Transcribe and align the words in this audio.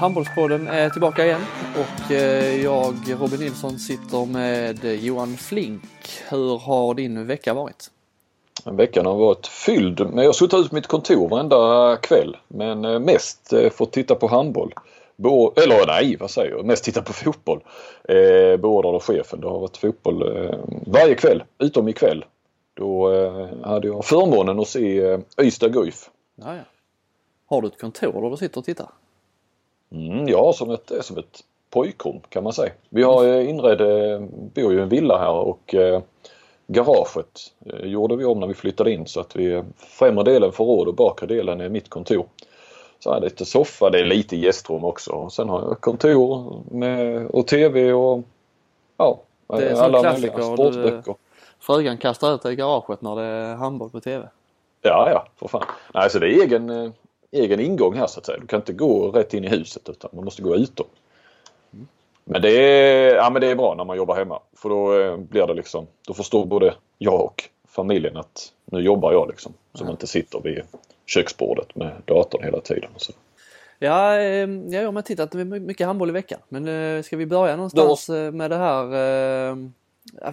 Handbollspodden 0.00 0.68
är 0.68 0.90
tillbaka 0.90 1.26
igen 1.26 1.40
och 1.74 2.12
eh, 2.12 2.62
jag, 2.62 2.94
Robin 3.08 3.40
Nilsson, 3.40 3.78
sitter 3.78 4.26
med 4.26 4.84
Johan 4.84 5.36
Flink. 5.36 5.82
Hur 6.28 6.58
har 6.58 6.94
din 6.94 7.26
vecka 7.26 7.54
varit? 7.54 7.90
Veckan 8.64 9.06
har 9.06 9.14
varit 9.14 9.46
fylld. 9.46 10.00
Men 10.00 10.18
jag 10.18 10.28
har 10.28 10.32
suttit 10.32 10.58
ut 10.58 10.68
på 10.68 10.74
mitt 10.74 10.86
kontor 10.86 11.28
varenda 11.28 11.96
kväll. 11.96 12.36
Men 12.48 12.84
eh, 12.84 12.98
mest 12.98 13.52
eh, 13.52 13.70
fått 13.70 13.92
titta 13.92 14.14
på 14.14 14.26
handboll. 14.28 14.74
Bo 15.16 15.52
eller 15.56 15.86
nej, 15.86 16.16
vad 16.20 16.30
säger 16.30 16.50
jag? 16.50 16.64
Mest 16.64 16.84
titta 16.84 17.02
på 17.02 17.12
fotboll. 17.12 17.60
Eh, 18.08 18.56
beordrad 18.56 18.94
av 18.94 19.02
chefen. 19.02 19.40
Det 19.40 19.48
har 19.48 19.58
varit 19.58 19.76
fotboll 19.76 20.36
eh, 20.36 20.54
varje 20.86 21.14
kväll, 21.14 21.42
utom 21.58 21.88
ikväll. 21.88 22.24
Då 22.74 23.12
eh, 23.12 23.48
hade 23.68 23.86
jag 23.86 24.04
förmånen 24.04 24.60
att 24.60 24.68
se 24.68 25.00
eh, 25.00 25.20
Ystad 25.42 25.72
Guif. 25.72 26.10
Har 27.46 27.62
du 27.62 27.68
ett 27.68 27.80
kontor 27.80 28.22
där 28.22 28.30
du 28.30 28.36
sitter 28.36 28.58
och 28.58 28.64
tittar? 28.64 28.88
Mm, 29.92 30.28
ja, 30.28 30.52
som 30.52 30.70
ett, 30.70 30.92
som 31.00 31.18
ett 31.18 31.44
pojkrum 31.70 32.20
kan 32.28 32.44
man 32.44 32.52
säga. 32.52 32.72
Vi 32.88 33.02
har 33.02 33.24
eh, 33.26 33.50
inredd, 33.50 33.80
eh, 33.80 34.20
bor 34.54 34.72
ju 34.72 34.78
i 34.78 34.82
en 34.82 34.88
villa 34.88 35.18
här 35.18 35.32
och 35.32 35.74
eh, 35.74 36.02
garaget 36.66 37.52
gjorde 37.82 38.16
vi 38.16 38.24
om 38.24 38.40
när 38.40 38.46
vi 38.46 38.54
flyttade 38.54 38.92
in 38.92 39.06
så 39.06 39.20
att 39.20 39.36
vi 39.36 39.62
främre 39.76 40.24
delen 40.24 40.52
förråd 40.52 40.88
och 40.88 40.94
bakre 40.94 41.26
delen 41.26 41.60
är 41.60 41.68
mitt 41.68 41.88
kontor. 41.88 42.26
Så 42.98 43.12
här 43.12 43.20
lite 43.20 43.44
soffa, 43.44 43.90
det 43.90 43.98
är 43.98 44.04
lite 44.04 44.36
gästrum 44.36 44.84
också. 44.84 45.12
Och 45.12 45.32
sen 45.32 45.48
har 45.48 45.62
jag 45.62 45.80
kontor 45.80 46.54
med, 46.70 47.26
och 47.26 47.46
TV 47.46 47.92
och 47.92 48.22
ja, 48.96 49.20
alla 49.76 50.02
möjliga 50.02 50.42
sportböcker. 50.42 51.14
Frugan 51.60 51.98
kastar 51.98 52.34
ut 52.34 52.42
dig 52.42 52.52
i 52.52 52.56
garaget 52.56 53.02
när 53.02 53.16
det 53.16 53.22
är 53.22 53.54
handboll 53.54 53.90
på 53.90 54.00
TV. 54.00 54.28
Ja, 54.82 55.10
ja, 55.10 55.26
för 55.36 55.48
fan. 55.48 55.64
Nej, 55.94 56.10
så 56.10 56.18
det 56.18 56.26
är 56.26 56.42
egen, 56.42 56.92
egen 57.32 57.60
ingång 57.60 57.94
här 57.94 58.06
så 58.06 58.20
att 58.20 58.26
säga. 58.26 58.38
Du 58.38 58.46
kan 58.46 58.60
inte 58.60 58.72
gå 58.72 59.10
rätt 59.10 59.34
in 59.34 59.44
i 59.44 59.48
huset 59.48 59.88
utan 59.88 60.10
man 60.12 60.24
måste 60.24 60.42
gå 60.42 60.56
utom. 60.56 60.86
Men 62.24 62.42
det 62.42 62.50
är, 62.50 63.14
ja, 63.14 63.30
men 63.30 63.40
det 63.40 63.46
är 63.46 63.54
bra 63.54 63.74
när 63.74 63.84
man 63.84 63.96
jobbar 63.96 64.16
hemma 64.16 64.40
för 64.56 64.68
då 64.68 65.00
eh, 65.00 65.16
blir 65.16 65.46
det 65.46 65.54
liksom, 65.54 65.86
då 66.06 66.14
förstår 66.14 66.46
både 66.46 66.74
jag 66.98 67.20
och 67.20 67.44
familjen 67.68 68.16
att 68.16 68.52
nu 68.64 68.80
jobbar 68.80 69.12
jag 69.12 69.28
liksom. 69.28 69.52
Så 69.74 69.84
man 69.84 69.92
inte 69.92 70.06
sitter 70.06 70.40
vid 70.40 70.62
köksbordet 71.06 71.74
med 71.74 71.92
datorn 72.04 72.44
hela 72.44 72.60
tiden. 72.60 72.90
Så. 72.96 73.12
Ja, 73.78 74.18
eh, 74.18 74.48
jag 74.68 74.92
har 74.92 75.02
tittat 75.02 75.34
mycket 75.34 75.86
handboll 75.86 76.08
i 76.08 76.12
veckan. 76.12 76.40
Men 76.48 76.68
eh, 76.68 77.02
ska 77.02 77.16
vi 77.16 77.26
börja 77.26 77.56
någonstans 77.56 78.06
då... 78.06 78.12
med 78.12 78.50
det 78.50 78.56
här? 78.56 79.70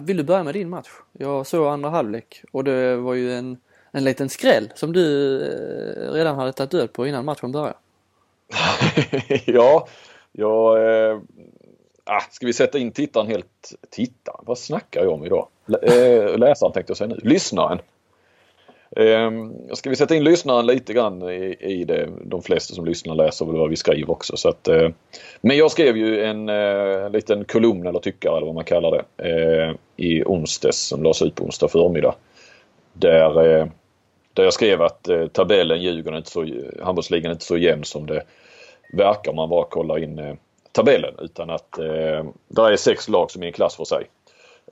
Vill 0.00 0.16
du 0.16 0.22
börja 0.22 0.42
med 0.44 0.54
din 0.54 0.68
match? 0.68 0.88
Jag 1.12 1.46
såg 1.46 1.66
andra 1.66 1.90
halvlek 1.90 2.42
och 2.52 2.64
det 2.64 2.96
var 2.96 3.14
ju 3.14 3.32
en, 3.32 3.56
en 3.90 4.04
liten 4.04 4.28
skräll 4.28 4.72
som 4.74 4.92
du 4.92 5.36
eh, 5.42 6.12
redan 6.12 6.36
hade 6.36 6.52
tagit 6.52 6.70
död 6.70 6.92
på 6.92 7.06
innan 7.06 7.24
matchen 7.24 7.52
började. 7.52 7.76
ja, 9.44 9.88
jag 10.32 10.84
eh, 11.10 11.18
Ah, 12.10 12.20
ska 12.30 12.46
vi 12.46 12.52
sätta 12.52 12.78
in 12.78 12.92
tittaren 12.92 13.26
helt... 13.26 13.74
Tittaren? 13.90 14.44
Vad 14.46 14.58
snackar 14.58 15.02
jag 15.02 15.12
om 15.12 15.24
idag? 15.24 15.48
Eh, 15.82 16.38
läsaren 16.38 16.72
tänkte 16.72 16.90
jag 16.90 16.96
säga 16.96 17.08
nu. 17.08 17.18
Lyssnaren. 17.22 17.78
Eh, 18.96 19.30
ska 19.72 19.90
vi 19.90 19.96
sätta 19.96 20.14
in 20.14 20.24
lyssnaren 20.24 20.66
lite 20.66 20.92
grann 20.92 21.22
i, 21.22 21.56
i 21.60 21.84
det. 21.84 22.08
De 22.24 22.42
flesta 22.42 22.74
som 22.74 22.84
lyssnar 22.84 23.14
läser 23.14 23.46
väl 23.46 23.56
vad 23.56 23.70
vi 23.70 23.76
skriver 23.76 24.10
också. 24.10 24.36
Så 24.36 24.48
att, 24.48 24.68
eh, 24.68 24.88
men 25.40 25.56
jag 25.56 25.70
skrev 25.70 25.96
ju 25.96 26.24
en 26.24 26.48
eh, 26.48 27.10
liten 27.10 27.44
kolumn 27.44 27.86
eller 27.86 27.98
tyckare 27.98 28.36
eller 28.36 28.46
vad 28.46 28.54
man 28.54 28.64
kallar 28.64 28.90
det. 28.90 29.28
Eh, 29.28 29.74
I 29.96 30.24
onsdags 30.24 30.78
som 30.78 31.02
lades 31.02 31.22
ut 31.22 31.34
på 31.34 31.44
onsdag 31.44 31.68
förmiddag. 31.68 32.14
Där, 32.92 33.70
där 34.38 34.44
jag 34.44 34.52
skrev 34.52 34.82
att 34.82 35.08
eh, 35.08 35.26
tabellen 35.26 35.82
Djurgården 35.82 36.18
inte 36.18 36.30
så, 36.30 36.46
handbollsligan 36.82 37.30
är 37.30 37.34
inte 37.34 37.44
så 37.44 37.56
jämn 37.56 37.84
som 37.84 38.06
det 38.06 38.22
verkar 38.92 39.30
om 39.30 39.36
man 39.36 39.48
bara 39.48 39.64
kollar 39.64 40.02
in 40.02 40.18
eh, 40.18 40.34
tabellen 40.72 41.14
utan 41.18 41.50
att 41.50 41.78
eh, 41.78 42.24
där 42.48 42.72
är 42.72 42.76
sex 42.76 43.08
lag 43.08 43.30
som 43.30 43.42
är 43.42 43.46
i 43.46 43.48
en 43.48 43.52
klass 43.52 43.76
för 43.76 43.84
sig. 43.84 44.06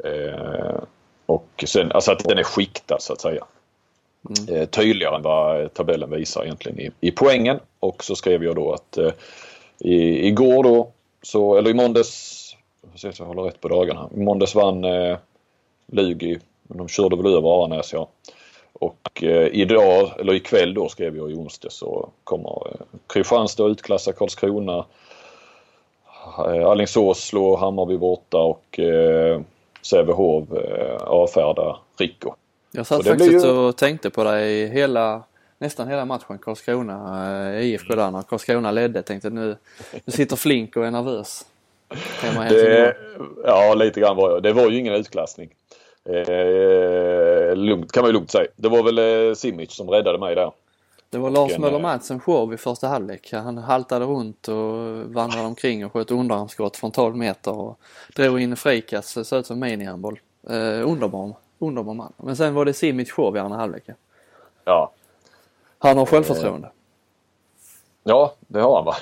Eh, 0.04 0.80
och 1.26 1.64
sen, 1.66 1.92
alltså 1.92 2.12
att 2.12 2.24
den 2.24 2.38
är 2.38 2.42
skiktad 2.42 2.98
så 2.98 3.12
att 3.12 3.20
säga. 3.20 3.44
Mm. 4.28 4.60
Eh, 4.60 4.68
tydligare 4.68 5.16
än 5.16 5.22
vad 5.22 5.74
tabellen 5.74 6.10
visar 6.10 6.44
egentligen 6.44 6.80
i, 6.80 6.90
i 7.00 7.10
poängen. 7.10 7.60
Och 7.80 8.04
så 8.04 8.16
skrev 8.16 8.44
jag 8.44 8.56
då 8.56 8.72
att 8.72 8.98
eh, 8.98 9.12
i, 9.78 10.26
igår 10.26 10.62
då, 10.62 10.92
så, 11.22 11.56
eller 11.56 11.70
i 11.70 11.74
måndags, 11.74 12.42
jag 12.82 12.90
får 12.90 12.98
se 12.98 13.12
så 13.12 13.22
jag 13.22 13.28
håller 13.28 13.42
rätt 13.42 13.60
på 13.60 13.68
dagarna. 13.68 14.10
I 14.14 14.20
måndags 14.20 14.54
vann 14.54 14.84
eh, 14.84 15.18
Lugi, 15.86 16.38
men 16.62 16.78
de 16.78 16.88
körde 16.88 17.16
väl 17.16 17.26
över 17.26 17.58
Aranäs 17.58 17.92
ja. 17.92 18.08
Och 18.80 19.22
eh, 19.22 19.46
idag, 19.46 20.10
eller 20.20 20.34
ikväll 20.34 20.74
då 20.74 20.88
skrev 20.88 21.16
jag 21.16 21.30
i 21.30 21.34
onsdag 21.34 21.70
så 21.70 22.08
kommer 22.24 22.66
eh, 22.66 22.80
Kristianstad 23.06 23.66
utklassa 23.66 24.12
Karlskrona. 24.12 24.84
Eh, 26.38 26.66
Alingsås 26.66 27.24
slår 27.24 27.56
Hammarby 27.56 27.96
borta 27.96 28.38
och 28.38 28.78
eh, 28.78 29.40
Sävehof 29.82 30.52
eh, 30.52 30.96
avfärdar 30.96 31.78
Rico. 31.98 32.34
Jag 32.70 32.86
satt 32.86 33.06
faktiskt 33.06 33.44
ju... 33.46 33.50
och 33.50 33.76
tänkte 33.76 34.10
på 34.10 34.24
dig 34.24 34.66
hela, 34.68 35.22
nästan 35.58 35.88
hela 35.88 36.04
matchen 36.04 36.38
Karlskrona, 36.38 37.54
eh, 37.54 37.66
IFK 37.66 37.94
där 37.94 38.10
när 38.10 38.22
Karlskrona 38.22 38.70
ledde. 38.70 39.02
Tänkte 39.02 39.30
nu, 39.30 39.56
nu 40.04 40.12
sitter 40.12 40.36
Flink 40.36 40.76
och 40.76 40.86
är 40.86 40.90
nervös. 40.90 41.46
Det, 42.48 42.96
ja, 43.44 43.74
lite 43.74 44.00
grann 44.00 44.16
var 44.16 44.30
jag. 44.30 44.42
Det 44.42 44.52
var 44.52 44.70
ju 44.70 44.78
ingen 44.78 44.94
utklassning. 44.94 45.50
Eh, 46.08 47.56
lugnt, 47.56 47.92
kan 47.92 48.02
man 48.02 48.08
ju 48.08 48.12
lugnt 48.12 48.30
säga. 48.30 48.46
Det 48.56 48.68
var 48.68 48.82
väl 48.82 49.28
eh, 49.28 49.34
Simic 49.34 49.72
som 49.72 49.90
räddade 49.90 50.18
mig 50.18 50.34
där. 50.34 50.52
Det 51.10 51.18
var 51.18 51.30
Lars 51.30 51.58
Möller 51.58 51.78
Madsen 51.78 52.20
show 52.20 52.54
i 52.54 52.56
första 52.56 52.88
halvlek. 52.88 53.32
Han 53.32 53.58
haltade 53.58 54.04
runt 54.04 54.48
och 54.48 54.56
vandrade 55.14 55.46
omkring 55.46 55.86
och 55.86 55.92
sköt 55.92 56.10
underarmsskott 56.10 56.76
från 56.76 56.90
12 56.90 57.16
meter 57.16 57.58
och 57.58 57.78
drog 58.16 58.40
in 58.40 58.56
frikast. 58.56 59.14
Det 59.14 59.24
såg 59.24 59.38
ut 59.38 59.46
som 59.46 59.60
minihandboll. 59.60 60.20
Eh, 60.50 60.90
underbar, 60.90 61.32
underbar 61.58 61.94
man. 61.94 62.12
Men 62.16 62.36
sen 62.36 62.54
var 62.54 62.64
det 62.64 62.72
Simic 62.72 63.10
show 63.10 63.36
i 63.36 63.38
andra 63.38 63.58
halvlek. 63.58 63.84
Ja. 64.64 64.92
Han 65.78 65.98
har 65.98 66.06
självförtroende. 66.06 66.70
Ja, 68.08 68.34
det 68.38 68.60
har 68.60 68.76
han 68.76 68.84
va? 68.84 68.96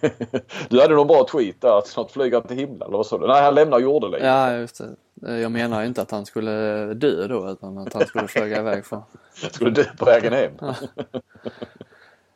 du 0.68 0.80
hade 0.80 0.94
någon 0.94 1.06
bra 1.06 1.26
tweet 1.32 1.60
där 1.60 1.78
att 1.78 1.86
snart 1.86 2.10
flyger 2.10 2.36
han 2.38 2.48
till 2.48 2.56
himlen 2.56 2.82
eller 2.82 2.96
vad 2.96 3.06
sa 3.06 3.18
du? 3.18 3.26
Nej, 3.26 3.42
han 3.42 3.54
lämnar 3.54 3.78
jordelivet. 3.78 4.26
Ja, 4.26 4.56
just 4.56 4.80
det. 5.20 5.40
Jag 5.40 5.52
menar 5.52 5.84
inte 5.84 6.02
att 6.02 6.10
han 6.10 6.26
skulle 6.26 6.50
dö 6.94 7.26
då 7.26 7.50
utan 7.50 7.78
att 7.78 7.92
han 7.92 8.06
skulle 8.06 8.28
flyga 8.28 8.58
iväg 8.58 8.84
för... 8.84 9.02
skulle 9.52 9.70
dö 9.70 9.84
på 9.98 10.04
vägen 10.04 10.32
hem? 10.32 10.52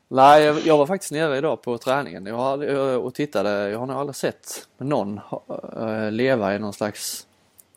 Nej, 0.09 0.45
jag, 0.45 0.59
jag, 0.61 0.79
var 0.79 0.87
faktiskt 0.87 1.13
nere 1.13 1.39
idag 1.39 1.63
på 1.63 1.79
träningen 1.79 2.27
jag 2.27 2.39
hade, 2.39 2.97
och 2.97 3.15
tittade. 3.15 3.71
Jag 3.71 3.79
har 3.79 3.87
nog 3.87 3.97
aldrig 3.97 4.17
sett 4.17 4.69
någon 4.79 5.21
uh, 5.77 6.11
leva 6.11 6.55
i 6.55 6.59
någon 6.59 6.73
slags 6.73 7.27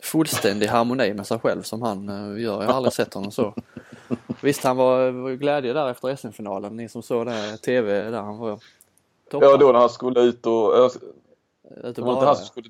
fullständig 0.01 0.67
harmoni 0.67 1.13
med 1.13 1.28
sig 1.28 1.39
själv 1.39 1.62
som 1.62 1.81
han 1.81 2.09
uh, 2.09 2.41
gör. 2.41 2.62
Jag 2.62 2.67
har 2.67 2.73
aldrig 2.73 2.94
sett 2.94 3.13
honom 3.13 3.31
så. 3.31 3.53
Visst, 4.43 4.63
han 4.63 4.77
var, 4.77 5.11
var 5.11 5.31
glädje 5.31 5.73
där 5.73 5.89
efter 5.89 6.15
SM-finalen. 6.15 6.77
Ni 6.77 6.89
som 6.89 7.01
såg 7.03 7.25
det 7.25 7.57
TV 7.57 8.09
där 8.09 8.21
han 8.21 8.37
var 8.37 8.59
toppen. 9.31 9.49
Ja, 9.49 9.57
då 9.57 9.71
när 9.71 9.79
han 9.79 9.89
skulle 9.89 10.21
ut 10.21 10.45
och... 10.45 10.77
Uh, 10.77 10.89
ut 11.83 11.97
och 11.97 12.05
bada. 12.05 12.25
Han 12.25 12.35
skulle 12.35 12.69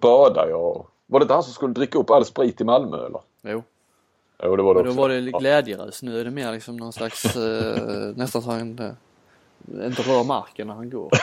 bada, 0.00 0.48
ja. 0.50 0.86
Var 1.06 1.20
det 1.20 1.24
inte 1.24 1.34
han 1.34 1.42
som 1.42 1.52
skulle 1.52 1.72
dricka 1.72 1.98
upp 1.98 2.10
all 2.10 2.24
sprit 2.24 2.60
i 2.60 2.64
Malmö 2.64 3.06
eller? 3.06 3.20
Jo. 3.42 3.62
Jo, 4.42 4.56
det 4.56 4.62
var 4.62 4.74
det 4.74 4.80
också. 4.80 4.92
Då 4.92 5.00
var 5.00 5.08
det 5.08 5.20
glädjerus. 5.20 6.02
Nu 6.02 6.20
är 6.20 6.24
det 6.24 6.30
mer 6.30 6.52
liksom 6.52 6.76
någon 6.76 6.92
slags, 6.92 7.36
eh, 7.36 7.76
nästan 8.16 8.42
så 8.42 8.50
han 8.50 8.78
eh, 8.78 9.86
inte 9.86 10.02
rör 10.02 10.24
marken 10.24 10.66
när 10.66 10.74
han 10.74 10.90
går. 10.90 11.10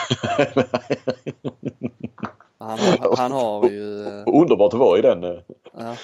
han, 2.58 2.78
har, 2.78 3.16
han 3.16 3.32
har 3.32 3.68
ju... 3.70 4.06
Eh, 4.06 4.22
Underbart 4.26 4.72
att 4.72 4.80
vara 4.80 4.98
i 4.98 5.02
den. 5.02 5.24
Eh. 5.24 5.38
Ja. 5.78 5.96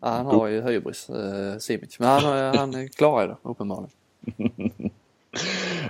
Ja. 0.00 0.08
han 0.08 0.26
har 0.26 0.46
ju 0.46 0.62
hybris, 0.62 1.10
eh, 1.10 1.58
Simic. 1.58 1.98
Men 1.98 2.08
han, 2.08 2.56
han 2.56 2.88
klarar 2.88 3.28
det 3.28 3.36
uppenbarligen. 3.42 3.90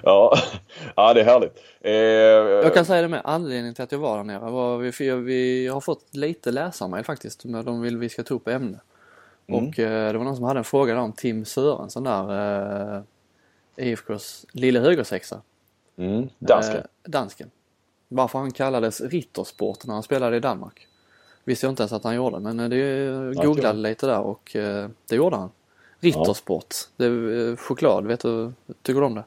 ja. 0.03 0.39
ja, 0.97 1.15
det 1.15 1.21
är 1.21 1.25
härligt. 1.25 1.59
Eh, 1.81 1.93
jag 2.65 2.75
kan 2.75 2.85
säga 2.85 3.03
det 3.03 3.09
med, 3.09 3.21
anledningen 3.25 3.75
till 3.75 3.85
att 3.85 3.93
jag 3.93 3.99
var 3.99 4.17
där 4.17 4.25
nere 4.25 4.51
var 4.51 4.79
vi, 4.79 5.11
vi 5.11 5.67
har 5.67 5.81
fått 5.81 6.15
lite 6.15 6.51
läsarmail 6.51 7.05
faktiskt. 7.05 7.45
Men 7.45 7.65
de 7.65 7.81
vill 7.81 7.99
vi 7.99 8.09
ska 8.09 8.23
ta 8.23 8.35
upp 8.35 8.49
ämne. 8.49 8.81
Mm. 9.47 9.69
Och 9.69 9.79
eh, 9.79 10.13
det 10.13 10.19
var 10.19 10.25
någon 10.25 10.37
som 10.37 10.45
hade 10.45 10.61
en 10.61 10.65
fråga 10.65 11.01
om 11.01 11.13
Tim 11.13 11.45
Sörensson 11.45 12.05
där, 12.05 12.97
eh, 12.97 13.03
IFKs 13.77 14.47
lille 14.53 14.81
högersexa. 14.81 15.43
Mm. 15.97 16.29
Dansken. 16.39 16.77
Eh, 16.77 17.11
dansken. 17.11 17.51
Varför 18.09 18.39
han 18.39 18.51
kallades 18.51 19.01
Rittersport 19.01 19.87
när 19.87 19.95
han 19.95 20.03
spelade 20.03 20.37
i 20.37 20.41
Danmark. 20.41 20.87
Visste 21.45 21.67
jag 21.67 21.73
inte 21.73 21.83
ens 21.83 21.93
att 21.93 22.05
han 22.05 22.15
gjorde 22.15 22.41
men 22.41 22.61
eh, 22.61 22.69
det 22.69 23.35
googlade 23.45 23.79
lite 23.79 24.07
där 24.07 24.21
och 24.21 24.57
eh, 24.57 24.89
det 25.09 25.17
gjorde 25.17 25.37
han. 25.37 25.51
Rittersport. 26.01 26.67
Ja. 26.71 26.87
Det 26.97 27.05
är 27.05 27.51
eh, 27.51 27.57
choklad, 27.57 28.07
vet 28.07 28.21
du, 28.21 28.53
tycker 28.83 29.01
du 29.01 29.07
om 29.07 29.15
det? 29.15 29.25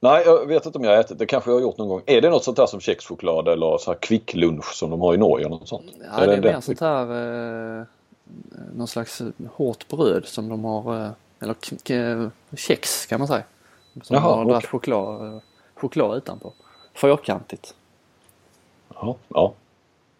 Nej, 0.00 0.22
jag 0.26 0.46
vet 0.46 0.66
inte 0.66 0.78
om 0.78 0.84
jag 0.84 0.90
har 0.90 1.00
ätit 1.00 1.18
det. 1.18 1.26
kanske 1.26 1.50
jag 1.50 1.56
har 1.56 1.62
gjort 1.62 1.78
någon 1.78 1.88
gång. 1.88 2.02
Är 2.06 2.20
det 2.20 2.30
något 2.30 2.44
sånt 2.44 2.56
där 2.56 2.66
som 2.66 2.80
kexchoklad 2.80 3.48
eller 3.48 3.78
så 3.78 3.90
här 3.90 3.98
kvicklunch 3.98 4.74
som 4.74 4.90
de 4.90 5.00
har 5.00 5.14
i 5.14 5.16
Norge? 5.16 5.48
Något 5.48 5.68
sånt? 5.68 5.84
Ja, 6.00 6.26
det 6.26 6.32
är, 6.32 6.40
det 6.40 6.52
mer 6.52 6.60
sånt 6.60 6.80
här 6.80 7.80
eh, 7.80 7.84
någon 8.74 8.88
slags 8.88 9.22
hårt 9.52 9.88
bröd 9.88 10.26
som 10.26 10.48
de 10.48 10.64
har, 10.64 11.04
eh, 11.04 11.10
eller 11.40 11.56
kex 12.56 13.06
kan 13.06 13.20
man 13.20 13.28
säga. 13.28 13.44
Som 14.02 14.16
Jaha, 14.16 14.36
har 14.36 14.44
okay. 14.44 14.60
choklad, 14.60 15.40
choklad 15.74 16.16
utanpå. 16.16 16.52
fyrkantigt. 16.94 17.74
Ja, 18.94 19.16
ja. 19.28 19.52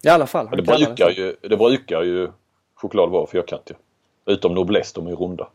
I 0.02 0.08
alla 0.08 0.26
fall. 0.26 0.48
Det 0.56 0.62
brukar, 0.62 1.10
ju, 1.10 1.36
det 1.40 1.56
brukar 1.56 2.02
ju 2.02 2.28
choklad 2.74 3.10
vara 3.10 3.26
fyrkantig. 3.26 3.76
Utom 4.26 4.54
Noblesse, 4.54 4.92
de 4.94 5.06
är 5.06 5.16
runda. 5.16 5.48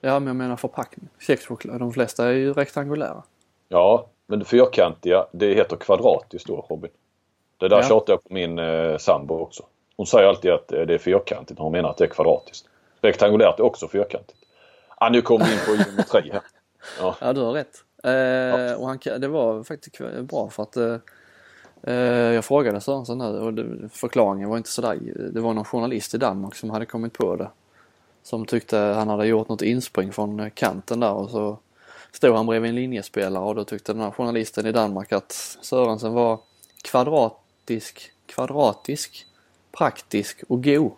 Ja, 0.00 0.18
men 0.18 0.26
jag 0.26 0.36
menar 0.36 0.56
förpackning. 0.56 1.08
Kexchoklad, 1.20 1.80
de 1.80 1.92
flesta 1.92 2.26
är 2.26 2.32
ju 2.32 2.52
rektangulära. 2.52 3.22
Ja, 3.68 4.06
men 4.26 4.38
det 4.38 4.44
fyrkantiga, 4.44 5.26
det 5.32 5.54
heter 5.54 5.76
kvadratiskt 5.76 6.48
då 6.48 6.66
Robin. 6.70 6.90
Det 7.58 7.68
där 7.68 7.76
ja. 7.76 7.82
tjatar 7.82 8.12
jag 8.12 8.24
på 8.24 8.34
min 8.34 8.58
eh, 8.58 8.96
sambo 8.96 9.38
också. 9.38 9.62
Hon 9.96 10.06
säger 10.06 10.28
alltid 10.28 10.50
att 10.50 10.68
det 10.68 10.94
är 10.94 10.98
fyrkantigt, 10.98 11.60
hon 11.60 11.72
menar 11.72 11.90
att 11.90 11.96
det 11.96 12.04
är 12.04 12.08
kvadratiskt. 12.08 12.66
Rektangulärt 13.00 13.58
är 13.58 13.64
också 13.64 13.88
fyrkantigt. 13.88 14.38
Ah, 14.96 15.08
nu 15.08 15.22
kommer 15.22 15.46
vi 15.46 15.52
in 15.52 15.58
på 15.66 15.74
geometri 15.74 16.30
här. 16.32 16.42
Ja. 17.00 17.16
ja, 17.20 17.32
du 17.32 17.40
har 17.40 17.52
rätt. 17.52 17.84
Eh, 18.04 18.12
ja. 18.12 18.76
och 18.76 18.88
han, 18.88 18.98
det 19.18 19.28
var 19.28 19.62
faktiskt 19.62 19.98
bra 20.20 20.50
för 20.50 20.62
att 20.62 20.76
eh, 20.76 20.84
eh 20.84 20.98
jag 21.92 22.44
frågade 22.44 22.80
Sörensen 22.80 23.18
nu 23.18 23.24
och 23.24 23.54
förklaringen 23.90 24.48
var 24.48 24.56
inte 24.56 24.70
sådär. 24.70 24.98
Det 25.32 25.40
var 25.40 25.54
någon 25.54 25.64
journalist 25.64 26.14
i 26.14 26.18
Danmark 26.18 26.54
som 26.54 26.70
hade 26.70 26.86
kommit 26.86 27.12
på 27.12 27.36
det. 27.36 27.50
Som 28.22 28.46
tyckte 28.46 28.78
han 28.78 29.08
hade 29.08 29.26
gjort 29.26 29.48
något 29.48 29.62
inspring 29.62 30.12
från 30.12 30.50
kanten 30.50 31.00
där 31.00 31.12
och 31.12 31.30
så 31.30 31.58
stod 32.12 32.36
han 32.36 32.46
bredvid 32.46 32.68
en 32.68 32.74
linjespelare 32.74 33.44
och 33.44 33.54
då 33.54 33.64
tyckte 33.64 33.92
den 33.92 34.02
här 34.02 34.10
journalisten 34.10 34.66
i 34.66 34.72
Danmark 34.72 35.12
att 35.12 35.32
Sörensen 35.60 36.12
var 36.12 36.40
kvadratisk, 36.82 38.12
kvadratisk, 38.26 39.26
praktisk 39.72 40.42
och 40.48 40.64
god. 40.64 40.92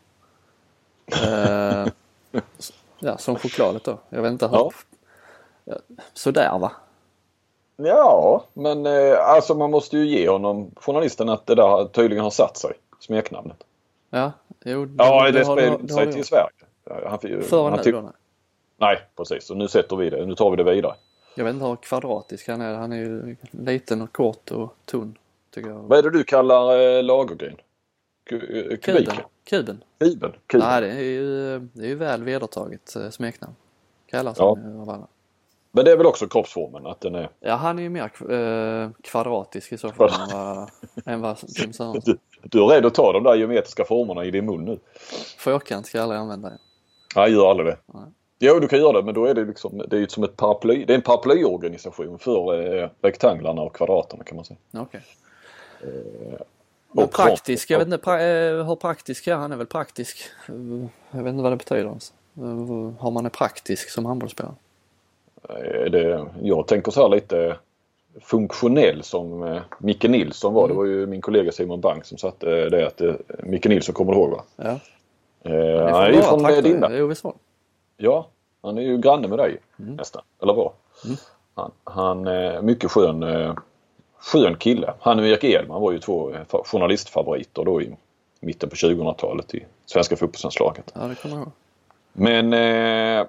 eh, 1.07 1.87
ja, 2.99 3.19
som 3.19 3.37
chokladet 3.37 3.85
då. 3.85 3.99
Jag 4.09 4.23
vet 4.23 4.33
inte 4.33 4.49
hur... 4.49 4.73
Ja. 5.65 5.79
Sådär 6.15 6.59
va? 6.59 6.73
Ja, 7.83 8.45
men 8.53 8.87
eh, 8.87 9.19
alltså 9.21 9.55
man 9.55 9.71
måste 9.71 9.97
ju 9.99 10.07
ge 10.07 10.29
honom, 10.29 10.71
journalisten, 10.77 11.29
att 11.29 11.47
det 11.47 11.55
där 11.55 11.85
tydligen 11.85 12.25
har 12.25 12.31
satt 12.31 12.57
sig, 12.57 12.73
smeknamnet. 13.01 13.65
Ja, 14.11 14.33
jo. 14.65 14.85
Det, 14.85 15.05
ja, 15.05 15.25
det, 15.25 15.33
det 15.33 15.45
spred 15.45 15.91
sig 15.91 16.13
till 16.13 16.25
Sverige. 16.25 16.51
Han, 17.07 17.19
Före 17.43 17.83
nu 17.85 17.93
då? 17.93 18.13
Nej. 18.77 18.99
precis. 19.17 19.51
Och 19.51 19.57
nu 19.57 19.69
sätter 19.69 19.97
vi 19.97 20.11
det. 20.11 20.27
Nu 20.27 20.35
tar 20.35 20.51
vi 20.51 20.57
det 20.57 20.65
vidare. 20.65 20.95
Jag 21.35 21.45
vet 21.45 21.55
inte 21.55 21.67
hur 21.67 21.77
kvadratisk 21.77 22.49
han 22.49 22.61
är. 22.61 22.75
Han 22.75 22.93
är 22.93 22.97
ju 22.97 23.37
liten 23.51 24.03
och 24.03 24.13
kort 24.13 24.51
och 24.51 24.75
tunn. 24.85 25.19
Tycker 25.55 25.71
jag. 25.71 25.79
Vad 25.79 25.99
är 25.99 26.03
det 26.03 26.11
du 26.11 26.25
kallar 26.25 26.79
eh, 26.79 27.03
lagergren? 27.03 27.57
Kuben. 28.25 28.77
Kuben. 28.77 29.17
Kuben. 29.45 29.83
Kuben. 30.47 30.69
Nej, 30.69 30.81
det 30.81 30.91
är 30.91 31.03
ju, 31.03 31.59
det 31.59 31.85
är 31.85 31.89
ju 31.89 31.95
väl 31.95 32.25
vedertaget 32.25 32.97
eh, 32.97 33.11
smeknamn. 33.11 33.55
Kallas 34.07 34.39
ja. 34.39 34.59
han 34.63 34.81
av 34.81 34.91
alla. 34.91 35.07
Men 35.73 35.85
det 35.85 35.93
är 35.93 35.97
väl 35.97 36.07
också 36.07 36.29
kroppsformen 36.29 36.87
att 36.87 37.01
den 37.01 37.15
är... 37.15 37.31
Ja 37.41 37.55
han 37.55 37.79
är 37.79 37.83
ju 37.83 37.89
mer 37.89 38.33
eh, 38.33 38.91
kvadratisk 39.03 39.73
i 39.73 39.79
så 39.79 39.89
fall 39.89 40.11
än 40.11 40.29
vad, 40.33 40.71
än 41.07 41.21
vad 41.21 41.39
Tim 41.39 41.73
Sörensen. 41.73 42.03
Du, 42.05 42.19
du 42.43 42.63
är 42.65 42.67
rädd 42.67 42.87
att 42.87 42.95
ta 42.95 43.13
de 43.13 43.23
där 43.23 43.35
geometriska 43.35 43.85
formerna 43.85 44.25
i 44.25 44.31
din 44.31 44.47
mun 44.47 44.65
nu? 44.65 44.79
Fyrkant 45.39 45.87
ska 45.87 45.99
jag 45.99 46.03
aldrig 46.03 46.21
använda. 46.21 46.49
Det. 46.49 46.59
Nej, 47.17 47.33
gör 47.33 47.51
aldrig 47.51 47.67
det. 47.69 47.79
Nej. 47.87 48.05
Jo, 48.39 48.59
du 48.61 48.69
kan 48.69 48.79
göra 48.79 48.93
det 48.93 49.03
men 49.03 49.15
då 49.15 49.25
är 49.25 49.35
det 49.35 49.45
liksom, 49.45 49.83
det 49.89 49.99
är 49.99 50.07
som 50.07 50.25
ett 50.25 50.37
paraply. 50.37 50.85
Det 50.85 50.93
är 50.93 50.95
en 50.95 51.03
paraplyorganisation 51.03 52.19
för 52.19 52.75
eh, 52.83 52.89
rektanglarna 53.03 53.63
och 53.63 53.77
kvadraterna 53.77 54.25
kan 54.25 54.37
man 54.37 54.45
säga. 54.45 54.59
Okej. 54.73 55.01
Okay. 55.81 55.91
Eh, 55.91 56.39
men 56.93 57.09
praktisk, 57.09 57.71
jag 57.71 57.79
vet 57.79 57.87
inte 57.87 57.99
pra, 57.99 58.23
eh, 58.23 58.67
hur 58.67 58.77
praktisk 58.77 59.27
är 59.27 59.35
han? 59.35 59.53
är 59.53 59.57
väl 59.57 59.67
praktisk. 59.67 60.19
Jag 61.11 61.23
vet 61.23 61.31
inte 61.31 61.43
vad 61.43 61.53
det 61.53 61.57
betyder 61.57 61.85
ens. 61.85 62.13
Har 62.99 63.11
man 63.11 63.27
är 63.27 63.31
praktisk 63.31 63.91
som 63.91 64.07
handbollsspelare? 64.07 64.55
Eh, 65.49 65.91
det, 65.91 66.27
jag 66.43 66.67
tänker 66.67 66.91
så 66.93 67.03
här 67.03 67.09
lite 67.09 67.57
funktionell 68.21 69.03
som 69.03 69.43
eh, 69.43 69.63
Micke 69.79 70.05
Nilsson 70.05 70.55
var. 70.55 70.65
Mm. 70.65 70.77
Det 70.77 70.79
var 70.79 70.85
ju 70.85 71.07
min 71.07 71.21
kollega 71.21 71.53
Simon 71.53 71.81
Bank 71.81 72.05
som 72.05 72.19
satte 72.19 72.69
det 72.69 72.87
att 72.87 73.01
Micke 73.43 73.67
Nilsson 73.67 73.95
kommer 73.95 74.13
du 74.13 74.19
ihåg 74.19 74.31
va? 74.31 74.43
Ja. 74.57 74.79
Eh, 75.43 75.93
han 75.93 76.05
är 76.05 76.11
ju 76.11 76.23
från. 76.23 77.03
Ovesholm. 77.03 77.39
Ja, 77.97 78.29
han 78.63 78.79
är 78.79 78.83
ju 78.83 78.99
granne 78.99 79.29
med 79.29 79.39
dig 79.39 79.57
mm. 79.79 79.95
nästan. 79.95 80.23
Eller 80.43 80.55
var. 80.55 80.73
Mm. 81.05 81.17
Han, 81.55 81.71
han 81.85 82.27
är 82.27 82.63
mycket 82.63 82.91
skön, 82.91 83.23
eh, 83.23 83.55
skön 84.19 84.57
kille. 84.57 84.95
Han 85.01 85.19
och 85.19 85.27
Erik 85.27 85.45
Edman 85.45 85.83
var 85.83 85.93
ju 85.93 85.99
två 85.99 86.33
eh, 86.35 86.63
journalistfavoriter 86.65 87.65
då 87.65 87.83
i 87.83 87.97
mitten 88.41 88.69
på 88.69 88.77
2000-talet 88.77 89.55
i 89.55 89.65
svenska 89.87 90.17
fotbollslandslaget. 90.17 90.93
Ja, 90.95 91.01
det 91.01 91.15
kommer 91.15 91.35
jag 91.35 91.43
ihåg. 91.43 91.53
Men 92.13 92.53
eh, 92.53 93.27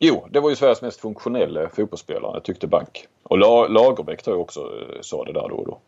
jo, 0.00 0.26
det 0.30 0.40
var 0.40 0.50
ju 0.50 0.56
Sveriges 0.56 0.82
mest 0.82 1.00
funktionella 1.00 1.68
fotbollsspelare 1.68 2.40
tyckte 2.40 2.66
Bank. 2.66 3.08
Och 3.22 3.38
Lagerbäck 3.70 4.22
tror 4.22 4.36
jag 4.36 4.40
också 4.40 4.60
eh, 4.60 5.00
sa 5.00 5.24
det 5.24 5.32
där 5.32 5.48
då 5.48 5.56
och 5.56 5.66
då. 5.66 5.78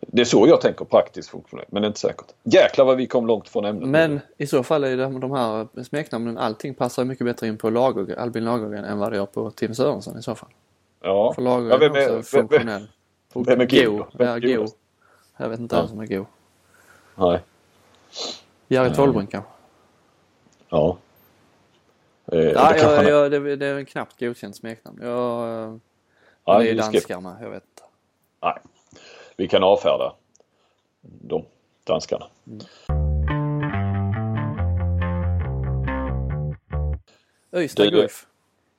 Det 0.00 0.20
är 0.20 0.24
så 0.24 0.48
jag 0.48 0.60
tänker 0.60 0.84
praktiskt 0.84 1.28
funktionellt, 1.28 1.72
men 1.72 1.82
det 1.82 1.86
är 1.86 1.88
inte 1.88 2.00
säkert. 2.00 2.26
Jäklar 2.42 2.84
vad 2.84 2.96
vi 2.96 3.06
kom 3.06 3.26
långt 3.26 3.48
från 3.48 3.64
ämnet. 3.64 3.88
Men 3.88 4.20
i 4.36 4.46
så 4.46 4.62
fall 4.62 4.84
är 4.84 4.96
det 4.96 5.18
de 5.18 5.30
här 5.30 5.82
smeknamnen, 5.82 6.38
allting 6.38 6.74
passar 6.74 7.04
mycket 7.04 7.26
bättre 7.26 7.46
in 7.46 7.58
på 7.58 7.70
Lager, 7.70 8.18
Albin 8.18 8.44
Lagergren 8.44 8.84
än 8.84 8.98
vad 8.98 9.12
det 9.12 9.16
gör 9.16 9.26
på 9.26 9.50
Tim 9.50 9.74
Sörensen 9.74 10.18
i 10.18 10.22
så 10.22 10.34
fall. 10.34 10.48
Ja. 11.02 11.32
För 11.34 11.42
Lagergren 11.42 11.70
ja, 11.82 11.88
vem 11.88 11.94
är, 11.94 12.18
också 12.18 12.36
funktionell. 12.38 12.88
Vem, 13.34 13.44
vem 13.44 13.60
är 13.60 13.86
Go? 13.86 14.04
Ja, 14.18 14.38
Go. 14.38 14.66
Jag 15.36 15.48
vet 15.48 15.60
inte 15.60 15.76
vem 15.76 15.88
som 15.88 16.00
är 16.00 16.06
Go. 16.06 16.26
Nej. 17.14 17.40
Jerry 18.68 18.94
Tollbrink 18.94 19.30
kanske? 19.30 19.50
Ja. 20.68 20.96
Eh, 22.32 22.38
ja, 22.38 22.72
det, 22.72 22.78
jag, 22.78 23.04
jag, 23.04 23.30
det, 23.30 23.56
det 23.56 23.66
är 23.66 23.84
knappt 23.84 24.20
godkänt 24.20 24.56
smeknamn. 24.56 24.98
Jag, 25.02 25.80
ja, 26.44 26.58
det 26.58 26.70
är 26.70 26.74
danskar 26.74 27.20
med, 27.20 27.36
jag 27.40 27.50
vet 27.50 27.64
inte. 27.64 27.82
Nej 28.42 28.58
vi 29.36 29.48
kan 29.48 29.62
avfärda 29.62 30.14
de 31.00 31.44
danskarna. 31.84 32.26
Mm. 32.46 32.60
Guif. 37.90 38.26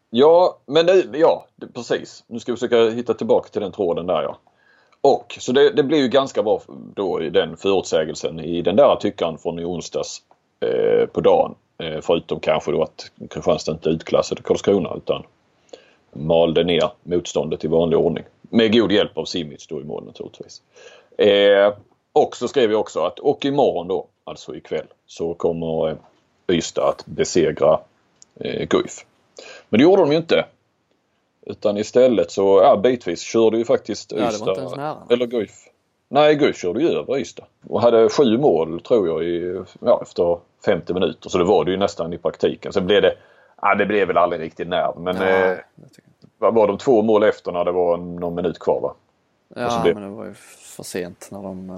Ja, 0.10 0.60
men 0.66 0.86
det, 0.86 1.06
ja, 1.14 1.48
precis. 1.74 2.24
Nu 2.28 2.40
ska 2.40 2.52
vi 2.52 2.56
försöka 2.56 2.90
hitta 2.90 3.14
tillbaka 3.14 3.50
till 3.50 3.62
den 3.62 3.72
tråden 3.72 4.06
där 4.06 4.24
ja. 4.24 4.38
Och 5.02 5.38
så 5.40 5.52
det, 5.52 5.70
det 5.70 5.84
blir 5.84 5.98
ju 5.98 6.08
ganska 6.08 6.44
bra 6.44 6.62
då 6.96 7.22
i 7.22 7.30
den 7.30 7.58
förutsägelsen 7.58 8.40
i 8.40 8.62
den 8.62 8.76
där 8.76 8.96
tyckaren 8.96 9.38
från 9.38 9.60
i 9.60 9.66
onsdags 9.66 10.22
eh, 10.60 11.06
på 11.06 11.22
dagen. 11.22 11.56
Eh, 11.78 12.02
förutom 12.02 12.40
kanske 12.40 12.72
då 12.72 12.84
att 12.84 13.12
Kristianstad 13.30 13.72
inte 13.72 13.90
utklassade 13.90 14.42
Karlskrona 14.42 14.94
utan 14.98 15.24
malde 16.14 16.64
ner 16.64 16.90
motståndet 17.04 17.64
i 17.64 17.68
vanlig 17.68 18.00
ordning. 18.00 18.24
Med 18.42 18.74
god 18.74 18.92
hjälp 18.92 19.18
av 19.18 19.26
Simic 19.26 19.68
då 19.68 19.82
i 19.82 19.84
mål 19.84 20.06
naturligtvis. 20.06 20.62
Eh, 21.18 21.74
och 22.14 22.36
så 22.36 22.48
skrev 22.48 22.72
jag 22.72 22.80
också 22.80 23.00
att 23.00 23.20
och 23.20 23.46
imorgon 23.46 23.88
då, 23.88 24.08
alltså 24.24 24.56
ikväll, 24.56 24.88
så 25.06 25.34
kommer 25.34 25.90
eh, 25.90 25.98
Ystad 26.48 26.90
att 26.90 27.06
besegra 27.06 27.80
eh, 28.40 28.68
Guif. 28.68 29.06
Men 29.70 29.78
det 29.78 29.84
gjorde 29.84 30.02
de 30.02 30.12
ju 30.12 30.18
inte. 30.18 30.46
Utan 31.42 31.78
istället 31.78 32.32
så, 32.32 32.62
ja 32.64 32.78
bitvis 32.78 33.22
körde 33.22 33.58
ju 33.58 33.66
faktiskt 33.66 34.14
Ystad. 34.14 34.74
Ja. 34.78 35.08
Eller 35.10 35.26
Guif. 35.26 35.52
Nej, 36.10 36.36
Guif 36.36 36.58
körde 36.58 36.82
ju 36.82 36.90
över 36.90 37.18
Ystad. 37.18 37.46
Och 37.68 37.82
hade 37.82 38.10
sju 38.10 38.38
mål 38.38 38.82
tror 38.82 39.08
jag 39.08 39.24
i, 39.24 39.64
ja, 39.80 40.00
efter 40.02 40.40
50 40.66 40.94
minuter. 40.94 41.30
Så 41.30 41.38
det 41.38 41.44
var 41.44 41.66
det 41.66 41.72
ju 41.72 41.78
nästan 41.78 42.14
i 42.14 42.18
praktiken. 42.18 42.74
Sen 42.74 42.86
blev 42.86 43.02
det, 43.02 43.16
ja 43.62 43.76
det 43.76 43.86
blev 43.86 44.08
väl 44.08 44.18
aldrig 44.18 44.42
riktigt 44.42 44.68
när. 44.68 44.94
Men 44.98 45.16
Nej, 45.16 45.52
eh, 46.40 46.52
var 46.52 46.68
de 46.68 46.78
två 46.78 47.02
mål 47.02 47.24
efter 47.24 47.52
när 47.52 47.66
det 47.66 47.72
var 47.72 47.98
någon 47.98 48.36
minut 48.36 48.60
kvar 48.60 48.82
va? 48.82 48.94
Ja 49.56 49.82
det... 49.84 49.94
men 49.94 50.04
det 50.04 50.10
var 50.10 50.26
ju 50.26 50.34
för 50.76 50.84
sent 50.84 51.28
när 51.32 51.42
de, 51.44 51.70
eh, 51.70 51.76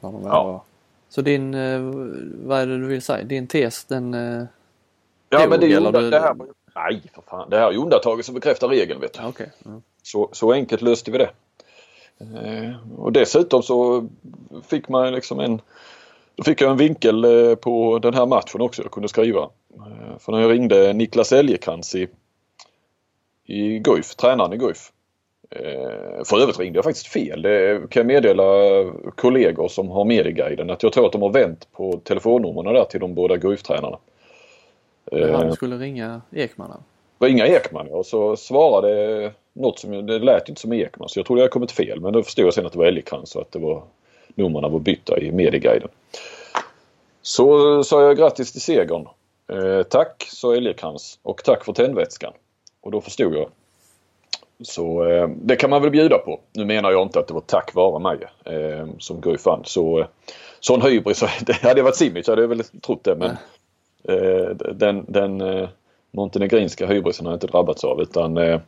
när 0.00 0.12
de 0.12 0.22
ja. 0.24 0.44
var. 0.44 0.60
Så 1.08 1.22
din, 1.22 1.54
eh, 1.54 1.80
vad 2.44 2.60
är 2.60 2.66
det 2.66 2.78
du 2.78 2.86
vill 2.86 3.02
säga? 3.02 3.24
Din 3.24 3.46
tes 3.46 3.84
den 3.84 4.14
eh, 4.14 4.44
Ja 5.30 5.38
dog, 5.38 5.50
men 5.50 5.60
det 5.60 5.66
är 5.66 5.68
ju 5.68 5.90
du... 5.90 6.10
det 6.10 6.20
här, 6.20 6.36
nej 6.74 7.02
för 7.14 7.22
fan. 7.22 7.50
Det 7.50 7.58
här 7.58 7.68
är 7.68 7.72
ju 7.72 7.78
undantaget 7.78 8.26
som 8.26 8.34
bekräftar 8.34 8.68
regeln 8.68 9.00
vet 9.00 9.12
du. 9.12 9.26
Okay. 9.26 9.46
Mm. 9.66 9.82
Så, 10.02 10.28
så 10.32 10.52
enkelt 10.52 10.82
löste 10.82 11.10
vi 11.10 11.18
det. 11.18 11.30
Och 12.96 13.12
dessutom 13.12 13.62
så 13.62 14.08
fick 14.68 14.88
man 14.88 15.12
liksom 15.12 15.40
en 15.40 15.60
då 16.34 16.44
fick 16.44 16.60
jag 16.60 16.70
en 16.70 16.76
vinkel 16.76 17.26
på 17.60 17.98
den 17.98 18.14
här 18.14 18.26
matchen 18.26 18.60
också 18.60 18.82
jag 18.82 18.90
kunde 18.90 19.08
skriva. 19.08 19.48
För 20.18 20.32
när 20.32 20.40
jag 20.40 20.50
ringde 20.50 20.92
Niklas 20.92 21.32
Elgekrans 21.32 21.94
i 21.94 22.08
i 23.48 23.78
Guif, 23.78 24.14
tränaren 24.14 24.52
i 24.52 24.56
Guif. 24.56 24.92
Eh, 25.50 26.24
för 26.24 26.40
övrigt 26.40 26.58
ringde 26.58 26.76
jag 26.76 26.84
faktiskt 26.84 27.06
fel. 27.06 27.42
Det 27.42 27.90
kan 27.90 28.00
jag 28.00 28.06
meddela 28.06 28.44
kollegor 29.14 29.68
som 29.68 29.88
har 29.88 30.04
Medieguiden 30.04 30.70
att 30.70 30.82
jag 30.82 30.92
tror 30.92 31.06
att 31.06 31.12
de 31.12 31.22
har 31.22 31.32
vänt 31.32 31.68
på 31.72 32.00
telefonnumren 32.04 32.74
där 32.74 32.84
till 32.84 33.00
de 33.00 33.14
båda 33.14 33.36
Guif-tränarna. 33.36 33.98
Eh, 35.12 35.30
han 35.30 35.52
skulle 35.52 35.76
ringa 35.76 36.20
Ekman? 36.32 36.82
Ringa 37.18 37.46
Ekman 37.46 37.86
ja, 37.90 37.96
och 37.96 38.06
så 38.06 38.36
svarade 38.36 39.32
något 39.58 39.78
som, 39.78 40.06
det 40.06 40.18
lät 40.18 40.48
inte 40.48 40.60
som 40.60 40.72
Ekman 40.72 41.08
så 41.08 41.18
jag 41.18 41.26
trodde 41.26 41.42
jag 41.42 41.50
kommit 41.50 41.72
fel 41.72 42.00
men 42.00 42.12
då 42.12 42.22
förstod 42.22 42.46
jag 42.46 42.54
sen 42.54 42.66
att 42.66 42.72
det 42.72 42.78
var 42.78 42.86
Älgekrans 42.86 43.36
och 43.36 43.42
att 43.42 43.52
det 43.52 43.58
var 43.58 43.82
numren 44.34 44.72
var 44.72 44.78
bytta 44.78 45.18
i 45.18 45.32
Medieguiden. 45.32 45.88
Så 47.22 47.84
sa 47.84 48.02
jag 48.02 48.16
grattis 48.16 48.52
till 48.52 48.60
segern. 48.60 49.06
Eh, 49.52 49.82
tack 49.82 50.28
sa 50.32 50.56
Älgekrans 50.56 51.18
och 51.22 51.44
tack 51.44 51.64
för 51.64 51.72
tändvätskan. 51.72 52.32
Och 52.80 52.90
då 52.90 53.00
förstod 53.00 53.34
jag. 53.34 53.48
Så 54.62 55.04
eh, 55.04 55.28
det 55.28 55.56
kan 55.56 55.70
man 55.70 55.82
väl 55.82 55.90
bjuda 55.90 56.18
på. 56.18 56.40
Nu 56.52 56.64
menar 56.64 56.90
jag 56.90 57.02
inte 57.02 57.18
att 57.18 57.28
det 57.28 57.34
var 57.34 57.40
tack 57.40 57.74
vare 57.74 57.98
mig 57.98 58.18
eh, 58.44 58.86
som 58.98 59.20
Guif 59.20 59.46
vann. 59.46 59.62
Så, 59.64 60.06
sån 60.60 60.82
hybris, 60.82 61.24
det 61.40 61.52
hade 61.52 61.82
varit 61.82 61.96
Simic 61.96 62.28
hade 62.28 62.40
jag 62.40 62.48
väl 62.48 62.64
trott 62.64 63.04
det 63.04 63.16
men 63.16 63.30
eh, 64.04 64.50
den, 64.74 65.04
den 65.08 65.40
eh, 65.40 65.68
montenegrinska 66.10 66.86
hybrisen 66.86 67.26
har 67.26 67.32
jag 67.32 67.36
inte 67.36 67.46
drabbats 67.46 67.84
av 67.84 68.00
utan 68.00 68.36
eh, 68.36 68.60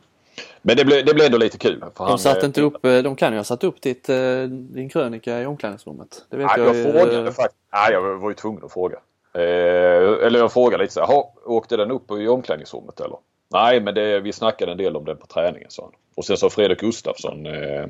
men 0.61 0.77
det 0.77 0.85
blev, 0.85 1.05
det 1.05 1.13
blev 1.13 1.25
ändå 1.25 1.37
lite 1.37 1.57
kul. 1.57 1.79
För 1.79 2.03
de, 2.03 2.09
han, 2.09 2.19
satt 2.19 2.43
inte 2.43 2.61
upp, 2.61 2.85
eh, 2.85 2.97
de 2.97 3.15
kan 3.15 3.33
ju 3.33 3.39
ha 3.39 3.43
satt 3.43 3.63
upp 3.63 3.81
ditt, 3.81 4.09
eh, 4.09 4.43
din 4.49 4.89
krönika 4.89 5.41
i 5.41 5.45
omklädningsrummet. 5.45 6.25
Det 6.29 6.37
vet 6.37 6.47
nej, 6.47 6.65
jag, 6.65 6.75
jag 6.75 6.93
frågade 6.93 7.31
faktiskt. 7.31 7.61
Nej, 7.73 7.91
jag 7.91 8.17
var 8.17 8.29
ju 8.29 8.35
tvungen 8.35 8.65
att 8.65 8.73
fråga. 8.73 8.97
Eh, 9.33 10.25
eller 10.25 10.39
jag 10.39 10.53
frågade 10.53 10.83
lite 10.83 10.93
så 10.93 11.05
här, 11.05 11.23
åkte 11.45 11.77
den 11.77 11.91
upp 11.91 12.11
i 12.11 12.27
omklädningsrummet 12.27 12.99
eller? 12.99 13.17
Nej, 13.49 13.81
men 13.81 13.95
det, 13.95 14.19
vi 14.19 14.33
snackade 14.33 14.71
en 14.71 14.77
del 14.77 14.95
om 14.95 15.05
den 15.05 15.17
på 15.17 15.27
träningen 15.27 15.71
sa 15.71 15.83
han. 15.83 15.91
Och 16.15 16.25
sen 16.25 16.37
sa 16.37 16.49
Fredrik 16.49 16.79
Gustafsson, 16.79 17.45
eh, 17.45 17.85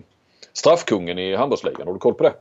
straffkungen 0.53 1.17
i 1.17 1.35
handbollsligan. 1.35 1.87
Har 1.87 1.93
du 1.93 1.99
koll 1.99 2.13
på 2.13 2.23
det? 2.23 2.33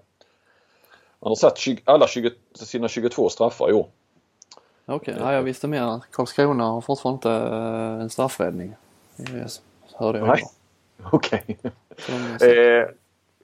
Han 1.20 1.30
har 1.30 1.34
satt 1.34 1.58
20, 1.58 1.82
alla 1.84 2.06
20, 2.06 2.30
sina 2.54 2.88
22 2.88 3.28
straffar 3.28 3.70
i 3.70 3.72
år. 3.72 3.86
Okej, 4.86 5.14
okay. 5.14 5.24
ja, 5.24 5.32
jag 5.32 5.42
visste 5.42 5.68
mer. 5.68 6.00
Karlskrona 6.10 6.64
har 6.64 6.80
fortfarande 6.80 7.16
inte 7.16 7.30
eh, 7.30 8.02
en 8.02 8.10
straffräddning. 8.10 8.74
Yes. 9.34 9.62
Hörde 10.00 10.18
jag 10.18 10.28
Nej, 10.28 10.42
okej. 11.12 11.42
Okay. 11.46 12.50
eh, 12.50 12.86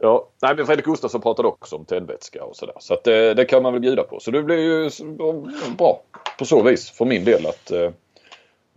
ja, 0.01 0.29
nej 0.43 0.57
men 0.57 0.67
Fredrik 0.67 0.87
Gustafsson 0.87 1.21
pratade 1.21 1.49
också 1.49 1.77
om 1.77 1.85
tändvätska 1.85 2.45
och 2.45 2.57
sådär. 2.57 2.75
Så 2.81 2.95
att, 2.95 3.07
eh, 3.07 3.13
det 3.13 3.45
kan 3.45 3.63
man 3.63 3.73
väl 3.73 3.83
bjuda 3.83 4.03
på. 4.03 4.21
Så 4.21 4.31
det 4.31 4.43
blir 4.43 4.59
ju 4.59 4.91
bra 5.79 6.03
på 6.39 6.45
så 6.45 6.63
vis 6.63 6.91
för 6.91 7.05
min 7.05 7.25
del 7.25 7.47
att 7.47 7.71
eh, 7.71 7.91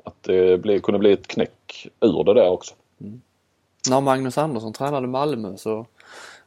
att 0.04 0.24
det 0.24 0.62
blev, 0.62 0.80
kunde 0.80 1.00
bli 1.00 1.12
ett 1.12 1.28
knäck 1.28 1.88
ur 2.00 2.24
det 2.24 2.34
där 2.34 2.50
också. 2.50 2.76
Mm. 3.02 3.22
När 3.90 4.02
Magnus 4.02 4.38
Andersson 4.38 4.74
tränade 4.74 5.08
Malmö 5.08 5.58
så 5.58 5.86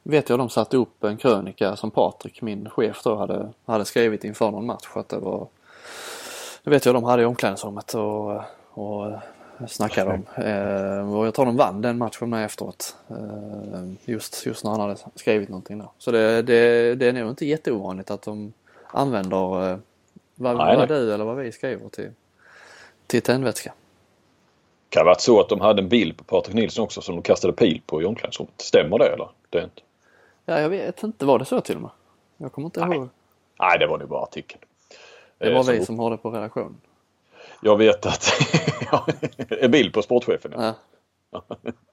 vet 0.03 0.29
jag 0.29 0.39
de 0.39 0.49
satte 0.49 0.77
upp 0.77 1.03
en 1.03 1.17
krönika 1.17 1.75
som 1.75 1.91
Patrik, 1.91 2.41
min 2.41 2.69
chef 2.69 3.03
då, 3.03 3.15
hade, 3.15 3.49
hade 3.65 3.85
skrivit 3.85 4.23
inför 4.23 4.51
någon 4.51 4.65
match. 4.65 4.87
Att 4.93 5.09
det 5.09 5.19
var, 5.19 5.47
det 6.63 6.69
vet 6.69 6.85
jag 6.85 6.95
de 6.95 7.03
hade 7.03 7.21
i 7.21 7.25
omklädningsrummet 7.25 7.93
och, 7.93 8.41
och 8.69 9.11
snackade 9.67 10.11
om. 10.11 10.43
Eh, 10.43 11.15
och 11.15 11.27
jag 11.27 11.33
tror 11.33 11.45
de 11.45 11.57
vann 11.57 11.81
den 11.81 11.97
matchen 11.97 12.29
med 12.29 12.45
efteråt. 12.45 12.95
Eh, 13.09 13.15
just, 14.05 14.45
just 14.45 14.63
när 14.63 14.71
han 14.71 14.79
hade 14.79 14.95
skrivit 15.15 15.49
någonting 15.49 15.77
där. 15.77 15.87
Så 15.97 16.11
det, 16.11 16.41
det, 16.41 16.95
det 16.95 17.07
är 17.07 17.13
nog 17.13 17.29
inte 17.29 17.45
jätteovanligt 17.45 18.11
att 18.11 18.21
de 18.21 18.53
använder 18.87 19.71
eh, 19.71 19.77
vad, 20.35 20.57
nej, 20.57 20.77
vad 20.77 20.87
du 20.87 21.13
eller 21.13 21.25
vad 21.25 21.35
vi 21.35 21.51
skriver 21.51 21.89
till, 21.89 22.11
till 23.07 23.21
tändvätska. 23.21 23.73
Kan 24.89 24.99
det 24.99 25.05
varit 25.05 25.21
så 25.21 25.39
att 25.39 25.49
de 25.49 25.61
hade 25.61 25.81
en 25.81 25.89
bild 25.89 26.17
på 26.17 26.23
Patrik 26.23 26.55
Nilsson 26.55 26.83
också 26.83 27.01
som 27.01 27.15
de 27.15 27.21
kastade 27.21 27.53
pil 27.53 27.81
på 27.85 28.01
i 28.01 28.05
omklädningsrummet. 28.05 28.61
Stämmer 28.61 28.99
det 28.99 29.05
eller? 29.05 29.29
Det 29.49 29.57
är 29.57 29.63
inte. 29.63 29.81
Ja, 30.45 30.59
jag 30.59 30.69
vet 30.69 31.03
inte. 31.03 31.25
Var 31.25 31.39
det 31.39 31.45
så 31.45 31.61
till 31.61 31.75
och 31.75 31.81
med? 31.81 31.91
Jag 32.37 32.51
kommer 32.51 32.65
inte 32.65 32.85
Nej. 32.85 32.97
ihåg. 32.97 33.09
Nej, 33.59 33.79
det 33.79 33.87
var 33.87 33.97
nog 33.97 34.09
bara 34.09 34.23
artikeln. 34.23 34.61
Det 35.37 35.53
var 35.53 35.59
eh, 35.59 35.79
vi 35.79 35.85
som 35.85 35.99
har 35.99 36.11
det 36.11 36.17
på 36.17 36.31
redaktionen. 36.31 36.81
Jag 37.63 37.77
vet 37.77 38.05
att 38.05 38.33
en 39.61 39.71
bild 39.71 39.93
på 39.93 40.01
sportchefen. 40.01 40.51
Ja. 40.55 40.73
ja. 41.31 41.43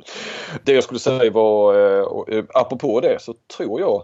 det 0.65 0.73
jag 0.73 0.85
skulle 0.85 1.01
säga 1.01 1.31
var, 1.31 1.75
eh, 2.33 2.45
apropå 2.55 3.01
det 3.01 3.23
så 3.23 3.35
tror 3.57 3.81
jag 3.81 4.03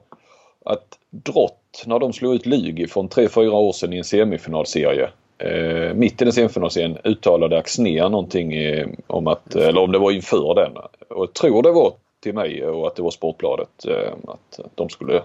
att 0.65 0.99
Drott 1.11 1.85
när 1.87 1.99
de 1.99 2.13
slog 2.13 2.35
ut 2.35 2.47
Lugi 2.47 2.87
från 2.87 3.09
3-4 3.09 3.49
år 3.49 3.73
sedan 3.73 3.93
i 3.93 3.99
en 3.99 4.05
semifinalserie 4.05 5.11
eh, 5.39 5.95
mitt 5.95 6.23
i 6.23 6.25
den 6.25 6.33
semifinalserien 6.33 6.99
uttalade 7.05 7.59
Axnér 7.59 8.09
någonting 8.09 8.53
eh, 8.53 8.89
om 9.07 9.27
att, 9.27 9.55
eller 9.55 9.81
om 9.81 9.93
det 9.93 9.99
var 9.99 10.11
inför 10.11 10.55
den. 10.55 10.77
Och 11.09 11.25
jag 11.25 11.33
tror 11.33 11.63
det 11.63 11.73
var 11.73 11.93
till 12.21 12.35
mig 12.35 12.67
och 12.67 12.87
att 12.87 12.97
det 12.97 13.03
var 13.03 13.11
Sportbladet 13.11 13.87
eh, 13.89 14.13
att 14.29 14.61
de 14.75 14.89
skulle 14.89 15.23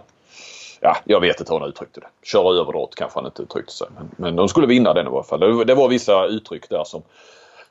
Ja, 0.84 0.98
jag 1.06 1.20
vet 1.20 1.40
inte 1.40 1.54
hur 1.54 1.60
han 1.60 1.70
uttryckte 1.70 2.00
det. 2.00 2.08
Köra 2.24 2.56
över 2.56 2.72
Drott 2.72 2.96
kanske 2.96 3.20
han 3.20 3.26
inte 3.26 3.42
uttryckte 3.42 3.74
sig. 3.74 3.88
Men, 3.96 4.12
men 4.18 4.36
de 4.36 4.50
skulle 4.50 4.68
vinna 4.68 4.94
den 4.94 5.06
i 5.06 5.10
alla 5.10 5.24
fall. 5.24 5.40
Det, 5.40 5.66
det 5.66 5.76
var 5.76 5.88
vissa 5.88 6.26
uttryck 6.26 6.70
där 6.70 6.84
som, 6.84 7.02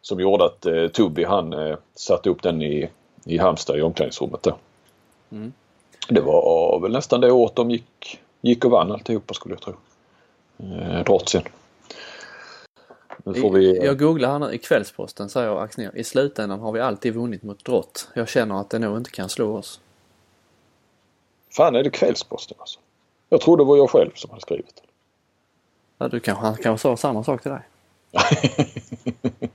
som 0.01 0.21
gjorde 0.21 0.45
att 0.45 0.67
eh, 0.67 0.87
Tobbe 0.87 1.27
han 1.27 1.53
eh, 1.53 1.77
satte 1.95 2.31
upp 2.31 2.43
den 2.43 2.63
i, 2.63 2.91
i 3.25 3.39
Halmstad 3.39 3.79
i 3.79 3.83
omklädningsrummet 3.83 4.43
där. 4.43 4.55
Mm. 5.31 5.53
Det 6.09 6.21
var 6.21 6.81
väl 6.81 6.93
nästan 6.93 7.21
det 7.21 7.33
året 7.33 7.57
de 7.57 7.71
gick, 7.71 8.21
gick 8.41 8.65
och 8.65 8.71
vann 8.71 8.93
alltihopa 8.93 9.35
skulle 9.35 9.55
jag 9.55 9.63
tro. 9.63 9.75
Eh, 10.59 11.05
får 13.35 13.51
vi... 13.51 13.85
Jag 13.85 13.99
googlar 13.99 14.31
här 14.31 14.39
nu 14.39 14.53
i 14.53 14.59
Kvällsposten 14.59 15.29
säger 15.29 15.57
Axnér. 15.57 15.91
I 15.95 16.05
slutändan 16.05 16.61
har 16.61 16.73
vi 16.73 16.81
alltid 16.81 17.15
vunnit 17.15 17.43
mot 17.43 17.65
Drott. 17.65 18.09
Jag 18.15 18.29
känner 18.29 18.61
att 18.61 18.71
det 18.71 18.79
nog 18.79 18.97
inte 18.97 19.11
kan 19.11 19.29
slå 19.29 19.57
oss. 19.57 19.81
Fan 21.57 21.77
är 21.77 21.83
det 21.83 21.91
Kvällsposten 21.91 22.57
alltså? 22.61 22.81
Jag 23.33 23.41
trodde 23.41 23.63
det 23.63 23.67
var 23.67 23.77
jag 23.77 23.91
själv 23.91 24.11
som 24.15 24.31
hade 24.31 24.43
skrivit 24.43 24.83
Ja, 25.99 26.09
du 26.09 26.21
kanske, 26.21 26.45
han 26.45 26.57
kanske 26.57 26.83
sa 26.83 26.97
samma 26.97 27.25
sak 27.25 27.43
till 27.43 27.51
dig? 27.51 27.61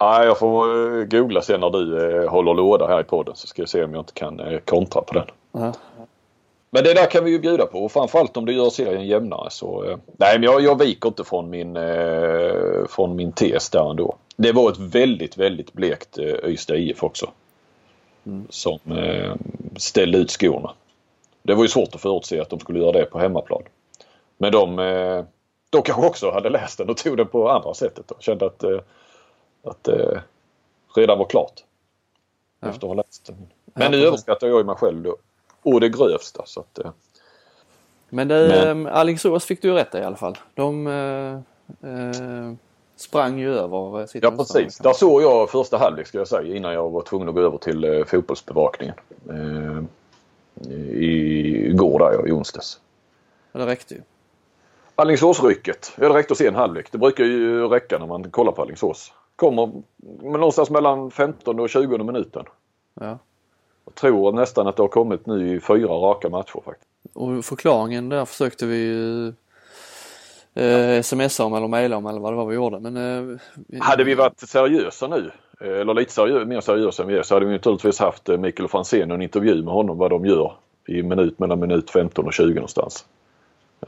Nej, 0.00 0.26
jag 0.26 0.38
får 0.38 0.66
eh, 1.00 1.04
googla 1.04 1.42
sen 1.42 1.60
när 1.60 1.70
du 1.70 2.14
eh, 2.22 2.30
håller 2.30 2.54
låda 2.54 2.86
här 2.86 3.00
i 3.00 3.04
podden 3.04 3.36
så 3.36 3.46
ska 3.46 3.62
jag 3.62 3.68
se 3.68 3.84
om 3.84 3.94
jag 3.94 4.00
inte 4.00 4.12
kan 4.12 4.40
eh, 4.40 4.58
kontra 4.58 5.02
på 5.02 5.14
den. 5.14 5.26
-huh. 5.52 5.74
Men 6.70 6.84
det 6.84 6.94
där 6.94 7.10
kan 7.10 7.24
vi 7.24 7.30
ju 7.30 7.38
bjuda 7.38 7.66
på 7.66 7.84
och 7.84 7.92
framförallt 7.92 8.36
om 8.36 8.44
du 8.44 8.52
gör 8.52 8.70
serien 8.70 9.06
jämnare 9.06 9.50
så... 9.50 9.84
Eh, 9.84 9.96
nej 10.16 10.38
men 10.38 10.42
jag, 10.42 10.62
jag 10.62 10.78
viker 10.78 11.08
inte 11.08 11.24
från 11.24 11.50
min, 11.50 11.78
från 12.88 13.16
min 13.16 13.32
tes 13.32 13.70
där 13.70 13.90
ändå. 13.90 14.16
Det 14.36 14.52
var 14.52 14.70
ett 14.70 14.78
väldigt, 14.78 15.36
väldigt 15.36 15.72
blekt 15.72 16.18
eh, 16.18 16.24
Ystad 16.44 16.76
IF 16.76 17.02
också. 17.02 17.30
Mm. 18.26 18.46
Som 18.50 18.78
ställde 19.76 20.18
ut 20.18 20.30
skorna. 20.30 20.70
Det 21.42 21.54
var 21.54 21.62
ju 21.62 21.68
svårt 21.68 21.94
att 21.94 22.00
förutse 22.00 22.40
att 22.40 22.50
de 22.50 22.60
skulle 22.60 22.78
göra 22.78 22.92
det 22.92 23.04
på 23.04 23.18
hemmaplan. 23.18 23.62
Men 24.38 24.52
de, 24.52 24.78
eh, 24.78 25.24
de 25.70 25.82
kanske 25.82 26.06
också 26.06 26.30
hade 26.30 26.50
läst 26.50 26.78
den 26.78 26.90
och 26.90 26.96
tog 26.96 27.16
den 27.16 27.26
på 27.26 27.50
andra 27.50 27.74
sättet 27.74 28.10
och 28.10 28.22
kände 28.22 28.46
att, 28.46 28.62
eh, 28.62 28.80
att 29.64 29.88
eh, 29.88 30.20
redan 30.96 31.18
var 31.18 31.26
klart. 31.26 31.64
Ja. 32.60 32.68
Efter 32.68 32.86
att 32.86 32.96
ha 32.96 33.02
läst 33.02 33.26
den. 33.26 33.36
Men 33.64 33.82
ja, 33.82 33.88
nu 33.88 34.06
överskattar 34.06 34.46
jag 34.46 34.66
mig 34.66 34.76
själv 34.76 35.02
då 35.02 35.16
å 35.62 35.78
det 35.78 35.88
grövsta. 35.88 36.42
Så 36.46 36.60
att, 36.60 36.78
eh. 36.78 36.90
Men, 38.08 38.28
det, 38.28 38.74
men... 38.74 38.86
Alingsås 38.86 39.44
fick 39.44 39.62
du 39.62 39.68
ju 39.68 39.74
rätt 39.74 39.94
i 39.94 40.02
alla 40.02 40.16
fall. 40.16 40.38
De 40.54 40.86
eh 40.86 41.40
sprang 43.02 43.38
ju 43.38 43.54
över 43.54 44.06
sitt 44.06 44.22
Ja 44.22 44.30
precis. 44.30 44.78
Där 44.78 44.92
såg 44.92 45.22
jag 45.22 45.50
första 45.50 45.78
halvlek 45.78 46.06
ska 46.06 46.18
jag 46.18 46.28
säga 46.28 46.56
innan 46.56 46.72
jag 46.72 46.90
var 46.90 47.02
tvungen 47.02 47.28
att 47.28 47.34
gå 47.34 47.40
över 47.40 47.58
till 47.58 47.84
eh, 47.84 48.04
fotbollsbevakningen. 48.04 48.94
Eh, 49.28 49.82
igår 50.94 51.98
där 51.98 52.28
i 52.28 52.32
onsdags. 52.32 52.80
Ja, 53.52 53.60
det 53.60 53.66
räckte 53.66 53.94
ju. 53.94 54.00
Alingsåsrycket. 54.94 55.92
Ja 56.00 56.08
det 56.08 56.14
räckte 56.14 56.32
att 56.32 56.38
se 56.38 56.46
en 56.46 56.54
halvlek. 56.54 56.92
Det 56.92 56.98
brukar 56.98 57.24
ju 57.24 57.68
räcka 57.68 57.98
när 57.98 58.06
man 58.06 58.30
kollar 58.30 58.52
på 58.52 58.62
Alingsås. 58.62 59.12
Kommer 59.36 59.82
någonstans 60.22 60.70
mellan 60.70 61.10
15 61.10 61.60
och 61.60 61.70
20 61.70 61.98
minuten. 61.98 62.44
Ja. 62.94 63.18
Jag 63.84 63.94
tror 63.94 64.32
nästan 64.32 64.66
att 64.66 64.76
det 64.76 64.82
har 64.82 64.88
kommit 64.88 65.26
nu 65.26 65.56
i 65.56 65.60
fyra 65.60 65.92
raka 65.92 66.28
matcher 66.28 66.62
faktiskt. 66.64 66.90
Och 67.14 67.44
förklaringen 67.44 68.08
där 68.08 68.24
försökte 68.24 68.66
vi 68.66 68.76
ju 68.76 69.28
eh, 70.54 71.02
smsa 71.02 71.44
om 71.44 71.54
eller 71.54 71.68
mejla 71.68 71.96
om 71.96 72.06
eller 72.06 72.20
vad 72.20 72.32
det 72.32 72.36
var 72.36 72.46
vi 72.46 72.54
gjorde. 72.54 72.80
Men, 72.80 72.96
eh, 72.96 73.38
hade 73.80 74.04
vi 74.04 74.14
varit 74.14 74.40
seriösa 74.40 75.06
nu 75.06 75.30
eller 75.62 75.94
lite 75.94 76.12
seriö 76.12 76.44
mer 76.44 76.60
seriösa 76.60 77.02
än 77.02 77.08
vi 77.08 77.18
är 77.18 77.22
så 77.22 77.34
hade 77.34 77.46
vi 77.46 77.52
naturligtvis 77.52 77.98
haft 77.98 78.28
eh, 78.28 78.38
Mikael 78.38 78.68
Franzén 78.68 79.10
och 79.10 79.14
en 79.14 79.22
intervju 79.22 79.62
med 79.62 79.74
honom 79.74 79.98
vad 79.98 80.10
de 80.10 80.26
gör 80.26 80.52
i 80.88 81.02
minut 81.02 81.38
mellan 81.38 81.60
minut 81.60 81.90
15 81.90 82.26
och 82.26 82.32
20 82.32 82.54
någonstans. 82.54 83.04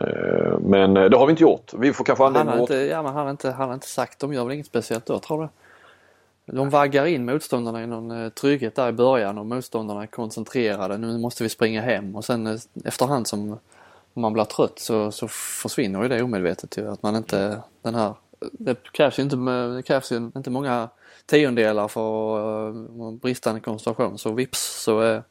Eh, 0.00 0.58
men 0.60 0.94
det 0.94 1.16
har 1.16 1.26
vi 1.26 1.30
inte 1.30 1.42
gjort. 1.42 1.74
Vi 1.74 1.92
får 1.92 2.04
kanske 2.04 2.24
anledning 2.24 2.48
han 2.48 2.58
har 2.58 2.62
inte, 2.62 2.76
ja, 2.76 2.96
han 2.96 3.14
har 3.14 3.30
inte, 3.30 3.50
han 3.50 3.68
har 3.68 3.74
inte 3.74 3.86
sagt, 3.86 4.18
de 4.18 4.32
gör 4.32 4.44
väl 4.44 4.54
inget 4.54 4.66
speciellt 4.66 5.06
då 5.06 5.18
tror 5.18 5.42
du? 5.42 5.48
De 6.46 6.70
vaggar 6.70 7.06
in 7.06 7.24
motståndarna 7.24 7.82
i 7.82 7.86
någon 7.86 8.10
eh, 8.10 8.28
trygghet 8.28 8.74
där 8.74 8.88
i 8.88 8.92
början 8.92 9.38
och 9.38 9.46
motståndarna 9.46 10.02
är 10.02 10.06
koncentrerade. 10.06 10.98
Nu 10.98 11.18
måste 11.18 11.42
vi 11.42 11.48
springa 11.48 11.80
hem 11.80 12.16
och 12.16 12.24
sen 12.24 12.46
eh, 12.46 12.56
efterhand 12.84 13.26
som 13.26 13.58
man 14.14 14.32
blir 14.32 14.44
trött 14.44 14.78
så, 14.78 15.10
så 15.10 15.28
försvinner 15.28 16.02
ju 16.02 16.08
det 16.08 16.22
omedvetet 16.22 16.78
ju. 16.78 16.90
Att 16.90 17.02
man 17.02 17.16
inte, 17.16 17.60
den 17.82 17.94
här, 17.94 18.14
det 18.52 18.92
krävs 18.92 19.18
ju 19.18 19.22
inte, 19.22 19.36
det 19.76 19.82
krävs 19.82 20.12
ju 20.12 20.16
inte 20.16 20.50
många 20.50 20.88
tiondelar 21.26 21.88
för 21.88 22.68
eh, 22.68 23.12
bristande 23.12 23.60
koncentration 23.60 24.18
så 24.18 24.32
vips 24.32 24.82
så 24.82 25.00
är 25.00 25.22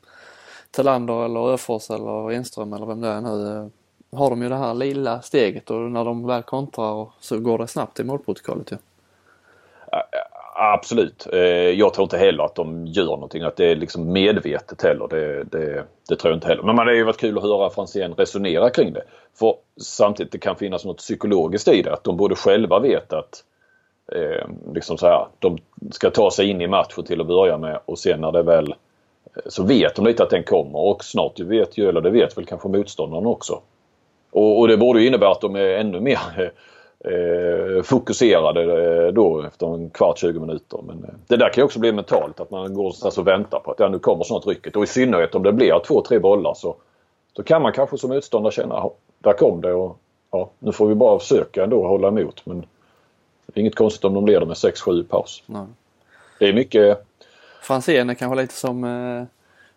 Talander 0.72 1.26
eller 1.26 1.54
Öfors 1.54 1.90
eller 1.90 2.32
Enström 2.32 2.74
eller 2.74 2.86
vem 2.86 3.02
det 3.02 3.08
är 3.08 3.22
nu 3.22 3.58
eh, 3.58 3.68
har 4.20 4.30
de 4.30 4.42
ju 4.42 4.50
det 4.50 4.56
här 4.56 4.74
lilla 4.74 5.22
steget 5.22 5.72
och 5.72 5.80
när 5.80 6.06
de 6.06 6.28
väl 6.28 6.44
kontrar 6.44 7.10
så 7.20 7.40
går 7.40 7.58
det 7.58 7.68
snabbt 7.68 8.00
i 8.00 8.04
målprotokollet 8.04 8.72
ju. 8.72 8.78
Absolut. 10.56 11.28
Eh, 11.34 11.40
jag 11.70 11.94
tror 11.94 12.04
inte 12.04 12.18
heller 12.18 12.44
att 12.44 12.56
de 12.56 12.88
gör 12.88 13.06
någonting, 13.06 13.44
att 13.44 13.56
det 13.56 13.66
är 13.66 13.76
liksom 13.76 14.12
medvetet 14.12 14.82
heller. 14.82 15.08
Det, 15.08 15.44
det, 15.44 15.86
det 16.10 16.16
tror 16.16 16.32
jag 16.32 16.38
inte 16.38 16.48
heller. 16.48 16.64
Men 16.64 16.76
det 16.76 16.82
har 16.82 16.92
ju 16.92 17.04
varit 17.04 17.20
kul 17.20 17.38
att 17.38 17.44
höra 17.44 17.70
Franzén 17.70 18.14
resonera 18.14 18.70
kring 18.70 18.94
det. 18.94 19.04
För 19.40 19.56
samtidigt 19.78 20.32
det 20.32 20.38
kan 20.38 20.56
finnas 20.56 20.86
något 20.86 20.98
psykologiskt 20.98 21.68
i 21.68 21.82
det. 21.82 21.94
Att 21.94 22.04
de 22.04 22.18
både 22.18 22.36
själva 22.36 22.80
vet 22.80 23.14
att 23.14 23.44
eh, 24.12 24.48
liksom 24.74 24.98
så 24.98 25.08
här, 25.08 25.28
de 25.40 25.58
ska 25.92 26.10
ta 26.10 26.32
sig 26.32 26.50
in 26.50 26.62
i 26.62 26.68
matchen 26.68 27.04
till 27.04 27.22
att 27.22 27.28
börja 27.28 27.58
med 27.58 27.80
och 27.86 28.00
sen 28.00 28.22
när 28.22 28.32
det 28.32 28.44
väl 28.44 28.72
eh, 29.36 29.42
så 29.46 29.64
vet 29.64 29.96
de 29.96 30.06
lite 30.06 30.24
att 30.24 30.30
den 30.30 30.44
kommer 30.44 30.80
och 30.80 31.04
snart 31.04 31.40
vet 31.40 31.78
ju, 31.78 31.90
eller 31.90 32.02
det 32.02 32.10
vet 32.10 32.38
väl 32.38 32.46
kanske 32.46 32.68
motståndaren 32.68 33.26
också. 33.26 33.62
Och, 34.32 34.60
och 34.60 34.68
det 34.68 34.78
borde 34.78 35.02
ju 35.02 35.08
innebära 35.08 35.32
att 35.32 35.42
de 35.42 35.56
är 35.56 35.78
ännu 35.78 36.00
mer 36.00 36.20
eh, 37.06 37.84
fokuserade 37.84 38.62
eh, 38.62 39.14
då 39.14 39.42
efter 39.42 39.74
en 39.74 39.90
kvart, 39.90 40.18
20 40.18 40.40
minuter. 40.40 40.80
Men 40.88 41.04
eh, 41.04 41.16
det 41.28 41.38
där 41.38 41.50
kan 41.50 41.62
ju 41.62 41.66
också 41.66 41.80
bli 41.80 41.92
mentalt 41.92 42.40
att 42.40 42.52
man 42.52 42.74
går 42.74 42.84
någonstans 42.84 43.18
och 43.18 43.28
väntar 43.28 43.60
på 43.60 43.72
att 43.72 43.80
ja, 43.80 43.90
nu 43.90 44.00
kommer 44.00 44.24
snart 44.24 44.48
rycket. 44.48 44.76
Och 44.76 44.84
i 44.84 44.88
synnerhet 44.88 45.36
om 45.36 45.44
det 45.44 45.54
blir 45.54 45.80
två, 45.80 46.02
tre 46.02 46.20
bollar 46.20 46.54
så 46.54 46.76
så 47.36 47.44
kan 47.44 47.62
man 47.62 47.74
kanske 47.74 47.98
som 47.98 48.10
motståndare 48.10 48.54
känna 48.54 48.90
där 49.20 49.34
kom 49.34 49.62
det 49.62 49.74
och 49.74 49.98
ja, 50.32 50.50
nu 50.60 50.72
får 50.72 50.88
vi 50.88 50.96
bara 50.96 51.20
försöka 51.20 51.64
ändå 51.64 51.88
hålla 51.88 52.08
emot. 52.08 52.42
Men 52.46 52.66
det 53.46 53.60
är 53.60 53.62
inget 53.62 53.76
konstigt 53.76 54.06
om 54.06 54.14
de 54.14 54.26
leder 54.26 54.46
med 54.46 54.56
6-7 54.56 55.02
i 55.02 55.04
paus. 55.04 55.44
Nej. 55.46 55.66
Det 56.40 56.46
är 56.46 56.54
mycket... 56.54 57.06
Franzén 57.62 58.10
är 58.10 58.14
kanske 58.14 58.42
lite 58.42 58.54
som 58.54 58.84
eh, 58.84 59.24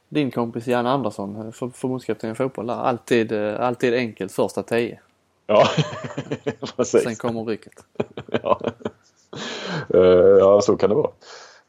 din 0.09 0.31
kompis 0.31 0.67
Jan 0.67 0.87
Andersson, 0.87 1.53
förbundskapten 1.53 2.33
i 2.33 2.35
fotboll. 2.35 2.71
Alltid, 2.71 3.33
eh, 3.33 3.61
alltid 3.61 3.95
enkelt 3.95 4.33
första 4.33 4.63
tio. 4.63 5.01
Ja, 5.47 5.69
precis. 6.77 7.03
Sen 7.03 7.17
kommer 7.17 7.45
rycket. 7.45 7.73
ja. 8.43 8.61
Eh, 9.95 10.01
ja, 10.39 10.61
så 10.61 10.77
kan 10.77 10.91
det 10.91 10.97
vara. 10.97 11.11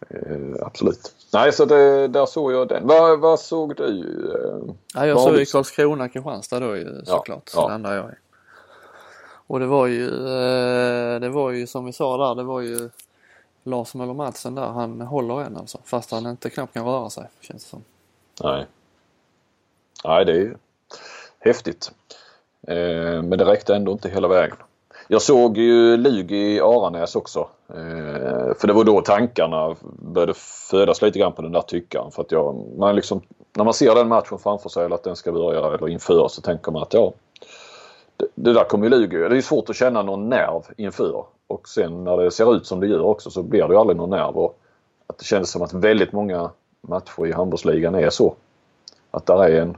Eh, 0.10 0.66
absolut. 0.66 1.14
Nej, 1.34 1.54
så 1.54 1.66
det, 1.66 2.08
där 2.08 2.26
såg 2.26 2.54
jag 2.54 2.68
den. 2.68 2.88
Vad, 2.88 3.20
vad 3.20 3.40
såg 3.40 3.76
du? 3.76 4.04
Ja, 4.94 5.08
jag 5.08 5.20
såg 5.20 5.38
ju 5.38 5.46
Karlskrona 5.46 6.10
Kristianstad 6.10 6.60
då 6.60 6.78
ju 6.78 7.06
såklart. 7.06 7.52
Ja, 7.56 7.62
ja. 7.62 7.68
landade 7.68 7.96
jag 7.96 8.06
i. 8.06 8.16
Och 9.48 9.60
det 9.60 9.66
var 9.66 9.88
ju, 9.88 10.08
eh, 10.08 11.20
det 11.20 11.30
var 11.30 11.52
ju 11.52 11.68
som 11.68 11.86
vi 11.86 11.94
sa 11.94 12.18
där, 12.18 12.36
det 12.36 12.44
var 12.44 12.62
ju 12.62 12.90
Lars 13.64 13.94
Möller 13.94 14.14
Madsen 14.14 14.56
där, 14.56 14.68
han 14.68 15.02
håller 15.02 15.42
en 15.42 15.58
alltså. 15.58 15.78
Fast 15.84 16.12
han 16.12 16.26
inte 16.26 16.50
knappt 16.50 16.74
kan 16.74 16.86
röra 16.86 17.10
sig, 17.10 17.24
känns 17.42 17.64
det 17.64 17.70
som. 17.70 17.84
Nej. 18.44 18.66
Nej, 20.06 20.26
det 20.26 20.32
är 20.32 20.36
ju 20.36 20.56
häftigt. 21.40 21.92
Eh, 22.68 23.22
men 23.22 23.30
det 23.30 23.46
räckte 23.46 23.76
ändå 23.76 23.92
inte 23.92 24.10
hela 24.10 24.28
vägen. 24.28 24.58
Jag 25.08 25.22
såg 25.22 25.58
ju 25.58 25.98
Lug 25.98 26.32
i 26.32 26.60
Aranäs 26.60 27.16
också. 27.16 27.48
Eh, 27.70 28.56
för 28.60 28.68
det 28.68 28.74
var 28.74 28.84
då 28.84 29.02
tankarna 29.02 29.76
började 29.82 30.34
födas 30.72 31.02
lite 31.02 31.20
grann 31.20 31.34
på 31.34 31.42
den 31.42 31.52
där 31.52 31.62
tyckaren. 31.62 32.12
För 32.12 32.22
att 32.22 32.32
jag, 32.32 32.66
man 32.78 32.96
liksom, 32.96 33.22
när 33.54 33.64
man 33.64 33.74
ser 33.74 33.96
den 33.96 34.08
matchen 34.08 34.38
framför 34.38 34.70
sig 34.70 34.86
eller 34.86 34.96
att 34.96 35.04
den 35.04 35.16
ska 35.16 35.32
börja 35.32 35.60
eller 35.60 35.90
inför 35.90 36.28
så 36.28 36.42
tänker 36.42 36.72
man 36.72 36.82
att 36.82 36.94
ja, 36.94 37.14
det, 38.18 38.54
där 38.54 38.64
kommer 38.64 38.86
ju 38.86 38.90
Lug 38.90 39.12
Det 39.12 39.38
är 39.38 39.42
svårt 39.42 39.70
att 39.70 39.76
känna 39.76 40.02
någon 40.02 40.30
nerv 40.30 40.62
inför. 40.78 41.26
Och 41.48 41.68
sen 41.68 42.04
när 42.04 42.18
det 42.18 42.32
ser 42.32 42.56
ut 42.56 42.66
som 42.66 42.80
det 42.80 42.88
gör 42.88 43.02
också 43.02 43.30
så 43.30 43.44
blir 43.44 43.68
det 43.68 43.74
ju 43.74 43.80
aldrig 43.80 43.98
någon 43.98 44.10
nerv. 44.10 44.38
Och 44.38 44.60
att 45.08 45.18
det 45.18 45.26
kändes 45.26 45.52
som 45.52 45.62
att 45.62 45.74
väldigt 45.74 46.12
många 46.12 46.52
matcher 46.82 47.26
i 47.28 47.32
handbollsligan 47.32 47.96
är 47.96 48.10
så. 48.10 48.36
Att 49.12 49.26
där 49.26 49.44
är 49.44 49.62
en 49.62 49.78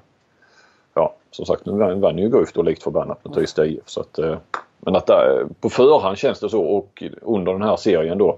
ja, 0.93 1.15
som 1.31 1.46
sagt 1.46 1.65
nu 1.65 1.96
vann 1.96 2.17
ju 2.17 2.29
Guif 2.29 2.53
då 2.53 2.62
likt 2.62 2.84
förbannat 2.84 3.25
mot 3.25 3.38
Ystad 3.38 3.65
IF. 3.65 3.89
Så 3.89 4.01
att, 4.01 4.19
eh, 4.19 4.38
men 4.79 4.96
att 4.96 5.08
där, 5.08 5.48
på 5.60 5.69
förhand 5.69 6.17
känns 6.17 6.39
det 6.39 6.50
så 6.50 6.62
och 6.62 7.03
under 7.22 7.53
den 7.53 7.62
här 7.62 7.75
serien 7.75 8.17
då 8.17 8.38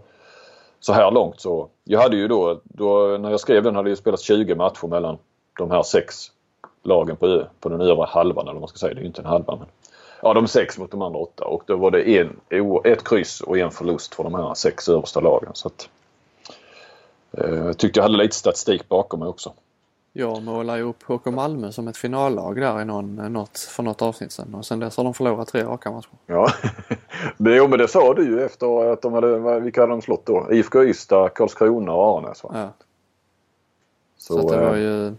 så 0.80 0.94
här 0.94 1.12
långt 1.12 1.40
så. 1.40 1.68
Jag 1.84 2.02
hade 2.02 2.16
ju 2.16 2.28
då, 2.28 2.60
då 2.64 3.18
när 3.20 3.32
jag 3.32 3.40
skrev 3.40 3.64
den 3.64 3.76
hade 3.76 3.90
det 3.90 3.96
spelats 3.96 4.24
20 4.24 4.56
matcher 4.56 4.88
mellan 4.88 5.18
de 5.58 5.72
här 5.72 5.84
sex 5.84 6.32
lagen 6.84 7.16
på, 7.16 7.44
på 7.60 7.70
den 7.70 7.82
övre 7.82 8.06
halvan 8.10 8.44
eller 8.44 8.54
vad 8.54 8.62
man 8.62 8.68
ska 8.68 8.78
säga. 8.78 8.94
Det 8.94 9.00
är 9.00 9.02
ju 9.02 9.08
inte 9.08 9.22
en 9.22 9.28
halva 9.28 9.56
men. 9.56 9.68
Ja 10.22 10.34
de 10.34 10.48
sex 10.48 10.78
mot 10.78 10.92
de 10.92 11.02
andra 11.02 11.20
åtta 11.20 11.46
och 11.46 11.64
då 11.66 11.76
var 11.76 11.92
det 11.92 12.20
en, 12.20 12.40
ett 12.84 13.04
kryss 13.04 13.42
och 13.42 13.58
en 13.58 13.72
förlust 13.72 14.16
för 14.16 14.24
de 14.24 14.36
här 14.36 14.54
sex 14.54 14.90
översta 14.90 15.20
lagen. 15.20 15.52
Så 15.54 15.68
att, 15.68 15.90
eh, 17.32 17.54
jag 17.54 17.78
tyckte 17.78 18.00
jag 18.00 18.04
hade 18.04 18.18
lite 18.18 18.36
statistik 18.36 18.90
bakom 18.90 19.20
mig 19.20 19.30
också. 19.30 19.54
Jag 20.14 20.44
målade 20.44 20.80
ju 20.80 20.86
upp 20.86 21.04
HK 21.04 21.26
Malmö 21.26 21.72
som 21.72 21.88
ett 21.88 21.98
finallag 21.98 22.56
där 22.56 22.82
i 22.82 22.86
någon, 22.86 23.16
något, 23.16 23.60
för 23.60 23.84
något 23.84 24.02
avsnitt 24.02 24.32
sedan 24.32 24.56
och 24.56 24.66
sen 24.66 24.80
dess 24.80 24.98
har 24.98 25.04
de 25.04 25.14
förlorat 25.14 25.48
tre 25.48 25.64
raka 25.64 25.92
matcher. 25.92 26.10
Ja, 26.26 26.52
jo, 27.38 27.68
men 27.68 27.80
det 27.80 27.88
sa 27.88 28.14
du 28.14 28.24
ju 28.24 28.44
efter 28.44 28.92
att 28.94 29.02
de 29.02 29.14
hade, 29.14 29.60
vilka 29.60 29.82
hade 29.82 29.94
de 29.94 30.02
slått 30.02 30.26
då? 30.26 30.48
IFK 30.52 30.84
Ystad, 30.84 31.30
Karlskrona 31.30 31.94
och 31.94 32.18
Arnäs 32.18 32.44
va? 32.44 32.50
Ja. 32.54 32.70
Så, 34.18 34.42
så 34.42 34.52
det 34.52 34.58
var 34.58 34.76
eh, 34.76 34.82
ju 34.82 35.16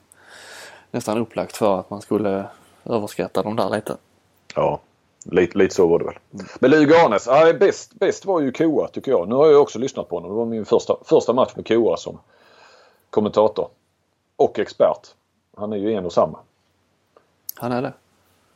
nästan 0.90 1.18
upplagt 1.18 1.56
för 1.56 1.80
att 1.80 1.90
man 1.90 2.00
skulle 2.00 2.44
överskatta 2.84 3.42
dem 3.42 3.56
där 3.56 3.70
lite. 3.70 3.96
Ja, 4.54 4.80
lite, 5.30 5.58
lite 5.58 5.74
så 5.74 5.86
var 5.86 5.98
det 5.98 6.04
väl. 6.04 6.18
Mm. 6.32 6.46
Men 6.60 6.72
Arnäs, 6.72 7.26
ja, 7.26 7.52
bäst, 7.52 7.94
bäst 7.94 8.24
var 8.24 8.40
ju 8.40 8.52
Koa 8.52 8.88
tycker 8.88 9.10
jag. 9.10 9.28
Nu 9.28 9.34
har 9.34 9.46
jag 9.46 9.62
också 9.62 9.78
lyssnat 9.78 10.08
på 10.08 10.16
honom. 10.16 10.30
Det 10.30 10.36
var 10.36 10.46
min 10.46 10.64
första, 10.64 10.96
första 11.04 11.32
match 11.32 11.52
med 11.56 11.68
Koa 11.68 11.96
som 11.96 12.18
kommentator 13.10 13.68
och 14.36 14.58
expert. 14.58 15.08
Han 15.56 15.72
är 15.72 15.76
ju 15.76 15.92
en 15.92 16.06
och 16.06 16.12
samma. 16.12 16.38
Han 17.54 17.72
är 17.72 17.82
det? 17.82 17.92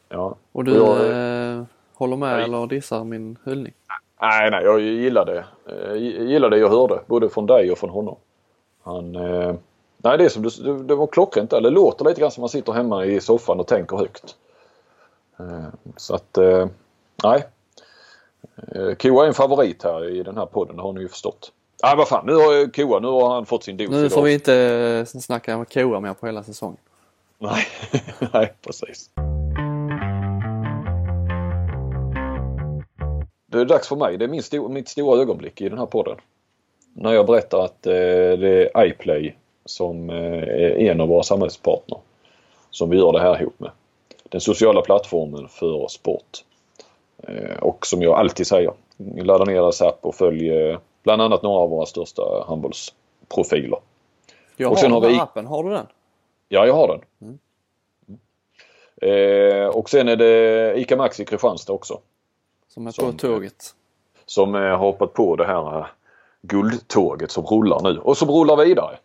Ja. 0.09 0.37
Och 0.53 0.65
du 0.65 0.81
och 0.81 1.05
jag, 1.05 1.57
eh, 1.57 1.63
håller 1.95 2.17
med 2.17 2.33
jag, 2.33 2.43
eller 2.43 2.67
dissar 2.67 3.05
min 3.05 3.39
hyllning? 3.45 3.73
Nej, 4.21 4.51
nej, 4.51 4.65
jag 4.65 4.81
gillar 4.81 5.25
det. 5.25 5.45
Jag 5.67 5.97
eh, 5.97 6.03
gillar 6.03 6.51
det 6.51 6.59
jag 6.59 6.69
hörde 6.69 7.01
både 7.07 7.29
från 7.29 7.47
dig 7.47 7.73
och 7.73 7.79
från 7.79 7.91
honom. 7.91 8.17
Han, 8.83 9.17
eh, 9.17 9.55
nej, 9.97 10.19
det 10.19 10.25
är 10.25 10.29
som 10.29 10.43
du, 10.43 10.83
det 10.83 10.95
var 10.95 11.07
klockrent 11.07 11.51
Det 11.51 11.71
låter 11.71 12.05
lite 12.05 12.21
grann 12.21 12.31
som 12.31 12.41
man 12.41 12.49
sitter 12.49 12.73
hemma 12.73 13.05
i 13.05 13.21
soffan 13.21 13.61
och 13.61 13.67
tänker 13.67 13.97
högt. 13.97 14.37
Eh, 15.39 15.69
så 15.97 16.15
att, 16.15 16.39
eh, 16.39 16.69
nej. 17.25 17.47
Eh, 18.75 18.95
Koa 18.95 19.25
är 19.25 19.29
en 19.29 19.35
favorit 19.35 19.83
här 19.83 20.09
i 20.09 20.23
den 20.23 20.37
här 20.37 20.47
podden, 20.47 20.77
det 20.77 20.83
har 20.83 20.93
ni 20.93 21.01
ju 21.01 21.09
förstått. 21.09 21.53
Nej 21.83 21.97
vad 21.97 22.09
fan, 22.09 22.27
nu 22.27 22.33
har 22.33 22.73
Koa, 22.73 23.01
nu 23.01 23.09
har 23.09 23.35
han 23.35 23.47
fått 23.47 23.65
sin 23.65 23.77
dos 23.77 23.91
Nu 23.91 23.99
idag. 23.99 24.13
får 24.13 24.23
vi 24.23 24.35
inte 24.35 25.07
snacka 25.07 25.57
om 25.57 25.65
Koa 25.65 26.01
mer 26.01 26.15
på 26.15 26.27
hela 26.27 26.43
säsongen. 26.43 26.79
Nej, 27.39 27.67
nej 28.33 28.53
precis. 28.63 29.11
Det 33.47 33.61
är 33.61 33.65
dags 33.65 33.89
för 33.89 33.97
mig. 33.97 34.17
Det 34.17 34.25
är 34.25 34.29
min 34.29 34.43
sto 34.43 34.69
mitt 34.69 34.89
stora 34.89 35.21
ögonblick 35.21 35.61
i 35.61 35.69
den 35.69 35.79
här 35.79 35.87
podden. 35.87 36.17
När 36.93 37.13
jag 37.13 37.27
berättar 37.27 37.65
att 37.65 37.87
eh, 37.87 37.93
det 37.93 38.71
är 38.75 38.87
iPlay 38.87 39.37
som 39.65 40.11
eh, 40.11 40.17
är 40.17 40.79
en 40.79 41.01
av 41.01 41.09
våra 41.09 41.23
samhällspartner 41.23 41.99
som 42.71 42.91
vi 42.91 42.97
gör 42.97 43.13
det 43.13 43.21
här 43.21 43.41
ihop 43.41 43.61
med. 43.61 43.71
Den 44.29 44.41
sociala 44.41 44.83
plattformen 44.83 45.49
för 45.49 45.89
sport. 45.89 46.45
Eh, 47.23 47.59
och 47.59 47.87
som 47.87 48.03
jag 48.03 48.19
alltid 48.19 48.47
säger, 48.47 48.73
ladda 49.17 49.45
ner 49.45 49.55
deras 49.55 49.83
app 49.83 49.99
och 50.01 50.15
följ 50.15 50.51
eh, 50.51 50.79
Bland 51.07 51.23
annat 51.23 51.43
några 51.43 51.59
av 51.59 51.71
våra 51.71 51.87
största 51.87 52.23
handbollsprofiler. 52.49 53.79
Jag 54.57 54.73
och 54.73 54.79
har, 54.79 54.89
har 54.89 55.01
vi... 55.01 55.19
appen, 55.19 55.47
har 55.47 55.65
du 55.65 55.71
den? 55.71 55.87
Ja, 56.49 56.67
jag 56.67 56.75
har 56.75 56.89
den. 56.89 57.01
Mm. 57.21 57.39
Eh, 59.03 59.67
och 59.67 59.91
sen 59.91 60.09
är 60.09 60.17
det 60.17 60.75
ICA 60.81 60.97
Maxi 60.97 61.25
Kristianstad 61.25 61.73
också. 61.73 62.01
Som 62.69 62.87
är 62.87 62.91
som, 62.91 63.13
på 63.13 63.19
tåget. 63.19 63.75
Som 64.25 64.55
eh, 64.55 64.61
har 64.61 64.77
hoppat 64.77 65.13
på 65.13 65.37
det 65.37 65.47
här 65.47 65.79
eh, 65.79 65.87
guldtåget 66.43 67.31
som 67.31 67.45
rullar 67.45 67.81
nu 67.83 67.99
och 67.99 68.19
som 68.19 68.31
rullar 68.31 68.57
vidare. 68.57 68.99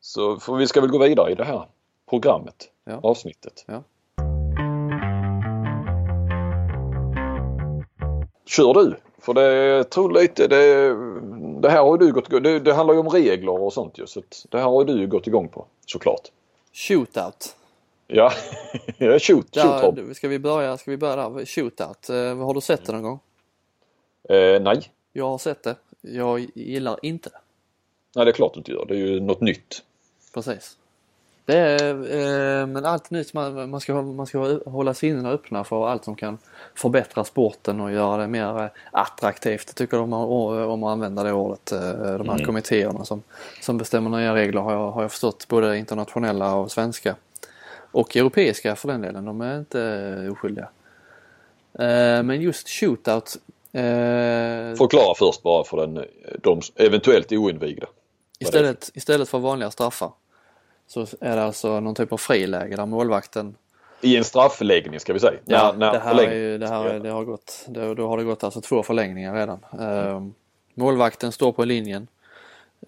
Så 0.00 0.54
vi 0.58 0.66
ska 0.66 0.80
väl 0.80 0.90
gå 0.90 0.98
vidare 0.98 1.32
i 1.32 1.34
det 1.34 1.44
här 1.44 1.66
programmet, 2.10 2.70
ja. 2.84 3.00
avsnittet. 3.02 3.64
Ja. 3.66 3.82
Kör 8.46 8.74
du! 8.74 8.96
För 9.18 9.34
det 9.34 9.84
tror 9.84 10.12
lite 10.12 10.46
det, 10.48 10.94
det 11.60 11.70
här 11.70 11.82
har 11.82 11.98
du 11.98 12.12
gått 12.12 12.30
det, 12.30 12.60
det 12.60 12.72
handlar 12.72 12.94
ju 12.94 13.00
om 13.00 13.08
regler 13.08 13.62
och 13.62 13.72
sånt 13.72 13.98
ju. 13.98 14.06
Så 14.06 14.22
det 14.48 14.58
här 14.58 14.64
har 14.64 14.84
du 14.84 15.06
gått 15.06 15.26
igång 15.26 15.48
på 15.48 15.66
såklart. 15.86 16.30
Shootout. 16.72 17.56
Ja, 18.06 18.32
shoot, 19.20 19.46
ja, 19.50 19.80
shoot 19.80 20.16
Ska 20.16 20.28
vi 20.28 20.38
börja, 20.38 20.76
ska 20.76 20.90
vi 20.90 20.96
börja 20.96 21.16
där? 21.16 21.44
Shootout. 21.44 22.08
Eh, 22.08 22.36
har 22.36 22.54
du 22.54 22.60
sett 22.60 22.86
det 22.86 22.92
någon 22.92 23.02
gång? 23.02 23.20
Eh, 24.28 24.62
nej. 24.62 24.90
Jag 25.12 25.28
har 25.28 25.38
sett 25.38 25.62
det. 25.62 25.76
Jag 26.00 26.46
gillar 26.54 26.98
inte 27.02 27.28
det. 27.28 27.38
Nej 28.14 28.24
det 28.24 28.30
är 28.30 28.32
klart 28.32 28.54
du 28.54 28.58
inte 28.58 28.72
gör. 28.72 28.84
Det 28.88 28.94
är 28.94 28.98
ju 28.98 29.20
något 29.20 29.40
nytt. 29.40 29.82
Precis. 30.34 30.76
Det 31.46 31.58
är, 31.58 31.90
eh, 32.60 32.66
men 32.66 32.84
allt 32.84 33.10
nytt, 33.10 33.34
man, 33.34 33.70
man, 33.70 33.80
ska, 33.80 34.02
man 34.02 34.26
ska 34.26 34.60
hålla 34.66 34.94
sinnena 34.94 35.30
öppna 35.30 35.64
för 35.64 35.88
allt 35.88 36.04
som 36.04 36.16
kan 36.16 36.38
förbättra 36.74 37.24
sporten 37.24 37.80
och 37.80 37.92
göra 37.92 38.16
det 38.16 38.28
mer 38.28 38.70
attraktivt. 38.90 39.64
Jag 39.66 39.76
tycker 39.76 40.00
om 40.00 40.10
man, 40.10 40.24
om 40.68 40.80
man 40.80 40.92
använder 40.92 41.24
det 41.24 41.32
ordet. 41.32 41.72
Eh, 41.72 41.78
de 41.92 42.28
här 42.28 42.34
mm. 42.34 42.46
kommittéerna 42.46 43.04
som, 43.04 43.22
som 43.60 43.78
bestämmer 43.78 44.10
nya 44.10 44.34
regler 44.34 44.60
har 44.60 44.72
jag, 44.72 44.90
har 44.90 45.02
jag 45.02 45.10
förstått, 45.10 45.48
både 45.48 45.78
internationella 45.78 46.54
och 46.54 46.72
svenska. 46.72 47.16
Och 47.92 48.16
europeiska 48.16 48.76
för 48.76 48.88
den 48.88 49.00
delen, 49.00 49.24
de 49.24 49.40
är 49.40 49.58
inte 49.58 50.28
oskyldiga. 50.32 50.68
Eh, 51.78 52.22
men 52.22 52.40
just 52.40 52.68
shootout. 52.68 53.36
Eh, 53.72 53.82
Förklara 54.76 55.14
först 55.18 55.42
bara 55.42 55.64
för 55.64 55.76
den, 55.76 56.04
de 56.42 56.60
eventuellt 56.76 57.32
oinvigda. 57.32 57.86
Istället, 58.38 58.90
istället 58.94 59.28
för 59.28 59.38
vanliga 59.38 59.70
straffar 59.70 60.10
så 60.86 61.06
är 61.20 61.36
det 61.36 61.42
alltså 61.42 61.80
någon 61.80 61.94
typ 61.94 62.12
av 62.12 62.16
friläge 62.16 62.76
där 62.76 62.86
målvakten 62.86 63.56
i 64.00 64.16
en 64.16 64.24
straffläggning 64.24 65.00
ska 65.00 65.12
vi 65.12 65.20
säga. 65.20 65.38
Ja, 65.44 65.74
när, 65.76 65.78
när 65.78 65.92
det, 65.92 65.98
här 65.98 66.22
är, 66.22 66.58
det, 66.58 66.68
här 66.68 66.84
är, 66.84 67.00
det 67.00 67.10
har 67.10 67.24
gått, 67.24 67.64
det, 67.68 67.94
då 67.94 68.08
har 68.08 68.16
det 68.16 68.24
gått 68.24 68.44
alltså 68.44 68.60
två 68.60 68.82
förlängningar 68.82 69.34
redan. 69.34 69.58
Mm. 69.78 70.34
Målvakten 70.74 71.32
står 71.32 71.52
på 71.52 71.64
linjen, 71.64 72.08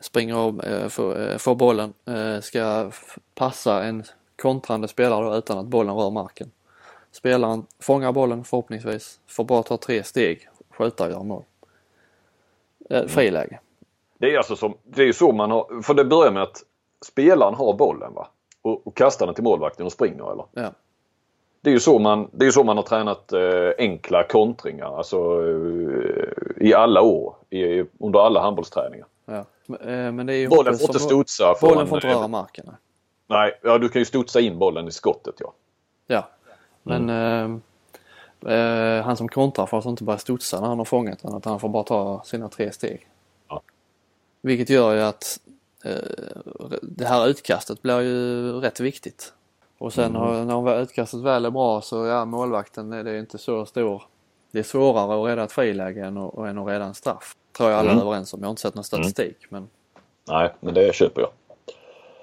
springer 0.01 0.35
av, 0.35 0.65
eh, 0.65 0.89
får, 0.89 1.21
eh, 1.21 1.37
får 1.37 1.55
bollen, 1.55 1.93
eh, 2.07 2.41
ska 2.41 2.91
passa 3.35 3.85
en 3.85 4.05
kontrande 4.37 4.89
spelare 4.89 5.25
då, 5.25 5.37
utan 5.37 5.59
att 5.59 5.67
bollen 5.67 5.95
rör 5.95 6.11
marken. 6.11 6.51
Spelaren 7.13 7.67
fångar 7.81 8.13
bollen 8.13 8.45
förhoppningsvis, 8.45 9.21
får 9.27 9.45
bara 9.45 9.63
ta 9.63 9.77
tre 9.77 10.05
steg, 10.05 10.49
skjuta 10.71 11.05
och 11.05 11.11
göra 11.11 11.23
mål. 11.23 11.43
Eh, 12.91 13.07
friläge. 13.07 13.61
Det 14.19 14.35
är 14.35 14.39
alltså 14.39 14.57
som, 14.57 14.75
det 14.85 15.03
är 15.03 15.07
ju 15.07 15.13
så 15.13 15.33
man 15.33 15.51
har, 15.51 15.83
för 15.83 15.95
det 15.95 16.05
börjar 16.05 16.33
med 16.33 16.43
att 16.43 16.63
spelaren 17.05 17.55
har 17.55 17.73
bollen 17.75 18.15
va? 18.15 18.29
Och, 18.63 18.87
och 18.87 18.97
kastar 18.97 19.27
den 19.27 19.35
till 19.35 19.45
målvakten 19.45 19.87
och 19.87 19.93
springer 19.93 20.33
eller? 20.33 20.45
Ja. 20.53 20.73
Det 21.61 21.71
är 21.71 21.75
ju 21.75 21.81
så 21.81 21.99
man, 21.99 22.31
det 22.33 22.47
är 22.47 22.51
så 22.51 22.65
man 22.65 22.77
har 22.77 22.85
tränat 22.85 23.33
eh, 23.33 23.71
enkla 23.79 24.23
kontringar 24.23 24.99
alltså 24.99 25.17
eh, 25.17 26.67
i 26.67 26.75
alla 26.75 27.03
år. 27.03 27.35
I, 27.51 27.85
under 27.99 28.21
alla 28.21 28.41
handbollsträningar. 28.41 29.07
Ja. 29.27 29.45
Men, 29.67 29.81
eh, 29.81 30.13
Men 30.13 30.27
det 30.27 30.35
är 30.35 30.37
ju 30.39 30.49
Bollen 30.49 30.79
får 30.79 30.89
inte 30.89 30.99
studsa. 30.99 31.55
Bollen 31.61 31.87
får 31.87 31.99
inte 31.99 32.09
röra 32.09 32.29
marken. 32.29 32.65
nej. 32.69 32.77
Nej, 33.31 33.61
ja, 33.63 33.79
du 33.79 33.89
kan 33.89 34.01
ju 34.01 34.07
studsa 34.07 34.41
in 34.41 34.59
bollen 34.59 34.89
i 34.89 34.91
skottet 34.91 35.35
ja. 35.39 35.53
Ja. 36.07 36.29
Men 36.83 37.11
eh, 38.47 39.05
han 39.05 39.17
som 39.17 39.29
kontrar 39.29 39.67
får 39.67 39.77
alltså 39.77 39.91
inte 39.91 40.05
börja 40.05 40.19
studsa 40.19 40.61
när 40.61 40.69
han 40.69 40.79
har 40.79 40.85
fångat 40.85 41.23
den 41.23 41.37
utan 41.37 41.51
han 41.51 41.61
får 41.61 41.69
bara 41.69 41.83
ta 41.83 42.23
sina 42.25 42.49
tre 42.49 42.73
steg. 42.73 43.09
Ja. 43.49 43.63
Vilket 44.41 44.71
gör 44.71 44.95
ju 44.95 45.01
att 45.01 45.41
det 46.83 47.05
här 47.05 47.29
utkastet 47.29 47.83
blir 47.83 48.01
ju 48.01 48.53
rätt 48.61 48.81
viktigt. 48.81 49.33
Och 49.79 49.93
sen 49.93 50.17
Mm. 50.17 50.47
när 50.47 50.81
utkastet 50.83 51.21
väl 51.21 51.45
är 51.45 51.51
bra 51.51 51.81
så 51.81 52.07
ja 52.07 52.25
målvakten 52.25 52.93
är 52.93 53.05
det 53.05 53.19
inte 53.19 53.39
så 53.39 53.67
stor. 53.67 54.03
Det 54.51 54.59
är 54.59 54.63
svårare 54.63 55.23
att 55.23 55.29
rädda 55.29 55.45
ett 55.45 55.53
friläge 55.53 56.05
än 56.05 56.19
att, 56.19 56.35
än 56.39 56.59
att 56.59 56.69
rädda 56.69 56.85
en 56.85 56.95
straff. 56.95 57.37
Tror 57.57 57.71
jag 57.71 57.79
alla 57.79 57.91
Mm. 57.91 58.03
är 58.03 58.07
överens 58.07 58.35
om. 58.35 58.41
Jag 58.41 58.47
har 58.47 58.51
inte 58.51 58.63
sett 58.63 58.75
någon 58.75 58.85
statistik 58.85 59.37
men 59.49 59.69
Nej, 60.29 60.55
men 60.61 60.75
det 60.75 60.95
köper 60.95 61.21
jag. 61.21 61.31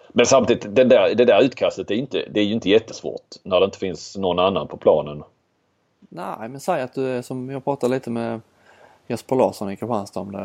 Men 0.10 0.26
samtidigt, 0.26 0.76
det 0.76 0.84
där, 0.84 1.16
det 1.16 1.26
där 1.26 1.42
utkastet 1.44 1.92
är, 1.92 1.96
inte, 1.96 2.26
det 2.32 2.40
är 2.40 2.44
ju 2.44 2.54
inte 2.54 2.70
jättesvårt 2.70 3.36
när 3.44 3.60
det 3.60 3.66
inte 3.66 3.78
finns 3.78 4.18
någon 4.18 4.40
annan 4.40 4.68
på 4.68 4.78
planen. 4.78 5.24
Nej, 6.00 6.50
men 6.50 6.60
säg 6.60 6.82
att 6.82 6.94
du 6.94 7.08
är 7.08 7.22
som 7.22 7.50
jag 7.50 7.64
pratade 7.64 7.94
lite 7.96 8.10
med 8.10 8.42
Jesper 9.08 9.36
Larsson 9.36 9.72
i 9.72 9.76
Kristianstad 9.78 10.20
om 10.20 10.32
det. 10.32 10.40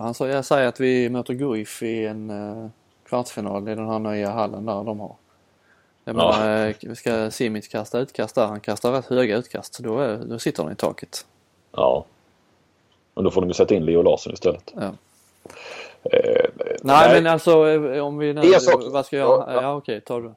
Han 0.00 0.14
sa, 0.14 0.28
jag 0.28 0.44
säger 0.44 0.68
att 0.68 0.80
vi 0.80 1.08
möter 1.10 1.34
Guif 1.34 1.82
i 1.82 2.06
en 2.06 2.30
eh, 2.30 2.66
kvartsfinal 3.08 3.68
i 3.68 3.74
den 3.74 3.86
här 3.88 3.98
nya 3.98 4.30
hallen 4.30 4.66
där 4.66 4.84
de 4.84 5.00
har. 5.00 5.16
Jag 6.04 6.16
Ja. 6.16 6.32
menar, 6.38 6.66
eh, 6.68 6.74
vi 6.82 6.96
ska 6.96 7.30
Simic 7.30 7.68
kasta 7.68 7.98
utkast 7.98 8.34
där. 8.34 8.46
Han 8.46 8.60
kastar 8.60 8.92
rätt 8.92 9.06
höga 9.06 9.36
utkast. 9.36 9.78
Då, 9.78 9.98
är, 9.98 10.16
då 10.16 10.38
sitter 10.38 10.62
han 10.62 10.72
i 10.72 10.76
taket. 10.76 11.26
Ja. 11.72 12.04
Men 13.14 13.24
då 13.24 13.30
får 13.30 13.40
de 13.40 13.46
ju 13.50 13.54
sätta 13.54 13.74
in 13.74 13.84
Leo 13.84 14.02
Larsson 14.02 14.32
istället. 14.32 14.72
Ja. 14.76 14.90
Eh, 16.12 16.44
Nej, 16.82 17.22
men 17.22 17.32
alltså 17.32 17.68
eh, 17.68 18.06
om 18.06 18.18
vi 18.18 18.32
nu, 18.34 18.42
sak- 18.42 18.82
vad 18.90 19.06
ska 19.06 19.16
jag 19.16 19.28
göra? 19.28 19.52
Ja, 19.54 19.62
Ja, 19.62 19.74
okej, 19.74 20.00
tar 20.00 20.20
du. 20.20 20.28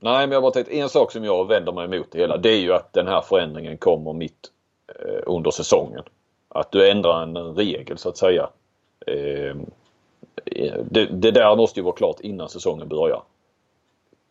Nej, 0.00 0.26
men 0.26 0.30
jag 0.30 0.36
har 0.36 0.42
bara 0.42 0.50
tänkt 0.52 0.70
en 0.70 0.88
sak 0.88 1.12
som 1.12 1.24
jag 1.24 1.48
vänder 1.48 1.72
mig 1.72 1.84
emot 1.84 2.06
det 2.12 2.18
hela. 2.18 2.36
Det 2.36 2.48
är 2.50 2.58
ju 2.58 2.72
att 2.72 2.92
den 2.92 3.06
här 3.06 3.20
förändringen 3.20 3.76
kommer 3.78 4.12
mitt 4.12 4.50
eh, 4.88 5.22
under 5.26 5.50
säsongen. 5.50 6.02
Att 6.48 6.72
du 6.72 6.90
ändrar 6.90 7.22
en 7.22 7.36
regel 7.36 7.98
så 7.98 8.08
att 8.08 8.16
säga. 8.16 8.48
Eh, 9.06 9.56
det, 10.90 11.06
det 11.06 11.30
där 11.30 11.56
måste 11.56 11.80
ju 11.80 11.84
vara 11.84 11.94
klart 11.94 12.20
innan 12.20 12.48
säsongen 12.48 12.88
börjar. 12.88 13.22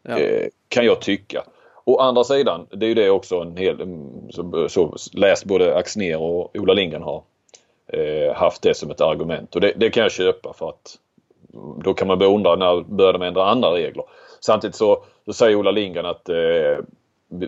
Ja. 0.04 0.20
Eh, 0.20 0.48
kan 0.68 0.86
jag 0.86 1.02
tycka. 1.02 1.44
Å 1.84 2.00
andra 2.00 2.24
sidan, 2.24 2.68
det 2.70 2.86
är 2.86 2.88
ju 2.88 2.96
det 2.96 3.10
också 3.10 3.36
en 3.36 3.58
hel, 3.58 3.82
mm, 3.82 4.32
så, 4.32 4.70
så 4.70 4.96
läst 5.14 5.46
både 5.46 5.76
Axner 5.76 6.22
och 6.22 6.56
Ola 6.56 6.74
Lindgren 6.74 7.04
har 7.04 7.24
eh, 7.88 8.34
haft 8.34 8.62
det 8.62 8.74
som 8.74 8.92
ett 8.92 9.02
argument 9.02 9.56
och 9.56 9.62
det, 9.62 9.74
det 9.76 9.90
kan 9.90 10.04
jag 10.04 10.12
köpa 10.12 10.54
för 10.54 10.70
att 10.70 10.98
då 11.84 11.94
kan 11.94 12.08
man 12.08 12.20
börja 12.20 12.32
undra 12.32 12.56
när 12.56 12.82
börjar 12.82 13.14
de 13.14 13.22
ändra 13.22 13.46
andra 13.46 13.74
regler. 13.74 14.06
Samtidigt 14.40 14.76
så, 14.76 15.04
så 15.26 15.34
säger 15.34 15.56
Ola 15.56 15.72
Lindgren 15.72 16.06
att 16.06 16.30
eh, 16.30 16.78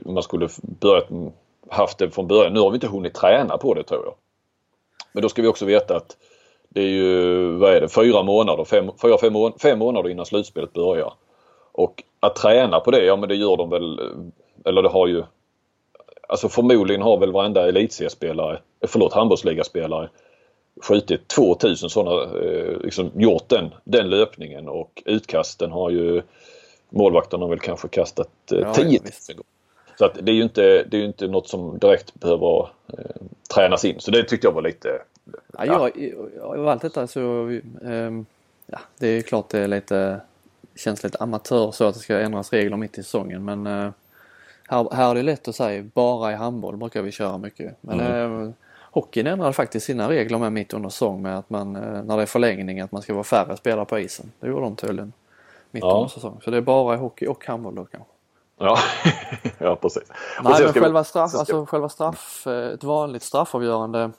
man 0.06 0.24
skulle 0.24 0.50
börjat 0.62 1.10
mm, 1.10 1.32
haft 1.70 1.98
det 1.98 2.10
från 2.10 2.28
början. 2.28 2.54
Nu 2.54 2.60
har 2.60 2.70
vi 2.70 2.76
inte 2.76 2.88
hunnit 2.88 3.14
träna 3.14 3.58
på 3.58 3.74
det 3.74 3.84
tror 3.84 4.06
jag. 4.06 4.14
Men 5.20 5.22
då 5.22 5.30
ska 5.30 5.42
vi 5.42 5.48
också 5.48 5.66
veta 5.66 5.96
att 5.96 6.18
det 6.70 6.82
är 6.82 6.88
ju, 6.88 7.52
vad 7.52 7.74
är 7.74 7.82
det, 7.82 7.90
fyra 7.90 8.24
månader, 8.24 8.64
fem, 8.66 8.92
fyra, 9.02 9.18
fem, 9.18 9.34
fem 9.62 9.80
månader 9.80 10.10
innan 10.10 10.26
slutspelet 10.26 10.74
börjar. 10.74 11.14
Och 11.72 12.04
att 12.20 12.36
träna 12.36 12.80
på 12.80 12.92
det, 12.92 13.06
ja 13.06 13.16
men 13.16 13.30
det 13.30 13.36
gör 13.36 13.58
de 13.58 13.70
väl, 13.70 14.00
eller 14.66 14.82
det 14.82 14.90
har 14.90 15.08
ju 15.08 15.24
Alltså 16.30 16.50
förmodligen 16.50 17.02
har 17.02 17.18
väl 17.18 17.32
varenda 17.32 17.68
elitseriespelare, 17.68 18.60
förlåt 18.88 19.14
handbollsligaspelare 19.14 20.10
skjutit 20.82 21.28
2000 21.28 21.90
sådana, 21.90 22.24
eh, 22.24 22.78
liksom 22.82 23.12
gjort 23.16 23.50
den, 23.50 23.70
den 23.84 24.10
löpningen 24.10 24.68
och 24.70 25.04
utkasten 25.06 25.72
har 25.72 25.90
ju 25.90 26.22
målvakterna 26.90 27.48
väl 27.48 27.60
kanske 27.60 27.88
kastat 27.88 28.52
eh, 28.52 28.60
Ja, 28.60 28.74
10 28.74 28.84
ja, 28.84 28.90
000 28.92 29.00
visst. 29.06 29.28
gånger. 29.28 29.44
Så 30.00 30.06
att 30.06 30.18
det 30.22 30.32
är 30.32 30.36
ju 30.36 30.44
inte, 30.44 30.62
det 30.62 30.98
är 30.98 31.00
ju 31.00 31.06
inte 31.06 31.28
något 31.28 31.48
som 31.48 31.78
direkt 31.78 32.14
behöver 32.14 32.70
eh, 32.88 33.22
tränas 33.56 33.86
in. 33.86 34.00
Så 34.00 34.12
det 34.12 34.24
tyckte 34.24 34.48
jag 34.48 34.52
var 34.52 34.62
lite... 34.62 35.02
Ja, 35.58 35.66
jag, 35.66 35.92
jag, 36.38 36.60
av 36.60 36.68
allt 36.68 36.82
detta 36.82 37.08
så, 37.08 37.48
ehm, 37.86 38.26
ja, 38.66 38.80
det 38.98 39.08
är 39.08 39.22
klart 39.22 39.50
det 39.50 39.60
är 39.60 39.68
lite, 39.68 40.22
känns 40.76 41.04
lite 41.04 41.18
amatör 41.18 41.72
så 41.72 41.86
att 41.86 41.94
det 41.94 42.00
ska 42.00 42.20
ändras 42.20 42.54
regler 42.54 42.78
mitt 42.78 42.98
i 42.98 43.04
säsongen 43.04 43.46
men 43.46 43.68
eh, 43.68 43.92
här, 44.68 44.96
här 44.96 45.12
är 45.12 45.16
det 45.16 45.24
lätt 45.24 45.48
att 45.48 45.56
säga, 45.56 45.84
bara 45.94 46.32
i 46.32 46.36
handboll 46.36 46.78
brukar 46.78 47.02
vi 47.02 47.12
köra 47.12 47.38
mycket. 47.38 47.76
Men 47.82 48.00
eh, 48.00 48.52
hockeyn 48.92 49.28
ändrade 49.28 49.54
faktiskt 49.54 49.86
sina 49.86 50.10
regler 50.10 50.38
med 50.38 50.54
mitt 50.54 50.74
under 50.74 50.90
säsong 50.90 51.22
med 51.22 51.38
att 51.38 51.50
man, 51.50 51.76
eh, 51.76 52.04
när 52.04 52.18
det 52.18 52.22
är 52.22 52.26
förlängning, 52.26 52.80
att 52.80 52.92
man 52.92 53.02
ska 53.02 53.14
vara 53.14 53.24
färre 53.24 53.58
spelare 53.58 53.86
på 53.86 54.00
isen. 54.00 54.32
Det 54.40 54.48
gjorde 54.48 54.62
de 54.62 54.76
tydligen 54.76 55.14
mitt 55.72 55.84
Ja. 55.84 55.96
under 55.96 56.10
säsong. 56.10 56.40
Så 56.44 56.52
det 56.52 56.58
är 56.58 56.62
bara 56.62 56.96
i 56.96 56.98
hockey 56.98 57.28
och 57.28 57.46
handboll 57.46 57.76
då 57.76 57.86
kanske. 57.86 58.19
Ja, 58.60 58.78
ja 59.58 59.76
precis. 59.76 60.04
Nej 60.10 60.18
men 60.44 60.54
ska 60.54 60.72
vi- 60.72 60.80
själva 60.80 61.04
straff, 61.04 61.30
ska- 61.30 61.40
alltså 61.40 61.66
själva 61.66 61.90
straff, 61.90 62.48
eh, 62.48 62.68
ett 62.74 62.84
vanligt 62.84 63.24
straffavgörande 63.24 64.12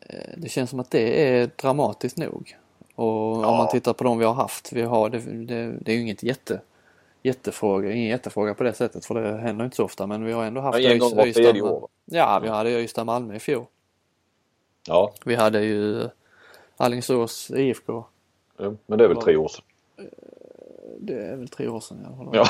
eh, 0.00 0.30
det 0.36 0.48
känns 0.48 0.70
som 0.70 0.80
att 0.80 0.90
det 0.90 1.28
är 1.28 1.50
dramatiskt 1.56 2.16
nog. 2.16 2.56
Och 2.94 3.32
om 3.36 3.42
Ja. 3.42 3.56
man 3.56 3.68
tittar 3.68 3.92
på 3.92 4.04
de 4.04 4.18
vi 4.18 4.24
har 4.24 4.34
haft, 4.34 4.72
vi 4.72 4.82
har, 4.82 5.08
det, 5.10 5.18
det, 5.18 5.72
det 5.80 5.92
är 5.92 5.96
ju 5.96 6.02
inget 6.02 6.22
jätte, 6.22 6.60
jättefråga, 7.22 7.92
ingen 7.92 8.08
jättefråga 8.08 8.54
på 8.54 8.62
det 8.64 8.72
sättet 8.72 9.04
för 9.06 9.14
det 9.14 9.38
händer 9.38 9.64
inte 9.64 9.76
så 9.76 9.84
ofta 9.84 10.06
men 10.06 10.24
vi 10.24 10.32
har 10.32 10.44
ändå 10.44 10.60
haft 10.60 10.78
Ja, 10.78 10.90
en 10.90 10.98
gång 10.98 11.10
tredje 11.12 11.62
år. 11.62 11.88
Ja, 12.04 12.38
vi 12.42 12.48
hade 12.48 12.70
Ystad-Malmö 12.80 13.34
i 13.34 13.38
fjol. 13.38 13.64
Ja, 14.88 15.12
Vi 15.24 15.34
hade 15.34 15.60
ju 15.64 16.08
Alingsås 16.76 17.50
IFK. 17.50 18.04
jo, 18.58 18.76
men 18.86 18.98
det 18.98 19.04
är 19.04 19.08
väl 19.08 19.16
tre 19.22 19.36
år 19.36 19.48
sedan. 19.48 19.64
Det 21.00 21.14
är 21.26 21.36
väl 21.36 21.48
tre 21.48 21.68
år 21.68 21.80
sedan 21.80 21.98
i 22.02 22.06
alla 22.06 22.16
fall. 22.16 22.28
Ja. 22.32 22.46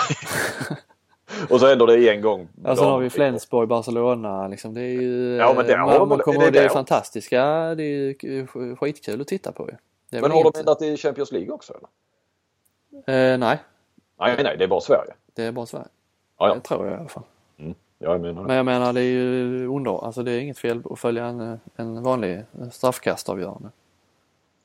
och 1.51 1.61
så 1.61 1.67
händer 1.67 1.87
det 1.87 2.09
en 2.11 2.21
gång. 2.23 2.49
Ja, 2.65 2.77
sen 2.77 2.85
har 2.85 2.99
vi 2.99 3.11
Flensburg, 3.11 3.69
Barcelona 3.69 4.49
liksom. 4.49 4.75
Det 4.75 4.81
är 4.81 5.01
ju... 5.01 5.37
Ja, 5.37 5.55
men 5.57 5.67
det 5.67 5.77
man, 5.77 5.89
de 5.99 6.09
man 6.09 6.19
kommer 6.19 6.39
det 6.39 6.45
ihåg, 6.45 6.53
det 6.53 6.65
är 6.65 6.69
fantastiska. 6.69 7.45
Det 7.75 7.83
är 7.83 7.87
ju 7.87 8.13
sk- 8.15 8.77
skitkul 8.77 9.21
att 9.21 9.27
titta 9.29 9.53
på 9.53 9.69
ju. 9.69 9.77
Det 10.11 10.21
Men 10.21 10.31
har 10.31 10.53
de 10.53 10.59
ändrat 10.59 10.83
i 10.83 10.97
Champions 10.97 11.33
League 11.33 11.51
också 11.51 11.73
eller? 11.75 11.89
Eh, 13.33 13.39
nej, 13.39 13.59
Nej, 14.19 14.43
nej, 14.43 14.57
det 14.59 14.65
är 14.65 14.69
bara 14.69 14.81
Sverige. 14.81 15.13
det 15.35 15.43
är 15.43 15.53
bara 15.53 15.67
Sverige. 15.67 15.87
Ja, 16.39 16.49
ja. 16.49 16.55
Det 16.55 16.61
tror 16.61 16.87
jag 16.87 16.95
i 16.95 16.99
alla 16.99 17.09
fall. 17.09 17.23
Ja, 17.99 18.13
jag 18.13 18.21
menar 18.21 18.43
det. 18.43 18.47
Men 18.47 18.57
jag 18.57 18.65
menar 18.67 18.93
det 18.93 19.01
är 19.01 19.05
ju 19.05 19.67
under, 19.67 20.05
alltså 20.05 20.23
det 20.23 20.33
är 20.33 20.39
inget 20.41 20.59
fel 20.59 20.83
att 20.91 20.99
följa 20.99 21.25
en, 21.25 21.61
en 21.77 22.03
vanlig 22.03 22.43
straffkastavgörande. 22.73 23.69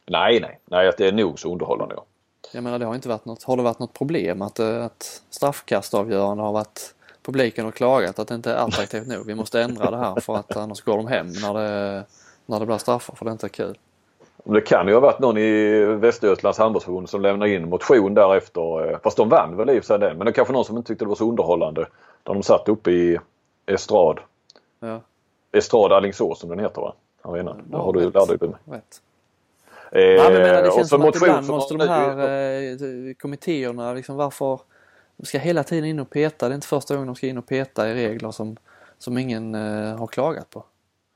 Nej, 0.08 0.40
nej, 0.40 0.60
nej, 0.66 0.92
det 0.98 1.08
är 1.08 1.12
nog 1.12 1.40
så 1.40 1.52
underhållande. 1.52 1.96
Ja. 1.98 2.06
Jag 2.54 2.64
menar 2.64 2.80
det 2.80 2.86
har 2.86 2.96
inte 2.96 3.10
varit 3.10 3.26
något, 3.26 3.44
har 3.44 3.58
det 3.58 3.64
varit 3.64 3.80
något 3.80 3.94
problem 3.94 4.42
att, 4.42 4.60
eh, 4.60 4.86
att 4.86 5.22
straffkastavgörande 5.30 6.44
har 6.44 6.52
varit 6.54 6.94
publiken 7.22 7.66
har 7.66 7.72
klagat 7.72 8.20
att 8.20 8.28
det 8.28 8.36
inte 8.36 8.52
är 8.52 8.56
attraktivt 8.68 9.08
nog. 9.08 9.26
Vi 9.26 9.36
måste 9.36 9.62
ändra 9.62 9.92
det 9.92 9.98
här 9.98 10.20
för 10.20 10.36
att 10.36 10.58
annars 10.58 10.82
går 10.82 10.98
de 10.98 11.08
hem 11.08 11.28
när 11.28 11.54
det, 11.54 12.04
när 12.46 12.60
det 12.60 12.66
blir 12.66 12.78
straffar 12.78 13.16
för 13.16 13.26
det 13.26 13.30
är 13.30 13.34
inte 13.34 13.50
kul. 13.50 13.78
Det 14.44 14.62
kan 14.62 14.88
ju 14.88 14.94
ha 14.94 15.00
varit 15.02 15.20
någon 15.20 15.38
i 15.38 15.84
Västergötlands 15.86 16.60
handbollsförbund 16.60 17.10
som 17.10 17.22
lämnade 17.22 17.54
in 17.54 17.70
motion 17.70 18.14
därefter. 18.14 18.92
eh, 18.92 19.00
Fast 19.04 19.18
de 19.18 19.30
vann 19.30 19.56
väl 19.58 19.70
i 19.70 19.80
och 19.80 19.84
för 19.84 19.88
sig 19.88 20.00
den. 20.00 20.18
Men 20.18 20.26
det 20.26 20.32
är 20.32 20.34
kanske 20.34 20.54
någon 20.54 20.66
som 20.66 20.78
inte 20.78 20.88
tyckte 20.88 21.06
det 21.06 21.10
var 21.10 21.16
så 21.16 21.30
underhållande. 21.30 21.82
Där 22.24 22.34
de 22.34 22.44
satt 22.44 22.70
uppe 22.70 22.92
i 22.92 23.20
Estrad. 23.66 24.20
Ja, 24.80 25.02
Estrad 25.52 25.92
Alingsås 25.92 26.40
som 26.40 26.50
den 26.50 26.60
heter 26.60 26.82
va? 26.82 26.94
Arenan. 27.22 27.62
Det 27.66 27.78
har 27.78 27.94
du, 27.94 28.06
rätt. 28.06 28.14
lärde 28.14 28.38
dig 28.38 28.50
mig. 28.50 28.60
rätt. 28.78 29.02
Eh, 29.92 30.02
Ja, 30.02 30.30
men 30.30 30.42
menar, 30.42 30.64
det 30.64 30.72
känns 30.72 30.90
som 30.90 31.02
att 31.02 31.16
ibland 31.16 31.48
måste 31.48 31.74
de 31.74 31.88
här 31.88 32.20
eh, 32.20 33.14
kommittéerna 33.14 33.94
liksom 33.94 34.16
varför 34.16 34.60
de 35.18 35.26
ska 35.26 35.38
hela 35.38 35.64
tiden 35.64 35.86
in 35.86 36.00
och 36.00 36.10
peta. 36.10 36.48
Det 36.48 36.54
är 36.54 36.56
inte 36.56 36.68
första 36.68 36.94
gången 36.94 37.08
de 37.08 37.16
ska 37.16 37.28
in 37.28 37.38
och 37.38 37.48
peta 37.48 37.90
i 37.90 37.94
regler 37.94 38.32
som, 38.32 38.58
som 38.98 39.18
ingen 39.18 39.56
eh, 39.56 39.98
har 39.98 40.08
klagat 40.08 40.50
på. 40.50 40.66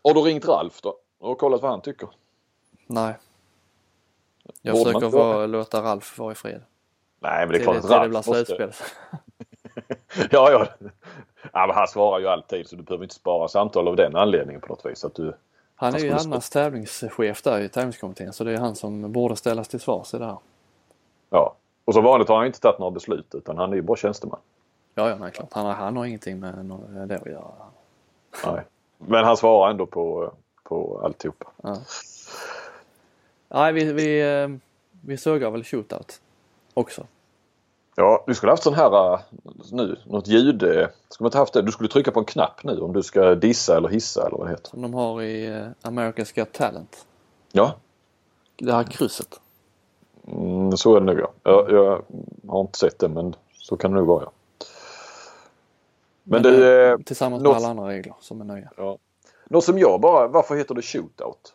Har 0.03 0.13
du 0.13 0.21
ringt 0.21 0.47
Ralf 0.47 0.81
då? 0.81 0.95
Och 1.19 1.37
kollat 1.37 1.61
vad 1.61 1.71
han 1.71 1.81
tycker? 1.81 2.09
Nej. 2.87 3.13
Jag 4.61 4.75
Borde 4.75 4.91
försöker 4.91 5.17
vara, 5.17 5.45
låta 5.45 5.81
Ralf 5.81 6.17
vara 6.17 6.31
i 6.31 6.35
fred. 6.35 6.61
Nej 7.19 7.45
men 7.45 7.49
det 7.49 7.57
är 7.59 7.63
klart 7.63 7.75
att 7.75 7.81
till 7.81 7.91
det 7.91 7.97
Ralf 7.97 8.25
blir 8.25 8.33
slutspel. 8.33 8.71
Ja, 10.31 10.51
ja. 10.51 10.67
ja 11.53 11.67
men 11.67 11.75
han 11.75 11.87
svarar 11.87 12.19
ju 12.19 12.27
alltid 12.27 12.67
så 12.67 12.75
du 12.75 12.83
behöver 12.83 13.03
inte 13.03 13.15
spara 13.15 13.47
samtal 13.47 13.87
av 13.87 13.95
den 13.95 14.15
anledningen 14.15 14.61
på 14.61 14.67
något 14.67 14.85
vis. 14.85 15.05
Att 15.05 15.15
du, 15.15 15.33
Han 15.75 15.95
är 15.95 15.99
ju 15.99 16.11
annars 16.11 16.49
tävlingschef 16.49 17.41
där 17.41 17.59
i 17.59 17.69
tävlingskommittén 17.69 18.33
så 18.33 18.43
det 18.43 18.51
är 18.51 18.57
han 18.57 18.75
som 18.75 19.11
borde 19.11 19.35
ställas 19.35 19.67
till 19.67 19.79
svars 19.79 20.13
i 20.13 20.17
det 20.17 20.25
här. 20.25 20.37
Ja. 21.29 21.55
Och 21.85 21.93
som 21.93 22.03
vanligt 22.03 22.29
har 22.29 22.37
han 22.37 22.45
inte 22.45 22.59
tagit 22.59 22.79
några 22.79 22.91
beslut 22.91 23.35
utan 23.35 23.57
han 23.57 23.71
är 23.71 23.75
ju 23.75 23.81
bara 23.81 23.97
tjänsteman. 23.97 24.39
Ja, 24.95 25.09
ja, 25.09 25.15
nej, 25.15 25.31
klart. 25.31 25.49
Han 25.51 25.65
han 25.65 25.97
har 25.97 26.05
ingenting 26.05 26.39
med 26.39 26.65
det 27.07 27.15
att 27.15 27.25
göra. 27.25 27.51
Nej. 28.45 28.63
Men 28.97 29.25
han 29.25 29.37
svarar 29.37 29.71
ändå 29.71 29.85
på, 29.85 30.31
på 30.63 31.01
alltihopa. 31.03 31.51
Ja. 31.63 31.77
Nej, 33.49 33.73
vi, 33.73 33.93
vi, 33.93 34.21
eh, 34.21 34.49
vi 35.01 35.17
sågar 35.17 35.51
väl 35.51 35.63
shootout 35.63 36.21
också. 36.73 37.05
Ja, 37.95 38.23
du 38.27 38.35
skulle 38.35 38.51
haft 38.51 38.63
sån 38.63 38.73
här 38.73 39.13
äh, 39.13 39.19
nu, 39.71 39.95
något 40.05 40.27
ljud. 40.27 40.63
äh, 40.63 40.69
Skulle 41.09 41.23
man 41.25 41.27
inte 41.27 41.37
haft 41.37 41.53
det? 41.53 41.61
Du 41.61 41.71
skulle 41.71 41.89
trycka 41.89 42.11
på 42.11 42.19
en 42.19 42.25
knapp 42.25 42.63
nu 42.63 42.79
om 42.79 42.93
du 42.93 43.03
ska 43.03 43.35
dissa 43.35 43.77
eller 43.77 43.89
hissa 43.89 44.27
eller 44.27 44.37
vad 44.37 44.47
det 44.47 44.51
heter. 44.51 44.69
Som 44.69 44.81
de 44.81 44.93
har 44.93 45.21
i 45.21 45.45
eh, 45.47 45.67
America's 45.89 46.35
Got 46.39 46.51
Talent. 46.53 47.05
Ja, 47.51 47.73
Det 48.57 48.73
här 48.73 48.83
krysset. 48.83 49.39
mm, 50.27 50.71
så 50.77 50.95
är 50.95 50.99
det 50.99 51.05
nog 51.05 51.19
ja. 51.19 51.31
Jag, 51.43 51.71
jag 51.71 52.01
har 52.47 52.61
inte 52.61 52.79
sett 52.79 52.99
det 52.99 53.07
men 53.07 53.35
så 53.53 53.77
kan 53.77 53.91
det 53.91 53.97
nog 53.97 54.07
vara 54.07 54.23
ja. 54.23 54.31
Men 56.23 56.41
Men, 56.41 56.51
du, 56.53 56.85
eh, 56.91 56.97
Tillsammans 56.97 57.43
med 57.43 57.49
något- 57.51 57.57
alla 57.57 57.67
andra 57.67 57.87
regler 57.87 58.13
som 58.19 58.41
är 58.41 58.45
nya. 58.55 58.69
ja. 58.77 58.97
något 59.45 59.63
som 59.63 59.79
jag 59.79 60.01
bara, 60.01 60.27
varför 60.27 60.55
heter 60.55 60.75
det 60.75 60.81
shootout? 60.81 61.53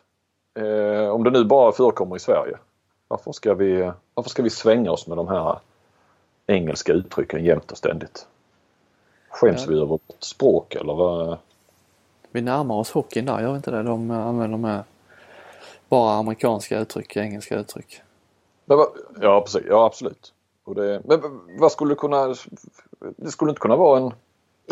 Eh, 0.59 1.09
om 1.09 1.23
det 1.23 1.29
nu 1.29 1.45
bara 1.45 1.71
förekommer 1.71 2.15
i 2.15 2.19
Sverige. 2.19 2.57
Varför 3.07 3.31
ska 3.31 3.53
vi, 3.53 3.91
varför 4.13 4.29
ska 4.29 4.43
vi 4.43 4.49
svänga 4.49 4.91
oss 4.91 5.07
med 5.07 5.17
de 5.17 5.27
här 5.27 5.59
engelska 6.51 6.93
uttrycken 6.93 7.45
jämt 7.45 7.71
och 7.71 7.77
ständigt? 7.77 8.27
Skäms 9.29 9.61
Ja. 9.61 9.67
vi 9.69 9.75
över 9.75 9.85
vårt 9.85 10.15
språk 10.19 10.75
eller 10.75 10.93
vad? 10.93 11.37
Vi 12.31 12.41
närmar 12.41 12.75
oss 12.75 12.91
hockeyn 12.91 13.25
där, 13.25 13.41
gör 13.41 13.51
vi 13.51 13.57
inte 13.57 13.71
det? 13.71 13.83
De 13.83 14.11
eh, 14.11 14.27
använder 14.27 14.51
de 14.51 14.63
här 14.63 14.83
bara 15.89 16.13
amerikanska 16.13 16.79
uttryck, 16.79 17.17
engelska 17.17 17.59
uttryck. 17.59 18.01
Ja, 19.21 19.41
precis. 19.41 19.61
Ja, 19.67 19.85
absolut. 19.85 20.33
Och 20.63 20.75
det, 20.75 21.01
men 21.05 21.21
vad 21.59 21.71
skulle 21.71 21.95
kunna... 21.95 22.35
Det 22.99 23.31
skulle 23.31 23.51
inte 23.51 23.61
kunna 23.61 23.75
vara 23.75 23.99
en 23.99 24.11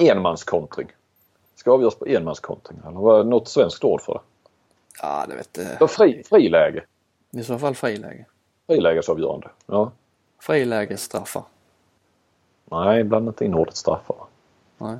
enmanskontring? 0.09 0.87
Ska 1.55 1.71
avgöras 1.71 1.95
på 1.95 2.05
enmanskontring 2.05 2.79
eller 2.87 2.99
vad, 2.99 3.27
något 3.27 3.47
svenskt 3.47 3.83
ord 3.83 4.01
för 4.01 4.13
det? 4.13 4.19
Ja, 5.01 5.25
det 5.29 5.35
vet 5.35 5.49
jag. 5.57 5.67
Ja, 5.79 5.87
fri, 5.87 6.23
friläge. 6.29 6.83
I 7.31 7.43
så 7.43 7.59
fall 7.59 7.75
friläge. 7.75 8.25
Frilägesavgörande. 8.67 9.49
Ja. 9.65 9.91
Frilägesstraffar. 10.39 11.43
Nej, 12.71 13.03
blanda 13.03 13.29
inte 13.29 13.45
in 13.45 13.53
ordet 13.53 13.75
straffar. 13.75 14.15
Nej. 14.77 14.97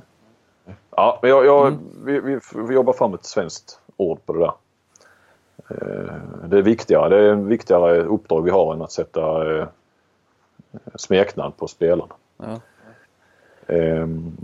Ja, 0.96 1.18
men 1.22 1.30
jag, 1.30 1.46
jag, 1.46 1.66
Mm. 1.66 1.78
vi, 2.04 2.20
vi, 2.20 2.38
vi 2.68 2.74
jobbar 2.74 2.92
fram 2.92 3.14
ett 3.14 3.24
svenskt 3.24 3.80
ord 3.96 4.18
på 4.26 4.32
det 4.32 4.38
där. 4.38 4.52
Eh, 5.70 6.14
Det 6.48 6.58
är 6.58 6.62
viktigare. 6.62 7.08
Det 7.08 7.16
är 7.28 7.32
en 7.32 7.46
viktigare 7.46 8.02
uppdrag 8.02 8.42
vi 8.42 8.50
har 8.50 8.74
än 8.74 8.82
att 8.82 8.92
sätta 8.92 9.56
eh, 9.60 9.66
smeknamn 10.94 11.52
på 11.52 11.68
spelarna. 11.68 12.14
Ja. 12.36 12.60
Ehm, 13.66 14.36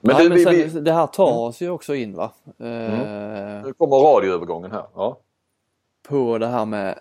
Men, 0.00 0.14
Nej, 0.16 0.22
det, 0.24 0.28
men 0.34 0.38
sen, 0.44 0.52
vi, 0.52 0.70
Mm. 0.70 0.84
det 0.84 0.92
här 0.92 1.06
tar 1.06 1.38
oss 1.38 1.60
ju 1.60 1.70
också 1.70 1.94
in 1.94 2.16
va? 2.16 2.32
Eh, 2.44 3.64
nu 3.64 3.72
kommer 3.78 3.96
radioövergången 3.96 4.72
här. 4.72 4.84
Ja. 4.94 5.16
På 6.08 6.38
det 6.38 6.46
här 6.46 6.64
med 6.64 6.98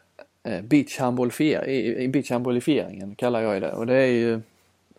beachhandbollifieringen 2.12 3.16
kallar 3.16 3.42
jag 3.42 3.62
det. 3.62 3.72
Och 3.74 3.86
det 3.88 3.96
är 3.96 4.06
ju 4.12 4.42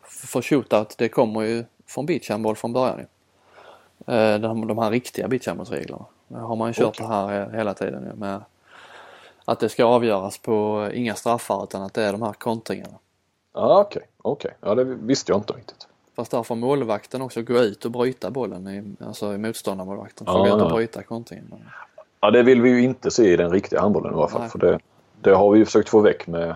för 0.08 0.42
shootout, 0.42 0.98
det 0.98 1.08
kommer 1.08 1.42
ju 1.42 1.64
från 1.86 2.06
beachhandboll 2.06 2.56
från 2.56 2.72
början. 2.72 3.00
Eh, 4.06 4.38
de, 4.38 4.66
de 4.66 4.78
här 4.78 4.90
riktiga 4.90 5.28
beachhandbollsreglerna. 5.28 6.04
Det 6.28 6.38
har 6.38 6.56
man 6.56 6.68
ju 6.68 6.74
kört 6.74 6.86
Okej. 6.86 7.06
det 7.06 7.12
här 7.12 7.40
eh, 7.40 7.56
hela 7.56 7.74
tiden 7.74 8.04
ju 8.12 8.20
med 8.20 8.40
att 9.44 9.60
det 9.60 9.68
ska 9.68 9.84
avgöras 9.84 10.38
på 10.38 10.88
inga 10.94 11.14
straffar 11.14 11.64
utan 11.64 11.82
att 11.82 11.94
det 11.94 12.02
är 12.02 12.12
de 12.12 12.22
här 12.22 12.32
kontringarna. 12.32 12.98
Ja, 13.54 13.80
okej. 13.80 14.02
okej. 14.22 14.54
Ja, 14.60 14.74
det 14.74 14.84
visste 14.84 15.32
jag 15.32 15.38
inte 15.38 15.52
riktigt. 15.52 15.88
Fast 16.16 16.30
där 16.30 16.42
får 16.42 16.54
målvakten 16.54 17.22
också 17.22 17.42
gå 17.42 17.58
ut 17.58 17.84
och 17.84 17.90
bryta 17.90 18.30
bollen, 18.30 18.68
i, 18.68 19.04
alltså 19.06 19.34
i 19.34 19.38
motståndarmålvakten. 19.38 20.26
Får 20.26 20.46
Ja, 20.46 20.56
gå 20.56 20.56
ut 20.56 20.62
och 20.62 20.70
bryta 20.72 21.02
kontringen. 21.02 21.64
Ja, 22.20 22.30
det 22.30 22.42
vill 22.42 22.62
vi 22.62 22.70
ju 22.70 22.82
inte 22.82 23.10
se 23.10 23.32
i 23.32 23.36
den 23.36 23.50
riktiga 23.50 23.80
handbollen 23.80 24.14
i 24.14 24.16
alla 24.16 24.28
fall. 24.28 24.40
Nej. 24.40 24.50
För 24.50 24.58
det, 24.58 24.78
det 25.20 25.30
har 25.34 25.50
vi 25.50 25.58
ju 25.58 25.64
försökt 25.64 25.88
få 25.88 26.00
väck 26.00 26.26
med, 26.26 26.54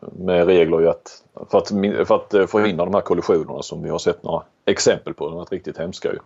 med 0.00 0.46
regler 0.46 0.80
ju 0.80 0.88
att, 0.88 1.22
för, 1.50 1.58
att, 1.58 1.68
för 2.08 2.14
att 2.14 2.34
eh, 2.34 2.46
förhindra 2.46 2.84
de 2.84 2.94
här 2.94 3.00
kollisionerna 3.00 3.62
som 3.62 3.82
vi 3.82 3.90
har 3.90 3.98
sett 3.98 4.22
några 4.22 4.42
exempel 4.64 5.14
på. 5.14 5.24
De 5.24 5.32
har 5.32 5.38
varit 5.38 5.52
riktigt 5.52 5.78
hemska 5.78 6.12
ju. 6.12 6.18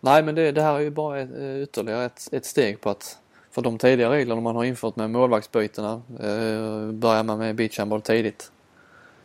Nej 0.00 0.22
men 0.22 0.34
det, 0.34 0.52
det 0.52 0.62
här 0.62 0.74
är 0.74 0.80
ju 0.80 0.90
bara 0.90 1.20
ett, 1.20 1.38
eh, 1.38 1.62
ytterligare 1.62 2.04
ett, 2.04 2.28
ett 2.32 2.44
steg 2.44 2.80
på 2.80 2.90
att 2.90 3.18
för 3.50 3.62
de 3.62 3.78
tidigare 3.78 4.14
reglerna 4.14 4.40
man 4.40 4.56
har 4.56 4.64
infört 4.64 4.96
med 4.96 5.10
målvaktsbytena 5.10 6.02
eh, 6.20 6.92
börjar 6.92 7.22
man 7.22 7.38
med 7.38 7.54
beachhandboll 7.54 8.00
tidigt. 8.00 8.52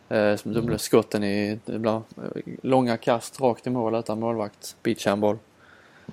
Eh, 0.10 0.36
som 0.36 0.66
blir 0.66 0.78
skotten 0.78 1.24
i 1.24 1.60
blir, 1.66 1.96
eh, 1.96 2.02
långa 2.62 2.98
kast 2.98 3.42
rakt 3.42 3.68
i 3.68 3.70
mål 3.70 3.96
utan 3.96 4.20
målvakt, 4.20 4.76
beachhandboll. 4.84 5.38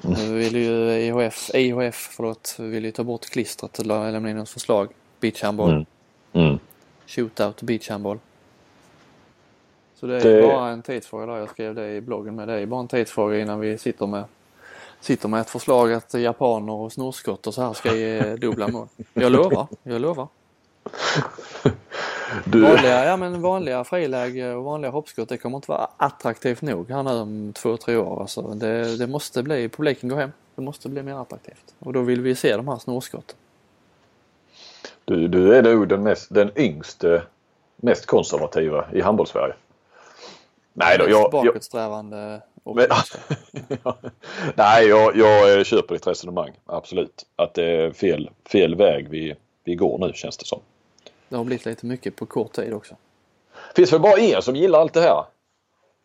Nu 0.03 0.35
vill 0.35 0.57
ju 0.57 0.93
IHF, 0.93 1.51
IHF 1.55 2.11
förlåt, 2.17 2.57
vill 2.59 2.85
ju 2.85 2.91
ta 2.91 3.05
bort 3.05 3.31
klistret 3.31 3.79
eller 3.79 4.13
lämna 4.13 4.31
in 4.31 4.37
något 4.37 4.49
förslag. 4.49 4.89
Beachhandboll, 5.21 5.71
Mm. 5.71 5.87
Mm. 6.33 6.59
shootout, 7.07 7.63
beachhandboll. 7.63 8.19
Så 9.95 10.07
det 10.07 10.17
är 10.17 10.37
Det- 10.37 10.43
bara 10.43 10.69
en 10.71 10.83
tidsfråga 10.83 11.27
där, 11.27 11.37
jag 11.37 11.51
skrev 11.51 11.75
det 11.75 11.91
i 11.97 12.01
bloggen 12.01 12.35
med 12.37 12.49
det 12.49 12.55
är 12.61 12.67
bara 12.67 12.81
en 12.81 12.89
tidsfråga 12.89 13.39
innan 13.41 13.61
vi 13.61 13.79
sitter 13.79 14.07
med 14.07 14.25
Sitter 15.01 15.29
med 15.29 15.41
ett 15.41 15.51
förslag 15.51 15.93
att 15.93 16.15
japaner 16.15 16.73
och 16.73 16.93
snorskott 16.93 17.47
och 17.47 17.55
så 17.55 17.63
här 17.63 17.73
ska 17.73 17.95
ge 17.95 18.37
dubbla 18.37 18.69
mål. 18.69 18.89
Jag 19.15 19.33
lovar, 19.33 19.67
jag 19.83 20.01
lovar. 20.01 20.29
Du, 22.45 22.61
Vanliga, 22.61 23.05
ja, 23.05 23.17
men 23.17 23.43
vanliga 23.43 23.85
friläge 23.85 24.55
och 24.55 24.65
vanliga 24.65 24.91
hoppskott 24.91 25.29
det 25.29 25.39
kommer 25.39 25.57
inte 25.59 25.71
vara 25.71 25.89
attraktivt 25.97 26.63
nog 26.63 26.91
här 26.91 27.03
nu 27.03 27.11
om 27.11 27.53
två, 27.53 27.77
tre 27.77 27.97
år. 27.97 28.21
Alltså, 28.21 28.43
det, 28.43 28.97
det 28.97 29.07
måste 29.07 29.43
bli, 29.43 29.69
publiken 29.69 30.09
går 30.09 30.17
hem. 30.17 30.33
Det 30.55 30.63
måste 30.63 30.89
bli 30.89 31.03
mer 31.03 31.15
attraktivt. 31.15 31.75
Och 31.79 31.93
då 31.93 32.01
vill 32.03 32.21
vi 32.21 32.35
se 32.35 32.57
de 32.57 32.69
här 32.69 32.77
snorskotten. 32.79 33.37
Du, 35.05 35.29
du 35.29 35.57
är 35.57 35.63
nog 35.63 35.89
den, 35.89 36.03
mest, 36.03 36.35
den 36.35 36.51
yngste, 36.59 37.23
mest 37.77 38.07
konservativa 38.07 38.87
i 38.93 39.01
handbollssverige. 39.01 39.55
Nej 40.73 40.99
då, 40.99 41.05
jag, 41.05 41.21
jag, 41.21 41.31
Bakåtsträvande 41.31 42.43
och 42.65 42.77
Men, 42.77 42.87
nej, 44.55 44.89
jag, 44.89 45.17
jag 45.17 45.59
eh, 45.59 45.65
köper 45.65 45.95
ditt 45.95 46.07
resonemang. 46.07 46.53
Absolut. 46.67 47.27
Att 47.37 47.55
det 47.55 47.65
är 47.65 47.93
fel, 47.93 48.31
fel 48.53 48.75
väg 48.75 49.09
vi, 49.09 49.35
vi 49.65 49.75
går 49.75 49.99
nu 49.99 50.13
känns 50.13 50.37
det 50.37 50.47
som. 50.47 50.61
Det 51.29 51.37
har 51.37 51.45
blivit 51.45 51.67
lite 51.67 51.87
mycket 51.87 52.17
på 52.17 52.27
kort 52.27 52.53
tid 52.53 52.73
också. 52.73 52.95
finns 53.77 53.93
väl 53.93 54.01
bara 54.01 54.21
en 54.21 54.43
som 54.43 54.57
gillar 54.57 54.81
allt 54.81 54.95
det 54.95 55.01
här. 55.01 55.25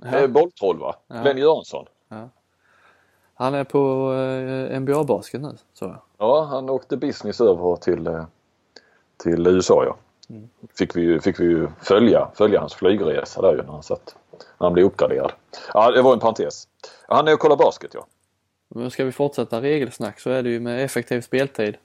Ja. 0.04 0.18
Eh, 0.18 0.28
Bolltroll 0.28 0.80
va? 0.80 0.96
Ja. 1.08 1.22
Glenn 1.22 1.38
Göransson. 1.38 1.86
Han 3.40 3.54
är 3.54 3.64
på 3.64 4.14
eh, 4.14 4.80
NBA-basket 4.80 5.42
nu, 5.42 5.58
så 5.74 5.86
jag. 5.86 6.02
Ja, 6.18 6.44
han 6.44 6.70
åkte 6.70 6.98
business 6.98 7.42
över 7.42 7.76
till, 7.76 8.08
eh, 8.08 8.26
till 9.18 9.48
USA 9.48 9.84
ja. 9.86 9.96
Mm. 10.30 10.50
Fick 10.74 10.96
vi, 10.96 11.02
ju- 11.02 11.22
fick 11.22 11.40
vi 11.40 11.44
ju 11.46 11.68
följa, 11.82 12.28
följa 12.36 12.60
hans 12.60 12.74
flygresa 12.74 13.42
där 13.42 13.52
ju 13.52 13.58
när 13.58 13.72
han 13.72 13.84
satt. 13.84 14.16
När 14.32 14.66
han 14.66 14.74
blev 14.74 14.86
uppgraderad. 14.86 15.32
Ja, 15.74 15.92
det 15.92 16.02
var 16.02 16.14
en 16.14 16.20
parentes. 16.20 16.68
Han 17.08 17.28
är 17.28 17.34
och 17.34 17.40
kollar 17.40 17.56
basket 17.56 17.92
ja. 17.94 18.06
Men 18.68 18.92
ska 18.92 19.06
vi 19.06 19.12
fortsätta 19.12 19.62
regelsnack 19.62 20.20
så 20.20 20.30
är 20.30 20.44
det 20.44 20.50
ju 20.50 20.60
med 20.60 20.86
effektiv 20.86 21.22
speltid. 21.22 21.78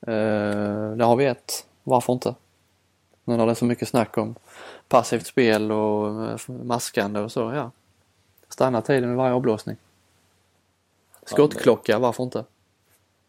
Eh, 0.00 0.14
där 0.96 1.04
har 1.04 1.16
vi 1.16 1.24
ett. 1.26 1.66
Varför 1.82 2.12
inte? 2.12 2.34
Nu 3.24 3.36
när 3.36 3.46
det 3.46 3.52
är 3.52 3.54
så 3.54 3.64
mycket 3.64 3.88
snack 3.88 4.18
om 4.18 4.34
passivt 4.88 5.26
spel 5.26 5.72
och 5.72 6.24
eh, 6.24 6.38
maskande 6.46 7.20
och 7.20 7.32
så, 7.32 7.52
ja. 7.54 7.70
Stanna 8.48 8.82
tiden 8.82 9.08
med 9.08 9.16
varje 9.18 9.34
avblåsning. 9.34 9.76
Skottklocka, 11.24 11.98
varför 11.98 12.24
inte? 12.24 12.44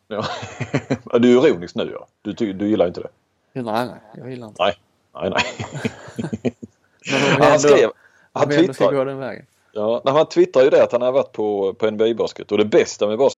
ja. 1.12 1.20
du 1.20 1.38
är 1.38 1.48
ironisk 1.48 1.76
nu 1.76 1.92
ja. 1.92 2.08
Du, 2.22 2.54
du 2.54 2.70
gillar 2.70 2.88
inte 2.88 3.02
det? 3.02 3.10
Nej, 3.54 3.64
nej, 3.64 4.02
jag 4.16 4.30
gillar 4.30 4.48
inte. 4.48 4.64
Nej, 4.64 4.76
nej, 5.14 5.30
nej. 5.30 5.46
Men 7.40 7.50
han 7.50 7.60
skrev, 7.60 7.90
Om 8.32 8.52
han 8.80 8.94
gå 8.94 9.04
den 9.04 9.18
vägen. 9.18 9.46
ja, 9.74 10.26
twittrade 10.34 10.66
ju 10.66 10.70
det 10.70 10.84
att 10.84 10.92
han 10.92 11.02
har 11.02 11.12
varit 11.12 11.32
på, 11.32 11.74
på 11.74 11.92
NBA-basket 11.92 12.52
och 12.52 12.58
det 12.58 12.66
bästa 12.66 13.08
med 13.08 13.18
basket 13.18 13.38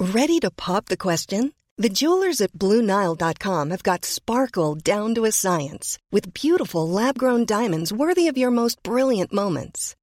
Ready 0.00 0.40
to 0.40 0.50
pop 0.50 0.86
the 0.86 0.96
question? 0.96 1.52
The 1.76 1.88
jewelers 1.88 2.40
at 2.40 2.52
BlueNile.com 2.52 3.70
have 3.70 3.82
got 3.82 4.04
sparkle 4.04 4.74
down 4.74 5.14
to 5.14 5.24
a 5.24 5.32
science 5.32 5.98
with 6.10 6.34
beautiful 6.34 6.88
lab 6.88 7.18
grown 7.18 7.44
diamonds 7.44 7.92
worthy 7.92 8.26
of 8.26 8.36
your 8.36 8.50
most 8.50 8.82
brilliant 8.82 9.32
moments. 9.32 9.94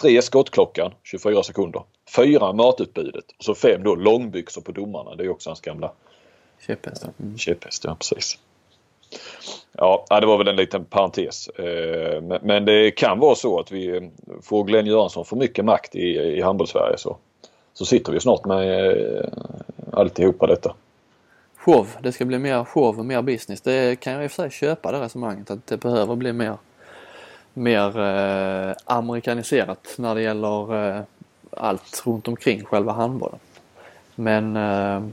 Tre, 0.00 0.22
skottklockan. 0.22 0.92
24 1.02 1.42
sekunder. 1.42 1.82
Fyra, 2.16 2.52
matutbudet. 2.52 3.24
Och 3.38 3.44
så 3.44 3.54
fem 3.54 3.82
då, 3.82 3.94
långbyxor 3.94 4.60
på 4.60 4.72
domarna. 4.72 5.14
Det 5.14 5.24
är 5.24 5.28
också 5.28 5.50
hans 5.50 5.60
gamla 5.60 5.92
Käpphästen. 6.66 7.12
Mm. 7.20 7.38
käpphäst. 7.38 7.84
Ja, 7.84 7.94
precis. 7.94 8.38
Ja, 9.72 10.06
det 10.20 10.26
var 10.26 10.38
väl 10.38 10.48
en 10.48 10.56
liten 10.56 10.84
parentes. 10.84 11.48
Eh, 11.48 12.22
Men, 12.42 12.64
det 12.64 12.90
kan 12.90 13.18
vara 13.18 13.34
så 13.34 13.60
att 13.60 13.72
vi 13.72 13.96
eh, 13.96 14.02
får 14.42 14.64
Glenn 14.64 14.86
Göransson 14.86 15.24
för 15.24 15.36
mycket 15.36 15.64
makt 15.64 15.94
i, 15.94 16.08
i 16.16 16.40
handbollssverige 16.40 16.98
så, 16.98 17.16
så 17.72 17.84
sitter 17.84 18.12
vi 18.12 18.20
snart 18.20 18.44
med 18.44 18.90
eh, 18.90 19.28
alltihopa 19.92 20.46
detta. 20.46 20.74
Show. 21.56 21.86
Det 22.02 22.12
ska 22.12 22.24
bli 22.24 22.38
mer 22.38 22.64
show 22.64 22.98
och 22.98 23.06
mer 23.06 23.22
business. 23.22 23.60
Det 23.60 24.00
kan 24.00 24.12
jag 24.12 24.24
i 24.24 24.26
och 24.26 24.30
för 24.30 24.42
sig 24.42 24.50
köpa 24.50 24.92
det 24.92 25.00
resonemanget 25.00 25.50
att 25.50 25.66
det 25.66 25.76
behöver 25.76 26.16
bli 26.16 26.32
mer, 26.32 26.56
mer 27.56 27.98
eh, 28.00 28.74
amerikaniserat 28.84 29.94
när 29.98 30.14
det 30.14 30.22
gäller 30.22 30.88
eh, 30.96 31.02
allt 31.50 32.02
runt 32.06 32.28
omkring 32.28 32.64
själva 32.64 32.92
handbollen. 32.92 33.38
Men 34.14 34.56
eh, 34.56 35.08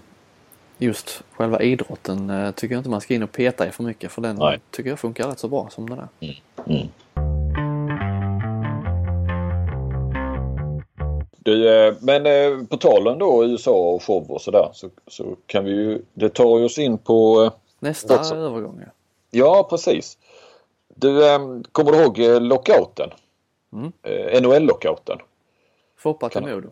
just 0.78 1.24
själva 1.32 1.62
idrotten 1.62 2.30
eh, 2.30 2.52
tycker 2.52 2.76
jag 2.76 2.80
inte 2.80 2.90
man 2.90 3.02
ska 3.02 3.14
in 3.14 3.24
och 3.24 3.32
peta 3.32 3.68
i 3.68 3.72
för 3.72 3.84
mycket 3.84 4.12
för 4.12 4.22
den 4.22 4.36
Nej. 4.36 4.60
tycker 4.72 4.90
jag 4.90 5.00
funkar 5.00 5.28
rätt 5.28 5.40
så 5.40 5.48
bra 5.48 5.70
som 5.70 5.90
den 5.90 6.00
är. 6.00 6.08
Mm. 6.68 6.88
Du, 11.38 11.88
eh, 11.88 11.94
men 12.00 12.26
eh, 12.26 12.66
på 12.70 12.78
talen 12.78 13.20
då 13.20 13.46
USA 13.46 13.72
och 13.72 14.04
show 14.04 14.32
och 14.32 14.42
sådär 14.42 14.70
så, 14.74 14.90
så 15.08 15.36
kan 15.46 15.66
vi 15.66 15.72
ju, 15.72 16.02
det 16.14 16.30
tar 16.30 16.60
ju 16.60 16.66
oss 16.66 16.78
in 16.78 16.98
på, 16.98 17.52
Nästa 17.80 18.18
Gott 18.18 18.26
så. 18.26 18.36
övergång 18.36 18.82
ja. 18.82 18.92
ja 19.32 19.68
precis. 19.70 20.18
Du, 20.96 21.26
eh, 21.30 21.40
kommer 21.72 21.92
du 21.92 21.98
ihåg 22.04 22.20
eh, 22.20 22.42
lockouten? 22.42 23.10
Mm. 23.74 23.92
Eh, 24.04 24.42
NHL-lockouten. 24.42 25.18
Foppa 25.98 26.30
till 26.30 26.42
Kan- 26.42 26.50
Modo. 26.56 26.70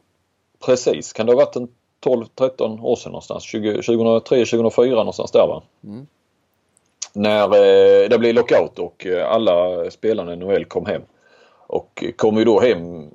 Precis, 0.66 1.14
kan 1.14 1.26
det 1.26 1.32
ha 1.32 1.38
varit 1.38 1.56
en 1.56 1.68
12-13 2.06 2.82
år 2.82 2.96
sedan 2.96 3.12
någonstans? 3.12 3.44
20, 3.44 3.74
2003, 3.82 4.46
2004 4.46 4.96
någonstans 4.96 5.32
där 5.32 5.48
va? 5.48 5.64
Mm. 5.84 6.08
När 7.14 7.44
eh, 7.44 8.10
det 8.10 8.20
blev 8.20 8.36
lockout 8.36 8.80
och 8.80 9.06
eh, 9.06 9.32
alla 9.32 9.86
spelarna 9.92 10.34
i 10.34 10.36
NHL 10.36 10.66
kom 10.66 10.86
hem. 10.86 11.02
Och 11.68 12.04
kom 12.16 12.38
ju 12.38 12.44
då 12.46 12.60
hem, 12.60 13.10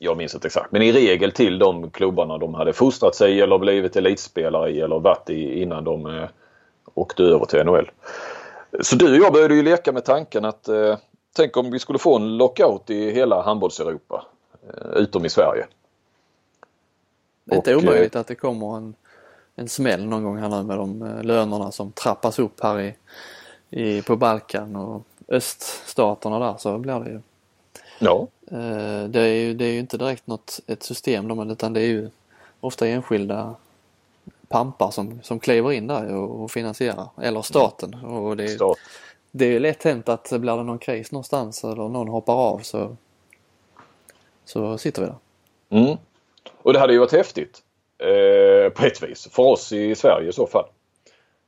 jag 0.00 0.16
minns 0.16 0.34
inte 0.34 0.46
exakt, 0.46 0.72
men 0.72 0.82
i 0.82 0.92
regel 0.92 1.32
till 1.32 1.58
de 1.58 1.90
klubbarna 1.90 2.38
de 2.38 2.54
hade 2.54 2.72
fostrat 2.72 3.14
sig 3.14 3.40
eller 3.40 3.58
blivit 3.58 3.96
elitspelare 3.96 4.70
i 4.70 4.80
eller 4.80 4.98
varit 4.98 5.30
i 5.30 5.62
innan 5.62 5.84
de 5.84 6.06
eh, 6.06 6.28
åkte 6.94 7.22
över 7.22 7.44
till 7.46 7.64
NHL. 7.64 7.90
Så 8.82 8.96
du 8.96 9.10
och 9.10 9.24
jag 9.24 9.32
började 9.32 9.54
ju 9.54 9.62
leka 9.62 9.92
med 9.92 10.04
tanken 10.04 10.44
att 10.44 10.68
eh, 10.68 10.98
tänk 11.32 11.56
om 11.56 11.70
vi 11.70 11.78
skulle 11.78 11.98
få 11.98 12.16
en 12.16 12.36
lockout 12.36 12.90
i 12.90 13.10
hela 13.10 13.42
handbolls-Europa. 13.42 14.26
Eh, 14.68 14.90
utom 14.96 15.24
i 15.24 15.28
Sverige. 15.28 15.66
Det 17.44 17.54
är 17.54 17.56
inte 17.56 17.76
omöjligt 17.76 18.16
att 18.16 18.26
det 18.26 18.34
kommer 18.34 18.76
en, 18.76 18.94
en 19.56 19.68
smäll 19.68 20.04
någon 20.06 20.24
gång 20.24 20.38
här 20.38 20.48
nu 20.48 20.62
med 20.62 20.78
de 20.78 21.02
eh, 21.02 21.22
lönerna 21.22 21.72
som 21.72 21.92
trappas 21.92 22.38
upp 22.38 22.62
här 22.62 22.80
i, 22.80 22.94
i, 23.70 24.02
på 24.02 24.16
Balkan 24.16 24.76
och 24.76 25.02
öststaterna 25.28 26.38
där 26.38 26.54
så 26.58 26.78
blir 26.78 27.00
det 27.00 27.10
ju. 27.10 27.20
Ja, 27.98 28.26
Eh, 28.50 29.08
det, 29.08 29.20
är 29.20 29.34
ju 29.34 29.54
det 29.54 29.64
är 29.64 29.72
ju 29.72 29.78
inte 29.78 29.98
direkt 29.98 30.26
något 30.26 30.60
ett 30.66 30.82
system 30.82 31.28
de, 31.28 31.50
utan 31.50 31.72
det 31.72 31.80
är 31.80 31.86
ju 31.86 32.10
ofta 32.60 32.86
enskilda 32.86 33.54
pampar 34.48 34.90
som, 34.90 35.22
som 35.22 35.40
kliver 35.40 35.72
in 35.72 35.86
där 35.86 36.14
och, 36.16 36.42
och 36.42 36.50
finansierar. 36.50 37.08
Eller 37.22 37.42
staten. 37.42 37.94
Och 37.94 38.36
det, 38.36 38.44
är- 38.44 38.58
det 39.30 39.56
är 39.56 39.60
lätt 39.60 39.84
hänt 39.84 40.08
att 40.08 40.32
blir 40.32 40.56
det 40.56 40.62
någon 40.62 40.78
kris 40.78 41.12
någonstans 41.12 41.64
eller 41.64 41.88
någon 41.88 42.08
hoppar 42.08 42.34
av 42.34 42.58
så, 42.58 42.96
så 44.44 44.78
sitter 44.78 45.02
vi 45.02 45.08
där. 45.08 45.16
Mm. 45.82 45.96
Och 46.62 46.72
det 46.72 46.78
hade 46.78 46.92
ju 46.92 46.98
varit 46.98 47.12
häftigt 47.12 47.62
eh, 47.98 48.72
på 48.72 48.86
ett 48.86 49.02
vis 49.02 49.28
för 49.32 49.42
oss 49.42 49.72
i 49.72 49.94
Sverige 49.94 50.28
i 50.28 50.32
så 50.32 50.46
fall. 50.46 50.64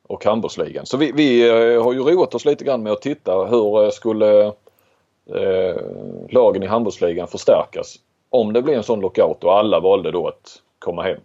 Och 0.03 0.25
handbollsligan. 0.25 0.87
Så 0.87 0.97
vi, 0.97 1.13
vi 1.13 1.49
eh, 1.49 1.83
har 1.83 1.93
ju 1.93 1.99
roat 2.01 2.35
oss 2.35 2.45
lite 2.45 2.65
grann 2.65 2.83
med 2.83 2.93
att 2.93 3.03
titta 3.03 3.45
hur 3.45 3.85
eh, 3.85 3.91
skulle 3.91 4.47
eh, 5.35 5.77
lagen 6.29 6.63
i 6.63 6.67
handbollsligan 6.67 7.29
förstärkas 7.29 7.97
om 8.31 8.53
det 8.53 8.63
blir 8.63 8.75
en 8.77 8.83
sån 8.83 9.01
lockout 9.01 9.45
och 9.45 9.59
alla 9.59 9.81
valde 9.81 10.11
då 10.11 10.29
att 10.29 10.63
komma 10.79 11.03
hem. 11.03 11.21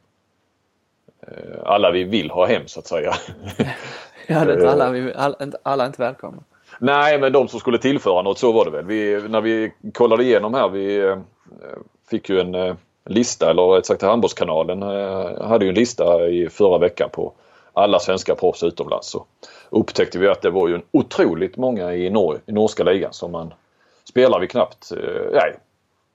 Eh, 1.28 1.60
alla 1.66 1.92
vi 1.92 2.04
vill 2.04 2.32
ha 2.32 2.46
hem 2.46 2.68
så 2.68 2.80
att 2.80 2.88
säga. 2.88 3.14
Ja, 4.28 4.46
det 4.46 4.52
är 4.52 4.56
inte 4.56 4.72
alla, 4.72 4.90
vi, 4.92 5.14
alla, 5.16 5.36
inte- 5.42 5.58
alla 5.64 5.84
är 5.84 5.88
inte 5.88 6.02
välkomna. 6.02 6.44
Nej, 6.80 7.20
men 7.20 7.32
de 7.34 7.48
som 7.48 7.60
skulle 7.60 7.78
tillföra 7.78 8.22
något, 8.22 8.40
så 8.40 8.52
var 8.52 8.66
det 8.66 8.72
väl. 8.72 8.86
Vi, 8.86 9.22
när 9.30 9.42
vi 9.42 9.72
kollade 9.94 10.24
igenom 10.24 10.54
här, 10.54 10.70
vi 10.70 10.98
eh, 11.00 11.18
fick 12.10 12.30
ju 12.30 12.40
en 12.40 12.56
eh, 12.56 12.76
lista, 13.06 13.50
eller 13.50 13.64
rätt 13.68 13.86
sagt 13.86 14.02
Handbollskanalen 14.02 14.84
eh, 14.84 15.42
hade 15.48 15.66
ju 15.66 15.70
en 15.70 15.76
lista 15.76 16.28
i 16.28 16.50
förra 16.50 16.78
veckan 16.78 17.10
på 17.14 17.34
alla 17.74 18.00
svenska 18.00 18.36
proffs 18.36 18.64
utomlands. 18.64 19.08
Så 19.10 19.26
upptäckte 19.70 20.20
vi 20.20 20.28
att 20.28 20.42
det 20.42 20.50
var 20.50 20.68
ju 20.68 20.76
en 20.76 20.84
otroligt 20.92 21.58
många 21.58 21.94
i, 21.94 22.10
Nor- 22.10 22.40
i 22.46 22.52
norska 22.52 22.84
ligan 22.84 23.14
som 23.14 23.32
man 23.32 23.54
spelar 24.10 24.40
vi 24.40 24.48
knappt, 24.48 24.92
eh, 24.92 24.98
nej, 25.34 25.56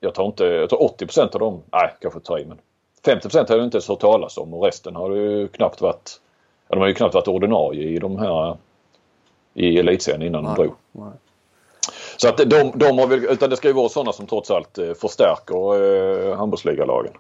jag 0.01 0.15
tar 0.15 0.25
inte, 0.27 0.45
jag 0.45 0.71
tar 0.71 0.77
80% 0.77 1.35
av 1.35 1.41
dem, 1.41 1.63
nej 1.73 1.91
kanske 2.01 2.21
tar 2.21 2.39
i 2.39 2.45
men 2.45 2.59
50% 3.05 3.49
har 3.49 3.57
jag 3.57 3.65
inte 3.65 3.77
ens 3.77 3.89
hört 3.89 4.01
talas 4.01 4.39
om 4.39 4.55
och 4.55 4.65
resten 4.65 4.97
har 4.97 5.11
ju 5.11 5.49
knappt 5.49 5.81
varit, 5.81 6.21
ja, 6.69 6.75
de 6.75 6.81
har 6.81 6.89
ju 6.89 6.95
knappt 6.95 7.15
varit 7.15 7.29
ordinarie 7.29 7.89
i 7.89 7.99
de 7.99 8.19
här 8.19 8.57
i 9.55 9.79
elitserien 9.79 10.23
innan 10.23 10.45
de 10.45 10.55
drog. 10.55 10.75
nej. 10.93 11.13
Så 12.17 12.29
att 12.29 12.37
de, 12.37 12.73
de 12.75 12.99
har 12.99 13.07
väl, 13.07 13.25
utan 13.25 13.51
det 13.51 13.57
ska 13.57 13.69
ju 13.69 13.75
vara 13.75 13.89
sådana 13.89 14.13
som 14.13 14.27
trots 14.27 14.51
allt 14.51 14.79
eh, 14.79 14.93
förstärker 14.95 15.83
eh, 16.31 16.37
handbollsligalagen. 16.37 17.13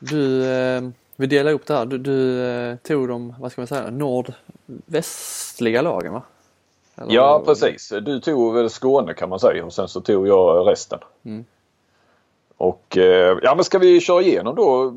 Du, 0.00 0.46
eh, 0.50 0.82
vi 1.16 1.26
delar 1.26 1.52
upp 1.52 1.66
det 1.66 1.74
här. 1.74 1.86
Du, 1.86 1.98
du 1.98 2.44
eh, 2.46 2.76
tog 2.76 3.08
de, 3.08 3.34
vad 3.38 3.52
ska 3.52 3.60
man 3.60 3.66
säga, 3.66 3.90
nordvästliga 3.90 5.82
lagen 5.82 6.12
va? 6.12 6.22
Eller- 6.96 7.14
Ja 7.14 7.42
precis. 7.46 7.92
Du 8.02 8.20
tog 8.20 8.54
väl 8.54 8.70
Skåne 8.70 9.14
kan 9.14 9.28
man 9.28 9.40
säga 9.40 9.64
och 9.64 9.72
sen 9.72 9.88
så 9.88 10.00
tog 10.00 10.28
jag 10.28 10.66
resten. 10.68 10.98
Mm. 11.24 11.44
Och 12.56 12.96
eh, 12.96 13.38
ja 13.42 13.54
men 13.54 13.64
ska 13.64 13.78
vi 13.78 14.00
köra 14.00 14.22
igenom 14.22 14.54
då? 14.54 14.90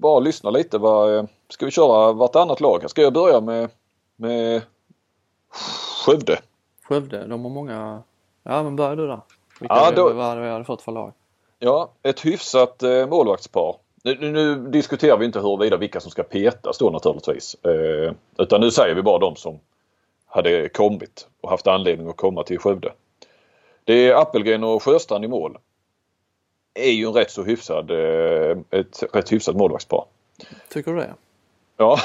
Bara 0.00 0.20
lyssna 0.20 0.50
lite. 0.50 0.78
Vad, 0.78 1.16
eh, 1.16 1.24
ska 1.48 1.64
vi 1.64 1.70
köra 1.70 2.12
vartannat 2.12 2.60
lag? 2.60 2.90
Ska 2.90 3.02
jag 3.02 3.12
börja 3.12 3.40
med, 3.40 3.68
med 4.16 4.62
Skövde? 6.06 6.38
Skövde, 6.88 7.26
de 7.26 7.42
har 7.44 7.50
många, 7.50 8.02
ja 8.42 8.62
men 8.62 8.76
börja 8.76 8.94
du 8.94 9.06
där. 9.06 9.20
Vilka 9.60 9.74
Ja, 9.74 9.90
då- 9.96 10.12
vad 10.12 10.38
vi 10.40 10.48
hade 10.48 10.64
fått 10.64 10.82
för 10.82 10.92
lag? 10.92 11.12
Ja, 11.58 11.90
ett 12.02 12.20
hyfsat 12.26 12.82
eh, 12.82 13.06
målvaktspar. 13.06 13.76
Nu, 14.04 14.16
nu, 14.20 14.30
nu 14.32 14.54
diskuterar 14.70 15.16
vi 15.16 15.24
inte 15.26 15.40
huruvida 15.40 15.76
vilka 15.76 16.00
som 16.00 16.10
ska 16.10 16.22
petas 16.22 16.78
då 16.78 16.90
naturligtvis. 16.90 17.56
Eh, 17.64 18.12
utan 18.38 18.60
nu 18.60 18.70
säger 18.70 18.94
vi 18.94 19.02
bara 19.02 19.18
de 19.18 19.36
som 19.36 19.58
hade 20.26 20.68
kommit 20.68 21.28
och 21.40 21.50
haft 21.50 21.66
anledning 21.66 22.08
att 22.08 22.16
komma 22.16 22.42
till 22.42 22.58
Skövde. 22.58 22.92
Det 23.84 24.08
är 24.08 24.14
Appelgren 24.14 24.64
och 24.64 24.82
Sjöstrand 24.82 25.24
i 25.24 25.28
mål. 25.28 25.58
Är 26.74 26.90
ju 26.90 27.06
en 27.06 27.12
rätt 27.12 27.30
så 27.30 27.44
hyfsad, 27.44 27.90
eh, 27.90 28.58
ett 28.70 29.02
rätt 29.12 29.32
hyfsat 29.32 29.56
målvaktspar. 29.56 30.04
Tycker 30.68 30.92
du 30.92 30.98
det? 30.98 31.14
Ja, 31.76 31.98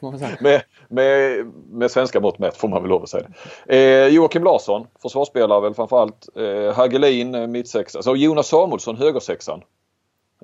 med, 0.40 0.62
med, 0.88 1.46
med 1.70 1.90
svenska 1.90 2.20
mått 2.20 2.38
mätt 2.38 2.56
får 2.56 2.68
man 2.68 2.82
väl 2.82 2.90
lov 2.90 3.02
att 3.02 3.08
säga 3.08 3.26
det. 3.66 3.76
Eh, 3.76 4.08
Joakim 4.08 4.44
Larsson, 4.44 4.86
försvarsspelare 5.02 5.60
väl 5.60 5.74
framförallt. 5.74 6.28
Eh, 6.36 6.74
Hagelin, 6.74 7.34
eh, 7.34 7.46
mittsexa. 7.46 7.98
Alltså 7.98 8.16
Jonas 8.16 8.48
Samuelsson, 8.48 8.96
högersexan. 8.96 9.62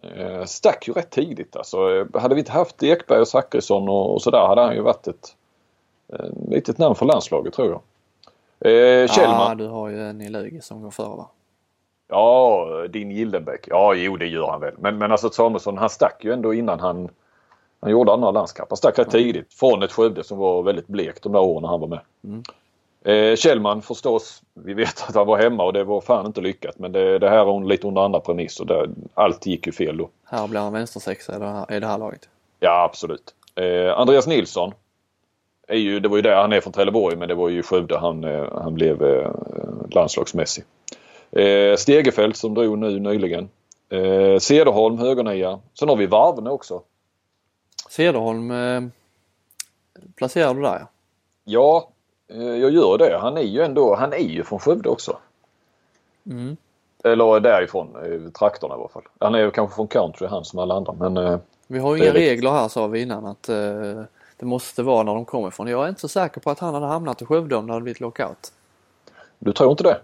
Eh, 0.03 0.45
stack 0.45 0.89
ju 0.89 0.93
rätt 0.95 1.11
tidigt 1.11 1.57
alltså. 1.57 1.97
Eh, 1.97 2.21
Hade 2.21 2.35
vi 2.35 2.41
inte 2.41 2.53
haft 2.53 2.83
Ekberg 2.83 3.21
och 3.21 3.29
Zachrisson 3.29 3.89
och, 3.89 4.15
och 4.15 4.23
sådär 4.23 4.47
hade 4.47 4.61
han 4.61 4.75
ju 4.75 4.81
varit 4.81 5.07
ett 5.07 5.35
eh, 6.13 6.27
litet 6.51 6.79
namn 6.79 6.95
för 6.95 7.07
landslaget 7.07 7.55
tror 7.55 7.69
jag. 7.69 7.81
Eh, 8.73 9.09
Kjellman. 9.09 9.49
Ja, 9.49 9.55
du 9.55 9.67
har 9.67 9.89
ju 9.89 10.01
en 10.09 10.21
i 10.21 10.29
Lugi 10.29 10.61
som 10.61 10.83
går 10.83 10.91
före 10.91 11.17
va? 11.17 11.29
Ja, 12.09 12.67
din 12.91 13.11
Gildenbäck. 13.11 13.65
Ja, 13.67 13.95
jo 13.95 14.17
det 14.17 14.27
gör 14.27 14.51
han 14.51 14.61
väl. 14.61 14.75
Men, 14.79 14.99
men 14.99 15.13
alltså 15.13 15.31
Samuelsson 15.31 15.79
han 15.79 15.91
stack 15.91 16.25
ju 16.25 16.33
ändå 16.33 16.55
innan 16.55 16.81
han, 16.81 17.09
han 17.81 17.91
gjorde 17.91 18.13
andra 18.13 18.31
landskamper. 18.31 18.71
Han 18.71 18.77
stack 18.77 18.99
rätt 18.99 19.11
tidigt 19.11 19.55
från 19.55 19.83
ett 19.83 19.93
Skövde 19.93 20.25
som 20.25 20.39
var 20.39 20.63
väldigt 20.63 20.87
blekt 20.87 21.23
de 21.23 21.33
där 21.33 21.41
åren 21.41 21.65
han 21.65 21.81
var 21.81 21.89
med. 21.89 22.01
Mm. 22.25 22.43
Eh, 23.05 23.37
Kjellman 23.37 23.83
förstås, 23.83 24.43
vi 24.55 24.75
vet 24.75 25.05
att 25.09 25.15
han 25.15 25.27
var 25.27 25.39
hemma 25.39 25.65
och 25.65 25.73
det 25.73 25.85
var 25.85 26.01
fan 26.01 26.27
inte 26.27 26.41
lyckat. 26.41 26.79
Men 26.79 26.93
det, 26.93 27.19
det 27.19 27.29
här 27.29 27.57
är 27.57 27.65
lite 27.65 27.87
under 27.87 28.03
andra 28.03 28.21
premisser. 28.21 28.65
Det, 28.65 28.89
allt 29.15 29.47
gick 29.47 29.67
ju 29.67 29.73
fel 29.73 29.97
då. 29.97 30.09
Här 30.25 30.49
blir 30.49 30.61
han 30.61 30.73
vänstersexa 30.73 31.37
i 31.37 31.39
det 31.39 31.47
här, 31.47 31.73
i 31.73 31.81
det 31.81 31.87
här 31.87 31.99
laget. 31.99 32.29
Ja, 32.61 32.85
absolut. 32.85 33.35
Eh, 33.55 33.99
Andreas 33.99 34.27
Nilsson. 34.27 34.73
är 35.69 35.77
ju, 35.77 36.01
det 36.01 36.09
var 36.09 36.17
ju 36.17 36.23
där 36.23 36.37
han 36.37 36.53
är 36.53 36.61
från 36.61 36.73
Trelleborg 36.73 37.17
men 37.17 37.29
det 37.29 37.35
var 37.35 37.49
ju 37.49 37.63
Skövde 37.63 37.99
han, 37.99 38.25
eh, 38.25 38.63
han 38.63 38.75
blev 38.75 39.03
eh, 39.03 39.31
landslagsmässig. 39.91 40.65
Eh, 41.33 41.77
Stegefelt 41.77 42.37
som 42.37 42.55
drog 42.55 42.79
nu 42.79 43.01
nyligen. 43.01 43.49
Eh, 43.89 44.39
Cederholm 44.39 44.99
högernia. 44.99 45.61
Sen 45.79 45.89
har 45.89 45.97
vi 45.97 46.07
Varvne 46.07 46.51
också. 46.51 46.83
Cederholm 47.89 48.51
eh, 48.51 48.83
placerar 50.17 50.55
du 50.55 50.63
där 50.63 50.87
Ja, 51.45 51.89
eh, 52.29 52.43
jag 52.43 52.71
gör 52.71 52.99
det. 52.99 53.19
Han 53.21 53.37
är 53.37 53.43
ju 53.43 53.63
ändå, 53.63 53.95
han 53.95 54.13
är 54.13 54.19
ju 54.19 54.45
från 54.45 54.59
Skövde 54.59 54.89
också. 54.89 55.19
mm. 56.27 56.57
Eller 57.05 57.41
därifrån, 57.41 57.89
eh, 57.97 58.31
trakterna 58.33 58.75
i 58.75 58.79
alla 58.79 58.89
fall. 58.89 59.03
Han 59.19 59.35
är 59.35 59.39
ju 59.39 59.51
kanske 59.51 59.75
från 59.75 59.89
country 59.89 60.27
han 60.27 60.45
som 60.45 60.59
alla 60.59 60.75
andra 60.75 60.93
men 60.93 61.17
eh, 61.17 61.39
Vi 61.67 61.79
har 61.79 61.97
ju 61.97 62.03
inga 62.03 62.13
regler 62.13 62.51
här 62.51 62.69
sa 62.69 62.87
vi 62.87 63.03
innan 63.03 63.27
att 63.27 63.49
eh, 63.49 64.03
det 64.37 64.47
måste 64.47 64.83
vara 64.83 65.03
när 65.03 65.15
de 65.15 65.25
kommer 65.25 65.49
ifrån. 65.49 65.67
Jag 65.67 65.85
är 65.85 65.89
inte 65.89 66.01
så 66.01 66.09
säker 66.09 66.41
på 66.41 66.51
att 66.51 66.59
han 66.59 66.75
hade 66.75 66.87
hamnat 66.87 67.23
i 67.23 67.25
Skövde 67.25 67.57
om 67.57 67.67
det 67.67 67.73
hade 67.73 67.83
blivit 67.83 68.01
lockout. 68.01 68.53
du 69.39 69.53
tror 69.53 69.71
inte 69.71 69.83
det? 69.83 70.01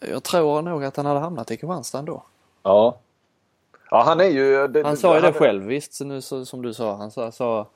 Jag 0.00 0.22
tror 0.22 0.62
nog 0.62 0.84
att 0.84 0.96
han 0.96 1.06
hade 1.06 1.20
hamnat 1.20 1.50
i 1.50 1.56
Kristianstad 1.56 1.98
ändå. 1.98 2.22
Ja. 2.62 2.96
Ja 3.90 4.02
han 4.06 4.20
är 4.20 4.24
ju... 4.24 4.68
Det, 4.68 4.82
Han 4.86 4.96
sa 4.96 5.14
ju 5.14 5.20
det 5.20 5.26
han- 5.26 5.34
själv 5.34 5.64
visst, 5.64 5.94
så 5.94 6.04
nu, 6.04 6.20
så, 6.20 6.44
som 6.46 6.62
du 6.62 6.74
sa. 6.74 6.96
Han 6.96 7.10
sa, 7.10 7.32
sa, 7.32 7.66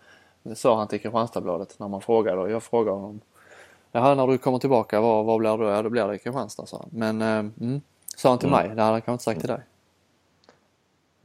sa 0.54 0.76
han 0.78 0.88
till 0.88 1.00
Kristianstadsbladet 1.00 1.74
när 1.78 1.88
man 1.88 2.00
frågade 2.00 2.40
och 2.40 2.50
jag 2.50 2.62
frågade 2.62 2.96
honom. 2.96 3.20
Jaha, 3.92 4.14
när 4.14 4.26
du 4.26 4.38
kommer 4.38 4.58
tillbaka, 4.58 5.00
vad, 5.00 5.24
vad 5.24 5.38
blir 5.38 5.56
då? 5.56 5.64
Ja, 5.64 5.82
då 5.82 5.90
blir 5.90 6.06
det 6.08 6.18
Kristianstad, 6.18 6.66
sa 6.66 6.76
han. 6.78 6.88
Men, 6.92 7.22
eh, 7.22 7.50
mm, 7.66 7.80
sa 8.16 8.28
han 8.28 8.38
till 8.38 8.48
Mm. 8.48 8.60
mig. 8.66 8.76
Det 8.76 8.82
hade 8.82 8.92
han 8.94 9.00
kanske 9.02 9.12
inte 9.12 9.24
sagt 9.24 9.40
till 9.40 9.48
dig. 9.48 9.60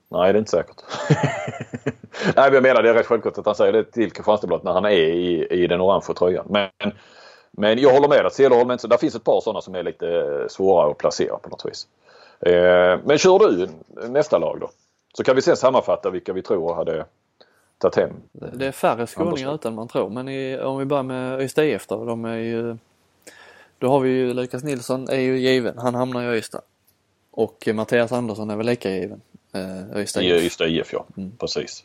Nej 0.10 0.34
det 0.34 0.38
är 0.38 0.40
inte 0.40 0.52
säkert. 0.52 0.82
Nej 2.36 2.46
men 2.46 2.54
jag 2.54 2.64
menar 2.64 2.84
det 2.84 2.90
är 2.90 2.94
rätt 2.94 3.06
självklart 3.06 3.38
att 3.38 3.46
han 3.46 3.56
säger 3.56 3.74
det 3.74 3.84
till 3.84 4.12
Kristianstadsbladet 4.12 4.64
när 4.64 4.74
han 4.74 4.86
är 4.86 4.90
i, 4.92 5.48
i 5.50 5.68
den 5.68 5.82
orangea 5.82 6.14
tröjan. 6.16 6.46
Men, 6.50 6.70
men 7.58 7.80
jag 7.80 7.94
håller 7.94 8.08
med 8.08 8.26
att 8.26 8.34
Cederholm 8.34 8.72
inte. 8.72 8.88
Där 8.88 8.98
finns 8.98 9.16
ett 9.16 9.24
par 9.24 9.42
sådana 9.42 9.62
som 9.62 9.76
är 9.76 9.84
lite 9.84 10.46
svårare 10.50 10.92
att 10.92 10.98
placera 10.98 11.38
på 11.38 11.50
något 11.50 11.66
vis. 11.66 11.88
Eh, 12.40 13.00
men 13.04 13.18
kör 13.18 13.40
du 13.40 13.70
nästa 14.10 14.38
lag 14.38 14.60
då? 14.60 14.70
Så 15.18 15.24
kan 15.24 15.36
vi 15.36 15.42
sen 15.42 15.58
sammanfatta 15.58 16.10
vilka 16.10 16.34
vi 16.34 16.42
tror 16.42 16.74
hade 16.74 17.06
tagit 17.78 17.96
hem. 17.96 18.14
Det, 18.32 18.68
är 18.68 18.72
färre 18.72 19.08
skåningar 19.08 19.56
ute 19.56 19.68
än 19.68 19.76
man 19.76 19.88
tror. 19.88 20.10
Men 20.10 20.30
i, 20.30 20.60
om 20.60 20.78
vi 20.78 20.86
börjar 20.86 21.04
med 21.04 21.40
Öysta 21.40 21.66
IF 21.66 21.88
då. 21.88 22.06
De 22.06 22.26
är 22.26 22.38
ju, 22.38 22.78
då 23.80 23.90
har 23.90 24.00
vi 24.00 24.10
ju 24.10 24.34
Lukas 24.34 24.64
Nilsson 24.64 25.10
är 25.10 25.20
ju 25.20 25.38
given. 25.38 25.78
Han 25.78 25.96
hamnar 25.96 26.24
i 26.24 26.26
Öysta. 26.26 26.62
Och 27.32 27.68
Mattias 27.74 28.12
Andersson 28.12 28.50
är 28.50 28.56
väl 28.56 28.66
lika 28.66 28.90
given. 28.90 29.22
Eh, 29.54 29.98
Öysta 29.98 30.22
I 30.22 30.36
IF. 30.36 30.44
Ystad 30.44 30.68
IF 30.68 30.94
ja. 30.94 31.06
Mm. 31.18 31.32
Precis. 31.38 31.84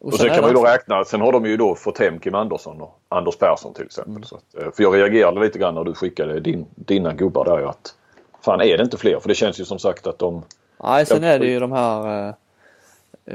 Och 0.00 0.06
Och 0.06 0.14
sen 0.14 0.28
kan 0.28 0.40
man 0.40 0.50
ju 0.50 0.54
då 0.54 0.64
räkna, 0.64 1.04
sen 1.04 1.20
har 1.20 1.32
de 1.32 1.46
ju 1.46 1.56
då 1.56 1.74
fått 1.74 1.98
hem 1.98 2.18
Kim 2.18 2.34
Andersson 2.34 2.80
och 2.80 2.98
Anders 3.08 3.36
Persson 3.36 3.74
till 3.74 3.84
exempel. 3.84 4.10
Mm. 4.12 4.22
Att, 4.22 4.62
eh, 4.62 4.72
för 4.76 4.82
jag 4.82 4.94
reagerade 4.96 5.40
lite 5.40 5.58
grann 5.58 5.74
när 5.74 5.84
du 5.84 5.94
skickade 5.94 6.40
din, 6.40 6.66
dina 6.74 7.12
gubbar 7.14 7.44
där 7.44 7.62
att 7.68 7.94
fan 8.44 8.60
är 8.60 8.76
det 8.78 8.84
inte 8.84 8.96
fler? 8.96 9.20
För 9.20 9.28
det 9.28 9.34
känns 9.34 9.60
ju 9.60 9.64
som 9.64 9.78
sagt 9.78 10.06
att 10.06 10.18
de 10.18 10.42
Nej, 10.82 11.06
sen 11.06 11.24
är 11.24 11.38
det 11.38 11.46
ju 11.46 11.60
de 11.60 11.72
här 11.72 12.28
eh, 12.28 12.34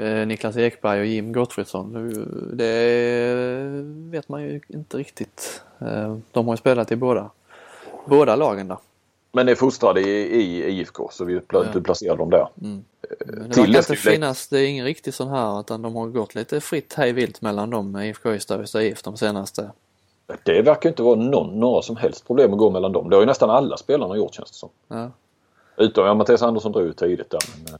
eh, 0.04 0.28
Niklas 0.28 0.58
Ekberg 0.58 1.00
och 1.00 1.06
Jim 1.06 1.34
Gottfridsson. 1.34 1.94
Det- 1.94 2.54
Det 2.56 4.18
vet 4.18 4.30
man 4.30 4.44
ju 4.44 4.62
inte 4.68 4.98
riktigt. 4.98 5.62
Eh, 5.82 6.18
de 6.32 6.48
har 6.48 6.54
ju 6.54 6.58
spelat 6.58 6.92
i 6.92 6.96
båda, 6.96 7.30
båda 8.06 8.36
lagen 8.36 8.68
där. 8.68 8.78
Men 9.36 9.50
är 9.50 9.56
fostrade 9.56 10.02
i, 10.02 10.10
i 10.42 10.70
IFK 10.80 11.10
så 11.12 11.26
vi 11.26 11.40
pla- 11.40 11.68
Ja. 11.74 11.82
placerar 11.82 12.18
dem 12.18 12.30
där. 12.30 12.48
Mm. 12.62 12.84
Men 13.20 13.28
det 13.28 13.42
verkar 13.42 13.64
det 13.64 13.68
inte 13.70 13.84
skulle- 13.84 13.98
finnas, 13.98 14.48
det 14.48 14.60
är 14.60 14.68
ingen 14.68 14.86
riktig 14.86 15.14
sån 15.14 15.28
här 15.30 15.60
utan 15.60 15.82
de 15.82 15.96
har 15.96 16.08
gått 16.08 16.36
lite 16.36 16.62
fritt 16.62 16.94
hej 16.94 17.14
vilt 17.14 17.42
mellan 17.42 17.70
dem, 17.70 17.98
IFK 17.98 18.34
Ystad 18.34 18.60
och 18.76 18.84
IF 18.84 19.04
de 19.04 19.18
senaste. 19.18 19.72
Det 20.44 20.62
verkar 20.62 20.90
inte 20.90 21.04
vara 21.04 21.16
någon, 21.16 21.60
några 21.60 21.82
som 21.82 21.96
helst 21.98 22.28
problem 22.28 22.54
att 22.54 22.60
gå 22.60 22.70
mellan 22.70 22.92
dem. 22.92 23.10
Det 23.10 23.16
har 23.16 23.22
ju 23.22 23.26
nästan 23.26 23.50
alla 23.50 23.78
spelarna 23.78 24.18
gjort 24.18 24.34
känns 24.34 24.52
det 24.52 24.58
som. 24.58 24.70
Ja. 24.88 25.12
Utom 25.78 26.06
ja, 26.06 26.14
Mattias 26.14 26.42
Andersson 26.42 26.72
drog 26.72 26.86
ju 26.86 26.94
tidigt 26.94 27.30
där. 27.30 27.40
Men, 27.66 27.74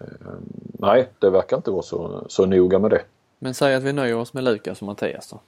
eh, 0.00 0.06
eh, 0.28 0.34
nej, 0.78 1.08
det 1.18 1.30
verkar 1.30 1.56
inte 1.56 1.70
vara 1.70 1.82
så, 1.82 2.24
så 2.28 2.46
noga 2.46 2.78
med 2.78 2.90
det. 2.90 3.02
Men 3.38 3.54
säg 3.54 3.74
att 3.74 3.82
vi 3.82 3.92
nöjer 3.92 4.16
oss 4.16 4.32
med 4.32 4.44
Lukas 4.44 4.80
och 4.80 4.86
Mattias 4.86 5.28
då. 5.30 5.40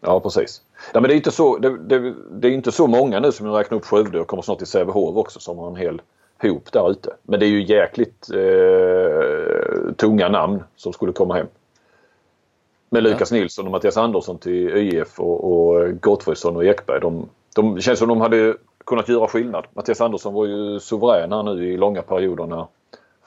Ja 0.00 0.20
precis. 0.20 0.62
Nej, 0.94 1.02
men 1.02 1.08
det 1.08 1.14
är 1.14 1.16
inte 1.16 1.30
så, 1.30 1.58
det, 1.58 1.78
det, 1.78 2.14
det 2.30 2.48
är 2.48 2.52
inte 2.52 2.72
så 2.72 2.86
många 2.86 3.20
nu 3.20 3.32
som 3.32 3.46
jag 3.46 3.58
räknar 3.58 3.78
upp 3.78 3.84
Skövde 3.84 4.20
och 4.20 4.26
kommer 4.26 4.42
snart 4.42 4.58
till 4.58 4.66
Sävehof 4.66 5.16
också 5.16 5.40
som 5.40 5.58
har 5.58 5.68
en 5.68 5.76
hel 5.76 6.02
hop 6.42 6.72
där 6.72 6.90
ute. 6.90 7.14
Men 7.22 7.40
det 7.40 7.46
är 7.46 7.50
ju 7.50 7.64
jäkligt 7.64 8.30
eh, 8.30 9.92
tunga 9.96 10.28
namn 10.28 10.62
som 10.76 10.92
skulle 10.92 11.12
komma 11.12 11.34
hem. 11.34 11.46
Med 12.90 13.02
Lukas 13.02 13.32
Nilsson 13.32 13.66
och 13.66 13.72
Mattias 13.72 13.96
Andersson 13.96 14.38
till 14.38 14.68
ÖIF 14.68 15.20
och, 15.20 15.44
och 15.52 16.00
Gottfridsson 16.00 16.56
och 16.56 16.64
Ekberg. 16.64 17.00
De, 17.00 17.28
de 17.54 17.80
känns 17.80 17.98
som 17.98 18.08
de 18.08 18.20
hade 18.20 18.56
kunnat 18.84 19.08
göra 19.08 19.26
skillnad. 19.26 19.66
Mattias 19.74 20.00
Andersson 20.00 20.34
var 20.34 20.46
ju 20.46 20.80
suverän 20.80 21.32
här 21.32 21.42
nu 21.42 21.72
i 21.72 21.76
långa 21.76 22.02
perioder 22.02 22.46
när 22.46 22.66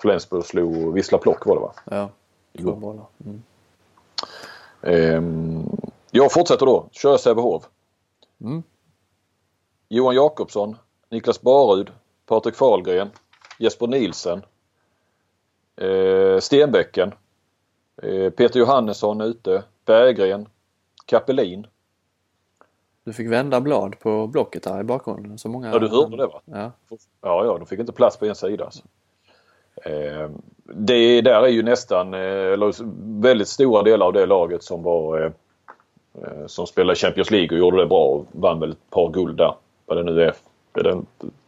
Flensburg 0.02 0.46
slog 0.46 0.94
Vissla 0.94 1.18
Plock 1.18 1.46
var 1.46 1.56
det 1.56 1.62
va? 1.62 1.74
Ja, 1.86 2.10
två 2.62 2.72
bollar. 2.72 3.06
Mm. 3.26 3.42
Ehm, 4.82 5.70
jag 6.16 6.32
fortsätter 6.32 6.66
då. 6.66 6.90
Kör 6.92 7.18
Sävehof. 7.18 7.64
Mm. 8.42 8.64
Johan 9.90 10.16
Jakobsson, 10.16 10.76
Niklas 11.10 11.42
Barud, 11.42 11.92
Patrik 12.26 12.56
Fahlgren, 12.56 13.10
Jesper 13.60 13.88
Nielsen, 13.88 14.46
eh, 15.76 16.40
Stenbäcken, 16.40 17.14
eh, 18.02 18.30
Peter 18.30 18.60
Johannesson 18.60 19.22
ute, 19.22 19.64
Berggren, 19.86 20.48
Kapelin. 21.06 21.68
Du 23.04 23.14
fick 23.14 23.32
vända 23.32 23.62
blad 23.62 24.00
på 24.00 24.28
blocket 24.28 24.66
här 24.66 24.82
i 24.82 24.84
bakgrunden. 24.84 25.38
Så 25.38 25.50
många... 25.50 25.72
Ja 25.72 25.80
du 25.80 25.88
hörde 25.88 26.18
det 26.18 26.28
va? 26.28 26.42
Ja. 26.46 26.72
Ja, 27.22 27.46
ja, 27.46 27.58
de 27.58 27.66
fick 27.66 27.80
inte 27.80 27.94
plats 27.94 28.18
på 28.18 28.26
en 28.26 28.36
sida. 28.36 28.66
Alltså. 28.66 28.84
Eh, 29.76 30.30
det 30.64 31.22
där 31.22 31.44
är 31.44 31.48
ju 31.48 31.64
nästan, 31.64 32.14
eh, 32.14 32.20
eller 32.20 32.74
väldigt 33.22 33.48
stora 33.48 33.84
delar 33.84 34.06
av 34.06 34.14
det 34.14 34.26
laget 34.26 34.64
som 34.64 34.84
var 34.84 35.26
eh, 35.26 35.32
som 36.48 36.68
spelade 36.68 36.96
Champions 36.96 37.32
League 37.32 37.50
och 37.52 37.60
gjorde 37.60 37.78
det 37.78 37.86
bra 37.86 38.06
och 38.06 38.26
vann 38.32 38.60
väl 38.60 38.72
ett 38.72 38.90
par 38.90 39.10
guld 39.10 39.38
där. 39.38 39.56
Vad 39.86 39.98
det 39.98 40.04
nu 40.04 40.22
är. 40.22 40.34
det, 40.74 41.02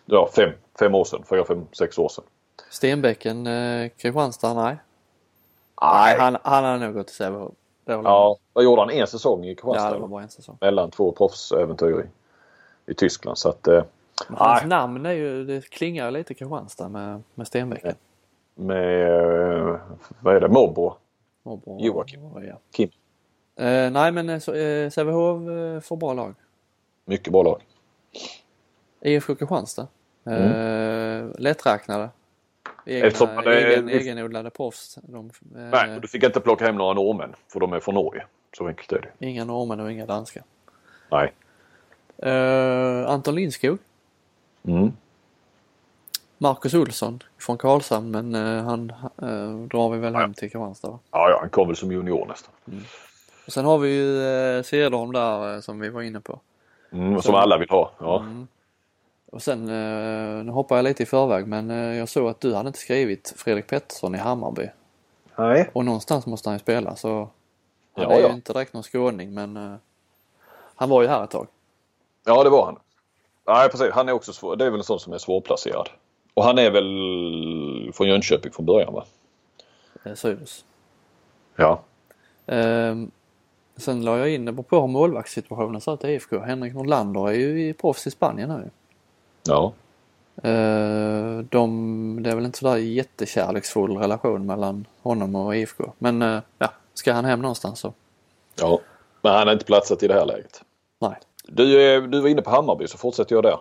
ja, 0.06 0.30
fem, 0.36 0.50
fem 0.80 0.96
år 0.96 1.04
sedan, 1.04 1.24
fyra, 1.30 1.46
fem, 1.46 1.68
sex 1.72 1.98
år 2.00 2.10
sedan. 2.10 2.24
Stenbäcken, 2.70 3.48
eh, 3.48 3.90
Kristianstad, 3.98 4.54
nej. 4.54 4.76
Nej. 5.82 6.18
Han, 6.20 6.38
han 6.44 6.64
hade 6.64 6.86
nog 6.86 6.94
gått 6.94 7.08
till 7.08 7.16
Sävehof. 7.16 7.52
Med. 7.86 7.96
Ja, 8.04 8.38
vad 8.54 8.64
gjorde 8.64 8.82
han? 8.82 8.90
En 8.90 9.08
säsong 9.08 9.46
i 9.46 9.50
ja, 9.50 9.56
Kristianstad? 9.56 9.94
det 9.94 10.00
var 10.00 10.08
bara 10.08 10.24
en 10.24 10.30
säsong. 10.30 10.58
mellan 10.62 10.92
två 10.92 11.12
proffsäventyr 11.12 12.00
i, 12.88 12.92
i 12.92 12.94
Tyskland. 12.94 13.38
Så 13.38 13.50
att 13.50 13.68
eh, 13.68 13.84
hans 14.28 14.62
Nej. 14.62 14.70
namn 14.70 15.06
är 15.06 15.12
ju, 15.12 15.46
det 15.46 15.70
klingar 15.70 16.12
lite 16.12 16.34
Kristianstad 16.34 16.90
med, 16.90 17.22
med 17.36 17.48
Stenbäcken. 17.48 17.96
med, 18.56 19.10
eh, 19.70 19.76
vad 20.20 20.36
är 20.36 20.40
det, 20.40 20.50
bra- 20.50 20.98
Joakim. 21.80 22.22
Ja. 22.48 22.58
Kim. 22.72 22.90
Eh, 23.58 23.92
nej 23.92 24.12
men 24.12 24.30
eh, 24.30 24.36
eh, 24.36 24.90
Sävehof 24.90 25.50
eh, 25.50 25.80
får 25.80 25.98
bra 25.98 26.14
lag. 26.14 26.36
Mycket 27.06 27.34
bra 27.34 27.44
lag. 27.44 27.62
IFK 29.02 29.36
Kristianstad. 29.36 29.88
Eh, 30.26 31.26
Lätträknade. 31.38 32.10
Egna, 32.86 33.08
Eftersom 33.08 33.36
man 33.36 33.48
är- 33.48 33.52
egen, 33.52 33.90
egenodlade 33.90 34.50
proffs. 34.50 34.98
De, 35.04 35.26
eh, 35.26 35.32
Nej, 35.62 35.96
och 35.96 36.02
du 36.02 36.08
fick 36.08 36.24
inte 36.24 36.40
plocka 36.40 36.66
hem 36.66 36.76
några 36.76 36.94
norrmän 36.94 37.36
för 37.48 37.60
de 37.60 37.74
är 37.74 37.80
från 37.80 37.96
Norge. 37.96 38.26
Så 38.58 38.68
enkelt 38.68 38.92
är 38.92 39.02
det. 39.20 39.28
Inga 39.28 39.46
norrmän 39.46 39.80
och 39.80 39.92
inga 39.92 40.06
danskar. 40.06 40.44
Nej. 41.12 41.34
Eh, 42.18 43.10
Anton 43.10 43.36
Lindskog. 43.36 43.78
Mm. 44.68 44.92
Marcus 46.38 46.74
Olsson 46.74 47.24
från 47.38 47.58
Karlshamn 47.58 48.12
men 48.12 48.34
han 48.66 48.88
drar 49.68 49.90
vi 49.90 49.98
väl 50.00 50.16
hem 50.16 50.34
till 50.34 50.42
Kristianstad. 50.52 50.88
Ja, 51.12 51.30
ja, 51.30 51.38
han 51.40 51.50
kom 51.50 51.68
väl 51.68 51.76
som 51.76 51.92
junior 51.92 52.26
nästan. 52.28 52.54
Och 53.46 53.54
sen 53.54 53.66
har 53.66 53.78
vi 53.78 53.90
ju 53.90 54.24
eh, 54.28 54.64
Cederholm 54.64 55.12
där 55.14 55.54
eh, 55.56 55.60
som 55.62 55.80
vi 55.80 55.90
var 55.90 56.02
inne 56.02 56.20
på. 56.20 56.40
Mm, 56.92 57.22
som 57.22 57.36
alla 57.36 57.58
vill 57.58 57.70
ha. 57.70 57.92
Ja. 58.00 58.20
Mm. 58.20 58.48
Och 59.32 59.42
sen, 59.42 59.62
eh, 59.70 60.44
nu 60.44 60.52
hoppar 60.52 60.76
jag 60.76 60.84
lite 60.84 61.04
i 61.04 61.06
förväg 61.06 61.48
men 61.48 61.72
eh, 61.72 61.98
jag 61.98 62.10
såg 62.10 62.30
att 62.30 62.42
du 62.42 62.56
hade 62.56 62.68
inte 62.68 62.80
skrivit 62.80 63.34
Fredrik 63.38 63.68
Pettersson 63.68 64.16
i 64.16 64.18
Hammarby. 64.18 64.70
Nej. 65.36 65.70
Och 65.74 65.86
någonstans 65.86 66.26
måste 66.26 66.50
han 66.50 66.56
ju 66.56 66.60
spela 66.60 66.96
så 66.96 67.30
han 67.94 68.04
Ja, 68.04 68.12
är 68.12 68.18
ju 68.18 68.24
ja. 68.24 68.34
inte 68.34 68.54
direkt 68.54 68.74
någon 68.74 68.84
skåning 68.84 69.34
men 69.34 69.58
eh, 69.58 69.76
han 70.76 70.90
var 70.90 71.02
ju 71.02 71.08
här 71.08 71.24
ett 71.24 71.32
tag. 71.32 71.48
Ja, 72.26 72.44
det 72.44 72.50
var 72.50 72.66
han. 72.66 72.80
Nej, 73.48 73.70
precis. 73.70 73.92
Han 73.94 74.10
är 74.10 74.14
också 74.14 74.34
svår. 74.34 74.56
Det 74.56 74.66
är 74.66 74.70
väl 74.70 74.80
en 74.80 74.84
sån 74.84 75.00
som 75.00 75.14
är 75.14 75.18
svårplacerad. 75.18 75.90
Och 76.34 76.44
han 76.44 76.58
är 76.58 76.72
väl 76.72 77.94
från 77.94 78.08
Jönköping 78.08 78.52
från 78.52 78.66
början 78.66 78.94
va? 78.94 79.06
Eh. 80.04 80.36
Ja. 81.56 81.82
Ehm, 82.46 83.12
sen 83.78 84.06
la 84.06 84.18
jag 84.18 84.30
in 84.30 84.46
det 84.46 84.54
på 84.54 84.88
målvaktssituationen 84.88 85.82
ut 85.88 86.04
i 86.04 86.08
IFK. 86.08 86.40
Henrik 86.40 86.74
Nordlander 86.74 87.30
är 87.30 87.34
ju 87.34 87.68
i 87.68 87.74
proffs 87.74 88.08
i 88.08 88.12
Spanien 88.12 88.50
nu. 88.50 88.70
Ja. 89.44 89.74
Eh, 90.44 91.38
de, 91.50 92.20
det 92.24 92.30
är 92.30 92.36
väl 92.36 92.46
inte 92.46 92.58
sådär 92.58 92.78
jättekärleksfull 92.78 93.98
relation 93.98 94.46
mellan 94.46 94.86
honom 95.02 95.36
och 95.36 95.56
IFK. 95.56 95.94
Men 95.98 96.22
eh, 96.22 96.42
ja, 96.58 96.72
ska 96.94 97.14
han 97.14 97.26
hem 97.26 97.42
någonstans 97.42 97.80
så. 97.80 97.94
Ja. 98.60 98.80
Men 99.22 99.34
han 99.34 99.48
har 99.48 99.54
inte 99.54 99.66
platsat 99.66 100.04
i 100.04 100.08
det 100.08 100.14
här 100.14 100.26
läget. 100.26 100.62
Nej. 101.00 101.16
Du, 101.48 101.96
eh, 101.96 102.04
du 102.04 102.22
var 102.22 102.30
inne 102.30 102.42
på 102.42 102.50
Hammarby 102.50 102.88
så 102.88 102.98
fortsätter 102.98 103.36
jag 103.36 103.44
där. 103.44 103.60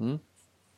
Mm. 0.00 0.18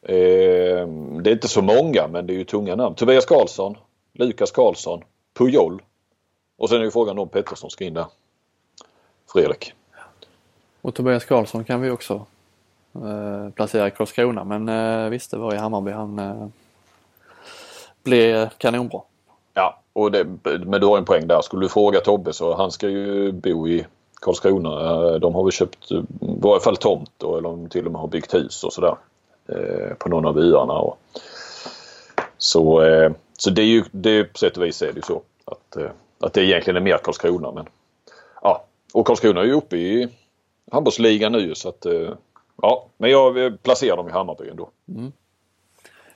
Eh, 0.03 0.89
det 1.23 1.31
är 1.31 1.33
inte 1.33 1.49
så 1.49 1.63
många 1.63 2.09
men 2.09 2.27
det 2.27 2.33
är 2.33 2.39
ju 2.39 2.45
tunga 2.45 2.77
namn. 2.77 2.95
Tobias 2.95 3.25
Karlsson, 3.25 3.77
Lukas 4.13 4.51
Karlsson, 4.51 5.03
Pujol. 5.39 5.83
Och 6.59 6.69
sen 6.69 6.81
är 6.81 6.85
ju 6.85 6.91
frågan 6.91 7.19
om 7.19 7.29
Pettersson 7.29 7.71
ska 7.71 7.85
in 7.85 7.95
där. 7.95 8.07
Fredrik. 9.37 9.73
Och 10.83 10.95
Tobias 10.95 11.25
Karlsson 11.25 11.65
kan 11.65 11.81
vi 11.81 11.91
också 11.91 12.27
eh, 12.95 13.51
placera 13.55 13.89
i 13.89 13.91
Karlskrona 13.91 14.45
men 14.45 14.69
eh, 14.69 15.11
visst 15.11 15.31
det 15.31 15.37
var 15.37 15.55
i 15.55 15.57
Hammarby 15.57 15.91
han 15.91 16.19
eh, 16.19 16.47
blev 18.03 18.49
kanonbra. 18.49 19.01
Ja, 19.55 19.81
och 19.93 20.13
det, 20.13 20.27
men 20.43 20.81
du 20.81 20.87
har 20.87 20.99
en 20.99 21.05
poäng 21.05 21.27
där. 21.27 21.41
Skulle 21.41 21.65
du 21.65 21.69
fråga 21.69 22.01
Tobbe 22.01 22.33
så 22.33 22.55
han 22.55 22.71
ska 22.71 22.89
ju 22.89 23.33
bo 23.33 23.69
i 23.69 23.87
Karlskrona. 24.21 24.71
Eh, 24.71 25.15
de 25.15 25.35
har 25.35 25.45
väl 25.45 25.53
köpt 25.53 25.93
i 25.93 26.05
varje 26.21 26.61
fall 26.61 26.77
tomt 26.77 27.13
då, 27.17 27.37
eller 27.37 27.49
de 27.49 27.69
till 27.69 27.87
och 27.87 27.93
med 27.93 28.01
har 28.01 28.09
byggt 28.09 28.35
hus 28.35 28.65
och 28.65 28.73
sådär. 28.73 28.97
Eh, 29.49 29.95
på 29.99 30.09
någon 30.09 30.27
av 30.27 30.35
byarna. 30.35 30.73
Och, 30.73 30.99
så, 32.39 32.83
eh, 32.83 33.13
så 33.39 33.51
det 33.51 33.63
är 33.63 33.67
ju 33.67 33.85
det, 33.91 34.25
på 34.25 34.39
sätt 34.39 34.57
och 34.57 34.65
vis 34.65 34.83
är 34.83 34.93
det 34.93 34.97
ju 34.97 35.03
så. 35.03 35.23
Att, 35.45 35.77
att 36.21 36.33
det 36.33 36.45
egentligen 36.45 36.77
är 36.77 36.81
mer 36.81 36.99
Karlskrona. 36.99 37.53
Men. 37.53 37.67
Och 38.97 39.07
Karlskrona 39.07 39.41
är 39.41 39.45
ju 39.45 39.53
uppe 39.53 39.77
i 39.77 40.09
handbollsligan 40.73 41.33
nu 41.33 41.55
så 41.55 41.69
att 41.69 41.87
eh, 41.87 42.11
ja. 42.63 42.89
Men 42.97 43.11
jag 43.11 43.63
placerar 43.63 43.97
dem 43.97 44.09
i 44.09 44.13
Hammarby 44.13 44.49
ändå. 44.49 44.71
Mm. 44.89 45.13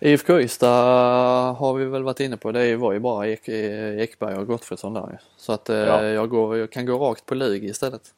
IFK 0.01 0.41
Ystad 0.41 1.53
har 1.53 1.75
vi 1.75 1.85
väl 1.85 2.03
varit 2.03 2.21
inne 2.21 2.37
på. 2.37 2.53
Det 2.53 2.77
var 2.77 2.93
ju 2.93 2.99
bara 2.99 3.29
Ek, 3.29 3.49
Ekberg 3.49 4.35
och 4.35 4.47
Gottfridsson 4.47 4.95
där 4.95 5.21
Så 5.37 5.53
att 5.53 5.69
eh, 5.69 5.77
Ja. 5.77 6.05
jag, 6.05 6.29
går, 6.29 6.57
jag 6.59 6.73
kan 6.73 6.87
gå 6.87 6.99
rakt 6.99 7.27
på 7.27 7.35
Lugi 7.35 7.67
istället. 7.67 8.15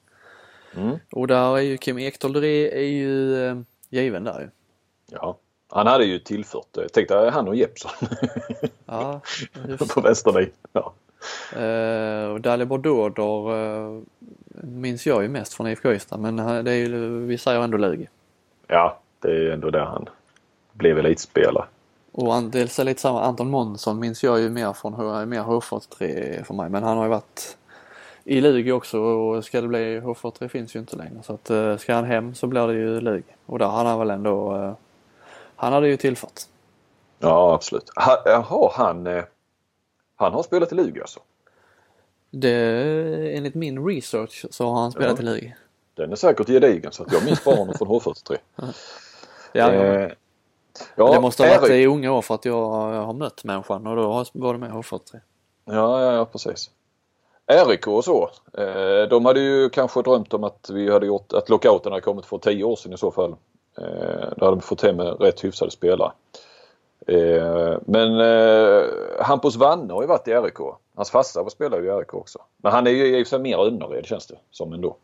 Mm. 0.76 0.98
Och 1.12 1.26
där 1.26 1.56
är 1.56 1.62
ju 1.62 1.76
Kim 1.76 1.98
Ekdahl 1.98 2.36
är 2.36 2.80
ju 2.80 3.46
eh, 3.46 3.56
given 3.88 4.24
där 4.24 4.40
ju. 4.40 4.48
Ja. 5.10 5.38
Han 5.68 5.86
hade 5.86 6.04
ju 6.04 6.18
tillfört, 6.18 6.92
tänkte 6.92 7.14
jag, 7.14 7.30
han 7.30 7.48
och 7.48 7.56
Jeppsson 7.56 7.90
Ja, 8.86 9.20
på 9.94 10.00
Västervik. 10.00 10.54
Ja. 10.72 10.92
Eh, 11.56 12.30
och 12.32 12.40
Dalibor 12.40 12.78
Dårdor 12.78 13.54
eh, 13.56 14.00
minns 14.62 15.06
jag 15.06 15.22
ju 15.22 15.28
mest 15.28 15.54
från 15.54 15.66
IFK 15.66 15.92
Ystad 15.92 16.18
men 16.20 16.38
han- 16.38 16.64
det 16.64 16.70
är 16.72 16.76
ju, 16.76 17.18
vi 17.26 17.38
säger 17.38 17.60
ändå 17.60 17.78
Lugi. 17.78 18.08
ja, 18.66 18.98
det 19.20 19.28
är 19.30 19.50
ändå 19.50 19.70
där 19.70 19.84
han 19.84 20.08
blev 20.72 20.98
elitspelare. 20.98 21.64
Och 22.12 22.34
an- 22.34 22.50
dels 22.50 22.78
är 22.78 22.84
lite 22.84 23.00
samma, 23.00 23.22
Anton 23.22 23.50
Månsson 23.50 23.98
minns 24.00 24.24
jag 24.24 24.40
ju 24.40 24.50
mer 24.50 24.72
från 24.72 25.28
mer 25.28 25.42
H43 25.42 26.44
för 26.44 26.54
mig 26.54 26.68
men 26.70 26.82
han 26.82 26.96
har 26.96 27.04
ju 27.04 27.10
varit 27.10 27.56
i 28.24 28.40
Lugi 28.40 28.72
också 28.72 28.98
och 29.00 29.44
ska 29.44 29.60
det 29.60 29.68
bli 29.68 30.00
H43 30.00 30.48
finns 30.48 30.76
ju 30.76 30.80
inte 30.80 30.96
längre 30.96 31.22
så 31.22 31.32
att 31.34 31.50
eh, 31.50 31.76
ska 31.76 31.94
han 31.94 32.04
hem 32.04 32.34
så 32.34 32.46
blir 32.46 32.66
det 32.66 32.74
ju 32.74 33.00
Lugi. 33.00 33.22
Och 33.46 33.58
där 33.58 33.66
han 33.66 33.86
har 33.86 33.98
väl 33.98 34.10
ändå, 34.10 34.54
han 35.56 35.72
hade 35.72 35.88
ju 35.88 35.96
tillfört. 35.96 36.40
Ja, 37.18 37.54
absolut. 37.54 37.90
Ha, 37.96 38.22
jaha, 38.26 38.70
han, 38.74 39.22
han 40.22 40.32
har 40.32 40.42
spelat 40.42 40.72
i 40.72 40.74
Lugi 40.74 41.00
alltså? 41.00 41.20
Det, 42.30 43.36
enligt 43.36 43.54
min 43.54 43.86
research 43.86 44.44
så 44.50 44.66
har 44.66 44.80
han 44.80 44.92
spelat 44.92 45.18
Ja. 45.18 45.22
i 45.22 45.26
Lugi. 45.26 45.54
Den 45.94 46.12
är 46.12 46.16
säkert 46.16 46.46
gedigen 46.46 46.92
så 46.92 47.02
att 47.02 47.12
jag 47.12 47.24
minns 47.24 47.44
bara 47.44 47.56
honom 47.56 47.74
från 47.74 47.88
H43. 47.88 48.36
Ja. 49.54 49.70
Eh, 49.72 50.10
ja, 50.96 51.12
det 51.12 51.20
måste 51.20 51.42
ha 51.42 51.60
varit 51.60 51.70
Erik- 51.70 51.82
i 51.82 51.86
unga 51.86 52.12
år 52.12 52.22
för 52.22 52.34
att 52.34 52.44
jag 52.44 52.66
har 53.04 53.12
mött 53.12 53.44
människan 53.44 53.86
och 53.86 53.96
då 53.96 54.12
har- 54.12 54.26
var 54.32 54.52
det 54.52 54.58
med 54.58 54.70
H43. 54.72 55.20
Ja, 55.64 56.02
ja, 56.02 56.12
ja 56.14 56.24
precis. 56.24 56.70
RIK 57.68 57.86
och 57.86 58.04
så. 58.04 58.30
Eh, 58.58 59.08
de 59.10 59.24
hade 59.24 59.40
ju 59.40 59.68
kanske 59.70 60.02
drömt 60.02 60.34
om 60.34 60.44
att 60.44 60.70
vi 60.72 60.90
hade 60.92 61.06
gjort 61.06 61.32
att 61.32 61.48
lockouten 61.48 61.92
hade 61.92 62.02
kommit 62.02 62.26
för 62.26 62.38
tio 62.38 62.64
år 62.64 62.76
sedan 62.76 62.92
i 62.92 62.98
så 62.98 63.10
fall. 63.10 63.34
Eh, 63.78 64.28
då 64.36 64.44
hade 64.44 64.54
vi 64.56 64.60
fått 64.60 64.82
hem 64.82 65.00
rätt 65.00 65.44
hyfsade 65.44 65.70
spelare. 65.70 66.12
Eh, 67.06 67.78
men 67.86 68.20
eh, 68.20 68.84
Hampus 69.20 69.56
Wanne 69.56 69.92
har 69.92 70.02
ju 70.02 70.08
varit 70.08 70.28
i 70.28 70.34
RIK. 70.34 70.58
Hans 70.94 71.10
farsa 71.10 71.50
spelar 71.50 71.80
ju 71.80 71.86
i 71.86 71.90
RIK 71.90 72.14
också. 72.14 72.38
Men 72.56 72.72
han 72.72 72.86
är 72.86 72.90
ju 72.90 73.18
i 73.18 73.22
och 73.22 73.26
för 73.26 73.30
sig 73.30 73.38
mer 73.38 73.66
Önnered 73.66 74.06
känns 74.06 74.26
det 74.26 74.36
som 74.50 74.72
ändå. 74.72 74.96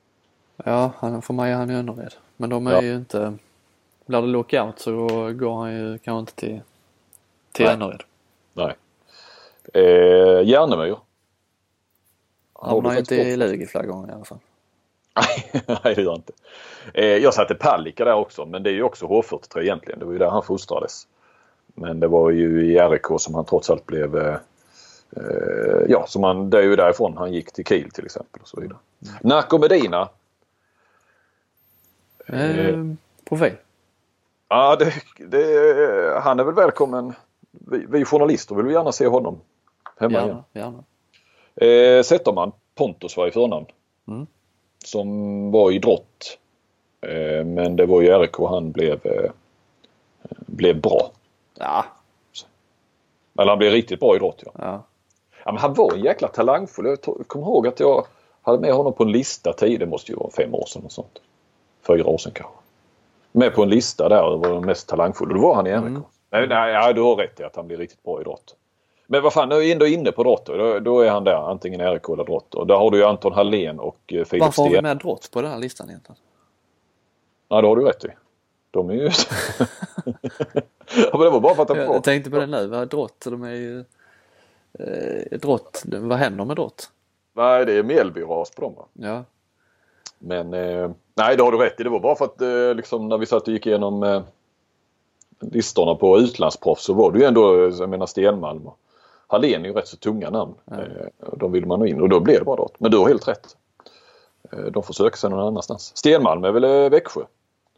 Ja, 0.64 0.90
han, 0.98 1.22
för 1.22 1.34
mig 1.34 1.52
är 1.52 1.56
han 1.56 1.68
ju 1.70 1.76
Önnered. 1.76 2.14
Men 2.36 2.50
de 2.50 2.66
är 2.66 2.72
Ja. 2.72 2.82
ju 2.82 2.96
inte... 2.96 3.34
Blir 4.06 4.20
det 4.20 4.26
lockout 4.26 4.78
så 4.78 5.06
går 5.32 5.56
han 5.56 5.72
ju 5.74 5.98
kanske 5.98 6.20
inte 6.20 6.34
till, 6.34 6.60
till 7.52 7.64
Nej. 7.64 7.74
Önnered. 7.74 8.02
Nej. 8.52 8.76
Eh, 9.74 10.48
Järnemyr. 10.48 10.96
Han 12.52 12.70
hamnar 12.70 12.92
ju 12.92 12.98
inte 12.98 13.14
i. 13.14 13.36
Lugi 13.36 13.66
flera 13.66 13.86
gånger 13.86 14.08
i 14.08 14.12
alla 14.14 14.24
fall. 14.24 14.38
Nej, 15.16 15.62
det 15.82 15.92
gör 15.92 16.04
jag 16.04 16.14
inte. 16.16 16.32
Eh, 16.94 17.04
jag 17.04 17.34
satte 17.34 17.54
Palicka 17.54 18.04
där 18.04 18.14
också 18.14 18.46
men 18.46 18.62
det 18.62 18.70
är 18.70 18.74
ju 18.74 18.82
också 18.82 19.06
H43 19.06 19.60
egentligen. 19.60 19.98
Det 19.98 20.04
var 20.04 20.12
ju 20.12 20.18
där 20.18 20.30
han 20.30 20.42
fostrades. 20.42 21.06
Men 21.80 22.00
det 22.00 22.08
var 22.08 22.30
ju 22.30 22.72
i 22.72 22.78
RIK 22.78 23.06
som 23.18 23.34
han 23.34 23.44
trots 23.44 23.70
allt 23.70 23.86
blev 23.86 24.16
eh, 24.16 24.36
eh, 25.16 25.82
Ja, 25.88 26.06
som 26.06 26.22
han, 26.22 26.50
det 26.50 26.58
är 26.58 26.62
ju 26.62 26.76
därifrån 26.76 27.16
han 27.16 27.32
gick 27.32 27.52
till 27.52 27.64
Kiel 27.64 27.90
till 27.90 28.04
exempel. 28.04 28.42
och 28.42 28.48
så 28.48 28.60
vidare. 28.60 28.78
Narco 29.20 29.58
Medina. 29.58 30.08
Eh, 32.26 32.84
profil. 33.24 33.52
Ja, 34.48 34.76
det, 34.76 34.92
det, 35.26 36.20
han 36.20 36.40
är 36.40 36.44
väl 36.44 36.54
välkommen. 36.54 37.12
Vi, 37.50 37.86
vi 37.88 38.04
journalister 38.04 38.54
vill 38.54 38.72
gärna 38.72 38.92
se 38.92 39.06
honom 39.06 39.40
hemma 39.96 40.18
igen. 40.18 40.28
Gärna, 40.28 40.44
gärna. 40.52 40.84
Eh, 41.98 42.02
Zetterman, 42.02 42.52
Pontus 42.74 43.16
var 43.16 43.26
i 43.26 43.30
förnamn. 43.30 43.66
Mm. 44.08 44.26
Som 44.84 45.50
var 45.50 45.72
i 45.72 45.78
drott. 45.78 46.38
Eh, 47.00 47.44
men 47.44 47.76
det 47.76 47.86
var 47.86 48.02
ju 48.02 48.18
RIK 48.18 48.36
han 48.38 48.72
blev, 48.72 49.06
eh, 49.06 49.30
blev 50.46 50.80
bra. 50.80 51.12
Ja, 51.58 51.84
Eller 53.38 53.50
han 53.50 53.58
blev 53.58 53.72
riktigt 53.72 54.00
bra 54.00 54.16
i 54.16 54.18
drott 54.18 54.42
ja. 54.46 54.52
ja. 54.58 54.82
ja 55.44 55.52
men 55.52 55.60
han 55.60 55.74
var 55.74 55.92
en 55.92 56.00
jäkla 56.00 56.28
talangfull. 56.28 56.86
Jag 56.86 57.28
kommer 57.28 57.46
ihåg 57.46 57.66
att 57.66 57.80
jag 57.80 58.06
hade 58.42 58.58
med 58.58 58.72
honom 58.72 58.92
på 58.92 59.04
en 59.04 59.12
lista 59.12 59.52
tid. 59.52 59.80
Det 59.80 59.86
måste 59.86 60.12
ju 60.12 60.18
vara 60.18 60.30
fem 60.30 60.54
år 60.54 60.66
sedan 60.66 60.82
och 60.84 60.92
sånt. 60.92 61.18
Fyra 61.86 62.06
år 62.06 62.18
sedan 62.18 62.32
kanske. 62.34 62.54
Med 63.32 63.54
på 63.54 63.62
en 63.62 63.70
lista 63.70 64.08
där 64.08 64.34
över 64.34 64.54
den 64.54 64.66
mest 64.66 64.88
talangfulla. 64.88 65.34
Då 65.34 65.40
var 65.40 65.54
han 65.54 65.66
i 65.66 65.70
RIK. 65.70 65.78
Mm. 65.78 66.02
Nej, 66.30 66.48
nej, 66.48 66.72
ja, 66.72 66.92
du 66.92 67.00
har 67.00 67.16
rätt 67.16 67.40
i 67.40 67.44
att 67.44 67.56
han 67.56 67.66
blev 67.66 67.78
riktigt 67.78 68.02
bra 68.02 68.20
i 68.20 68.24
drott. 68.24 68.56
Men 69.06 69.22
vad 69.22 69.32
fan, 69.32 69.48
nu 69.48 69.54
är 69.54 69.60
jag 69.60 69.70
ändå 69.70 69.86
inne 69.86 70.12
på 70.12 70.22
drott. 70.22 70.46
Då, 70.46 70.78
då 70.78 71.00
är 71.00 71.10
han 71.10 71.24
där. 71.24 71.50
Antingen 71.50 71.92
RIK 71.92 72.08
eller 72.08 72.24
drott. 72.24 72.54
Och 72.54 72.66
där 72.66 72.74
har 72.74 72.90
du 72.90 72.98
ju 72.98 73.04
Anton 73.04 73.32
Hallén 73.32 73.80
och 73.80 73.98
eh, 74.06 74.24
Filip 74.24 74.44
Varför 74.44 74.62
har 74.62 74.68
vi 74.68 74.74
Sten. 74.74 74.84
med 74.84 74.96
Drott 74.96 75.30
på 75.32 75.42
den 75.42 75.50
här 75.50 75.58
listan 75.58 75.88
egentligen? 75.88 76.18
Ja, 77.48 77.60
det 77.60 77.68
har 77.68 77.76
du 77.76 77.84
rätt 77.84 78.04
i. 78.04 78.08
De 78.70 78.90
är 78.90 78.94
ju... 78.94 79.10
ja, 80.96 81.10
men 81.12 81.20
det 81.20 81.30
var 81.30 81.40
bara 81.40 81.54
för 81.54 81.62
att 81.62 81.68
han 81.68 81.78
Jag, 81.78 81.88
var 81.88 82.00
tänkte 82.00 82.30
på 82.30 82.38
det 82.38 82.46
nu. 82.46 82.66
Vad 82.66 82.88
Drott, 82.88 83.24
de 83.24 83.42
är 83.42 83.54
ju... 83.54 83.84
Eh, 84.78 85.38
drott, 85.38 85.82
vad 85.86 86.18
händer 86.18 86.44
med 86.44 86.56
Drott? 86.56 86.90
Nej, 87.32 87.66
det 87.66 87.72
är 87.72 87.82
Mjällby-ras 87.82 88.54
på 88.56 88.62
dem 88.62 88.74
va? 88.74 88.84
Ja. 88.92 89.24
Men 90.18 90.54
eh, 90.54 90.90
nej, 91.14 91.36
det 91.36 91.42
har 91.42 91.52
du 91.52 91.58
rätt 91.58 91.80
i. 91.80 91.82
Det 91.82 91.90
var 91.90 92.00
bara 92.00 92.16
för 92.16 92.24
att 92.24 92.40
eh, 92.40 92.74
liksom, 92.74 93.08
när 93.08 93.18
vi 93.18 93.26
satt 93.26 93.42
och 93.42 93.52
gick 93.52 93.66
igenom 93.66 94.02
eh, 94.02 94.22
listorna 95.40 95.94
på 95.94 96.18
utlandsproffs 96.18 96.84
så 96.84 96.94
var 96.94 97.12
det 97.12 97.18
ju 97.18 97.24
ändå, 97.24 97.66
eh, 97.66 97.74
jag 97.78 97.88
menar 97.90 98.06
Stenmalm 98.06 98.66
och 98.66 98.78
Hallén 99.26 99.64
är 99.64 99.68
ju 99.68 99.74
rätt 99.74 99.88
så 99.88 99.96
tunga 99.96 100.30
namn. 100.30 100.54
Ja. 100.64 100.76
Eh, 100.76 101.32
de 101.36 101.52
vill 101.52 101.66
man 101.66 101.78
nog 101.78 101.88
in 101.88 102.00
och 102.00 102.08
då 102.08 102.20
blev 102.20 102.38
det 102.38 102.44
bara 102.44 102.56
drott. 102.56 102.74
Men 102.78 102.90
du 102.90 102.98
har 102.98 103.08
helt 103.08 103.28
rätt. 103.28 103.56
Eh, 104.52 104.58
de 104.58 104.82
får 104.82 104.94
söka 104.94 105.16
sig 105.16 105.30
någon 105.30 105.46
annanstans. 105.46 105.96
Stenmalm 105.96 106.44
är 106.44 106.52
väl 106.52 106.64
eh, 106.64 106.90
Växjö. 106.90 107.20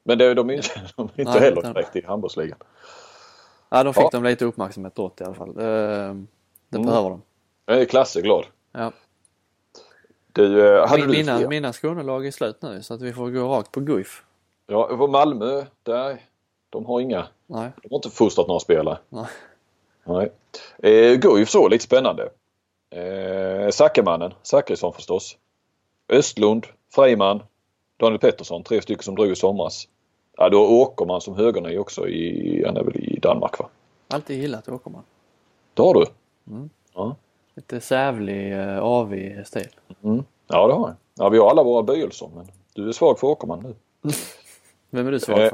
Men 0.03 0.19
det, 0.19 0.35
de 0.35 0.51
är, 0.51 0.55
inte- 0.55 0.81
de 0.97 1.09
är 1.15 1.21
inte 1.21 1.33
Nej, 1.33 1.41
heller 1.41 1.57
inte. 1.57 1.73
direkt 1.73 1.97
i 1.97 2.05
handbollsligan. 2.07 2.59
Ja, 3.69 3.85
de 3.85 3.95
fick 3.95 4.03
Ja. 4.05 4.09
de 4.13 4.25
lite 4.25 4.45
uppmärksamhet 4.45 4.95
Drott 4.95 5.21
i 5.21 5.25
alla 5.25 5.35
fall. 5.35 5.55
Det 5.55 5.65
Mm. 5.65 6.27
behöver 6.87 7.11
de. 7.11 7.23
Jag 7.67 7.81
är 7.81 7.85
Klasse 7.85 8.21
glad. 8.21 8.45
Ja. 8.73 8.93
Du, 10.33 10.77
eh, 10.77 10.87
hade 10.89 11.03
Min, 11.07 11.11
du 11.11 11.17
mina, 11.17 11.49
mina 11.49 11.73
Skånelag 11.73 12.27
är 12.27 12.31
slut 12.31 12.63
nu 12.63 12.83
så 12.83 12.95
att 12.95 13.01
vi 13.03 13.13
får 13.13 13.31
gå 13.31 13.49
rakt 13.49 13.73
på 13.73 13.81
Guif. 13.81 14.23
Ja, 14.67 14.87
på 14.97 15.07
Malmö, 15.07 15.65
där, 15.83 16.21
de 16.71 16.87
har 16.87 17.01
inga, 17.01 17.27
Nej. 17.47 17.71
de 17.83 17.89
har 17.91 17.97
inte 17.97 18.11
fostrat 18.11 18.47
några 18.49 18.61
spelare. 18.61 18.99
Nej. 19.09 19.27
Nej. 20.05 20.33
Eh, 20.79 21.15
Guif 21.19 21.49
så, 21.51 21.69
lite 21.69 21.85
spännande. 21.85 22.29
Eh, 22.91 23.71
Zackemannen, 23.71 24.35
Zackrisson 24.43 24.93
förstås. 24.93 25.37
Östlund, 26.09 26.67
Freiman, 26.95 27.43
Daniel 28.01 28.19
Pettersson, 28.21 28.63
tre 28.63 28.83
stycken 28.83 29.03
som 29.03 29.15
drog 29.15 29.31
i 29.31 29.37
somras. 29.37 29.89
Ja, 30.37 30.49
du 30.49 30.57
har 30.57 30.65
Åkerman 30.71 31.21
som 31.21 31.35
högerny 31.37 31.79
också 31.79 32.09
i, 32.09 32.63
han 32.67 32.77
är 32.77 32.83
väl 32.85 32.97
i 32.97 33.19
Danmark 33.23 33.59
va? 33.59 33.69
Alltid 34.09 34.41
gillat 34.41 34.69
Åkerman. 34.69 35.03
Det 35.75 35.83
har 35.83 35.95
du? 35.95 36.07
Mm. 36.53 36.71
Ja. 36.95 37.17
Lite 37.55 37.81
sävlig, 37.81 38.53
eh, 38.53 38.79
avig 38.79 39.47
stil. 39.47 39.69
Mm. 40.05 40.25
Ja, 40.47 40.67
det 40.67 40.73
har 40.73 40.89
jag. 40.89 40.95
Ja, 41.15 41.29
vi 41.29 41.39
har 41.39 41.51
alla 41.51 41.63
våra 41.63 41.83
böjelser 41.83 42.31
men 42.35 42.47
du 42.75 42.89
är 42.89 42.93
svag 42.93 43.19
för 43.21 43.27
Åkerman 43.27 43.61
nu. 43.63 43.75
Vem 44.91 45.07
är 45.07 45.13
du 45.13 45.21
svag 45.21 45.41
Eh. 45.41 45.51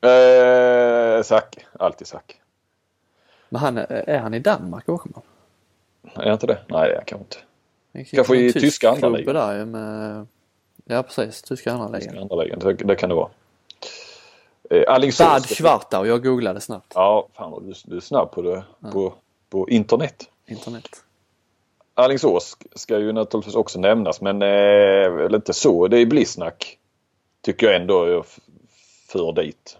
för? 0.00 1.16
Eh, 1.18 1.22
Zack, 1.22 1.66
alltid 1.78 2.06
Zack. 2.06 2.40
Men 3.48 3.60
han, 3.60 3.78
är, 3.78 3.84
är 3.90 4.18
han 4.18 4.34
i 4.34 4.38
Danmark, 4.38 4.88
Åkerman? 4.88 5.22
Är 6.14 6.24
jag 6.26 6.32
inte 6.34 6.46
det? 6.46 6.58
Nej, 6.68 6.88
det 6.88 6.92
är 6.92 6.94
jag 6.94 7.06
kanske 7.06 7.24
inte. 7.24 7.36
Han 7.92 8.04
Kanske 8.04 8.36
i 8.36 8.52
tyska 8.52 8.90
andra 8.90 9.10
där 9.10 9.64
med 9.64 10.26
Ja 10.88 11.02
precis, 11.02 11.42
tyska 11.42 11.72
andra 11.72 11.98
Tyska 11.98 12.10
ligan. 12.10 12.22
andra 12.22 12.44
ligan. 12.44 12.58
Det, 12.58 12.72
det 12.72 12.96
kan 12.96 13.08
det 13.08 13.14
vara. 13.14 13.28
Eh. 14.70 15.10
Bad 15.18 15.46
Schwartau, 15.46 16.06
jag 16.06 16.22
googlade 16.22 16.60
snabbt. 16.60 16.92
Ja, 16.94 17.28
fan 17.32 17.66
du, 17.66 17.72
du 17.84 17.96
är 17.96 18.00
snabb 18.00 18.30
på 18.30 18.42
det. 18.42 18.64
På, 18.92 19.14
på 19.50 19.68
internet. 19.68 20.30
Internet. 20.46 20.88
Alingsås 21.94 22.56
ska 22.74 22.98
ju 22.98 23.12
naturligtvis 23.12 23.54
också 23.54 23.80
nämnas 23.80 24.20
men 24.20 24.42
eh, 24.42 25.34
inte 25.34 25.52
så. 25.52 25.88
Det 25.88 25.98
är 25.98 26.06
Blisnack. 26.06 26.78
Tycker 27.40 27.66
jag 27.66 27.76
ändå 27.76 28.08
jag 28.08 28.24
för 29.08 29.32
dit. 29.32 29.78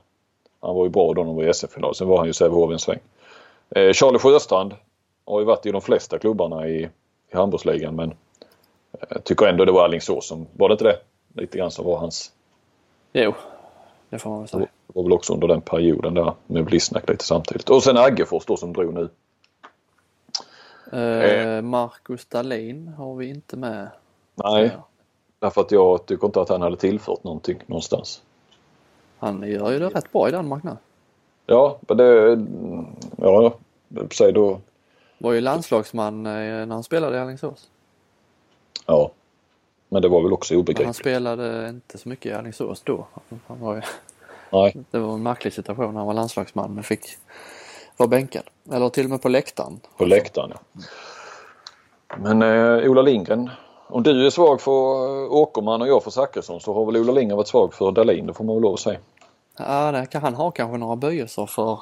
Han 0.61 0.75
var 0.75 0.85
ju 0.85 0.91
bra 0.91 1.13
då 1.15 1.21
när 1.21 1.27
de 1.27 1.37
var 1.37 1.45
i 1.45 1.49
SF-final. 1.49 1.95
Sen 1.95 2.09
var 2.09 2.19
han 2.19 2.27
ju 2.27 2.33
Sävehof 2.33 2.73
en 2.73 2.79
sväng. 2.79 2.99
Eh, 3.71 3.93
Charlie 3.93 4.19
Sjöstrand 4.19 4.75
har 5.25 5.41
ju 5.41 5.47
varit 5.47 5.67
i 5.67 5.73
de 5.73 5.81
flesta 5.81 6.19
klubbarna 6.19 6.69
i, 6.69 6.89
i 7.33 7.37
handbollsligan 7.37 7.97
men 7.97 8.15
jag 9.09 9.25
tycker 9.25 9.47
ändå 9.47 9.65
det 9.65 9.73
var 9.73 9.85
Alingsås 9.85 10.29
som, 10.29 10.47
var 10.53 10.69
det 10.69 10.73
inte 10.73 10.85
det? 10.85 10.99
Lite 11.35 11.59
grann 11.59 11.71
som 11.71 11.85
var 11.85 11.99
hans, 11.99 12.33
Jo, 13.13 13.35
det 14.11 14.19
får 14.19 14.31
man 14.31 14.39
väl 14.39 14.49
säga. 14.49 14.61
det 14.61 14.93
var 14.95 15.03
väl 15.03 15.13
också 15.13 15.35
under 15.35 15.49
den 15.49 15.61
perioden 15.61 16.15
där 16.15 16.35
med 16.47 16.65
Blisnack 16.65 17.09
lite 17.09 17.25
samtidigt. 17.25 17.71
Och 17.71 17.83
sen 17.83 17.97
Aggefors 17.97 18.45
då 18.45 18.57
som 18.57 18.73
drog 18.73 18.95
nu. 18.95 19.09
Eh, 20.93 21.63
Marcus 21.63 22.25
Dahlin 22.27 22.89
har 22.89 23.15
vi 23.15 23.29
inte 23.29 23.57
med. 23.57 23.89
Nej, 24.35 24.77
därför 25.39 25.61
att 25.61 25.71
jag 25.71 26.07
tycker 26.07 26.27
inte 26.27 26.41
att 26.41 26.49
han 26.49 26.63
hade 26.63 26.77
tillfört 26.77 27.25
någonting 27.25 27.63
någonstans. 27.67 28.23
Han 29.19 29.43
gör 29.43 29.73
ju 29.73 29.79
det 29.79 29.89
rätt 29.89 30.13
bra 30.13 30.29
i 30.29 30.33
Danmark 30.33 30.63
nu. 30.63 30.77
Ja, 31.47 31.79
men 31.81 31.97
det... 31.97 32.39
Ja, 33.17 33.55
säg 34.13 34.33
då... 34.33 34.61
Var 35.19 35.33
ju 35.33 35.41
landslagsman 35.41 36.27
eh, 36.27 36.33
när 36.33 36.75
han 36.75 36.83
spelade 36.83 37.17
i 37.17 37.21
Alingsås. 37.21 37.69
Ja. 38.87 39.11
Men 39.89 40.03
det 40.03 40.09
var 40.09 40.23
väl 40.23 40.33
också 40.33 40.55
Men 40.55 40.59
han 40.59 40.61
obegripligt. 40.63 40.97
spelade 40.97 41.69
inte 41.69 41.99
så 41.99 42.09
mycket 42.09 42.27
i 42.27 42.35
Alingsås 42.35 42.81
då. 42.81 43.07
Han 43.47 43.61
var 43.61 43.75
ju, 43.75 43.83
Nej. 44.51 44.77
det 44.91 44.99
var 44.99 45.15
en 45.15 45.23
märklig 45.23 45.53
situation. 45.53 45.97
Han 45.97 46.07
var 46.07 46.15
landslagsman 46.15 46.75
men 46.75 46.85
fick 46.85 47.01
vara 47.97 48.09
bänkad. 48.09 48.43
Eller 48.73 48.89
till 48.89 49.05
och 49.05 49.11
med 49.11 49.23
på 49.23 49.29
läktaren. 49.29 49.81
På 49.97 50.05
läktaren 50.05 50.53
ja. 50.55 50.81
Men 52.17 52.43
eh, 52.43 52.91
Ola 52.91 53.03
Lindgren. 53.03 53.51
Om 53.89 54.03
du 54.03 54.27
är 54.27 54.31
svag 54.31 54.61
för 54.61 54.71
eh, 55.25 55.33
Åkerman 55.33 55.83
och 55.83 55.89
jag 55.89 56.03
för 56.05 56.11
Zachrisson 56.11 56.61
så 56.61 56.75
har 56.75 56.87
väl 56.87 56.97
Ola 56.97 57.13
Lindgren 57.13 57.37
varit 57.37 57.49
svag 57.49 57.75
för 57.75 57.93
Dahlin. 57.93 58.27
Det 58.27 58.35
får 58.35 58.45
man 58.45 58.57
väl 58.57 58.63
lov 58.63 58.75
att 58.75 58.81
säga. 58.81 58.99
Ja, 59.59 59.93
det 59.93 60.07
kan 60.07 60.23
han 60.23 60.35
ha 60.35 60.51
kanske 60.51 60.79
några 60.79 60.97
böjelser 60.97 61.47
för 61.47 61.81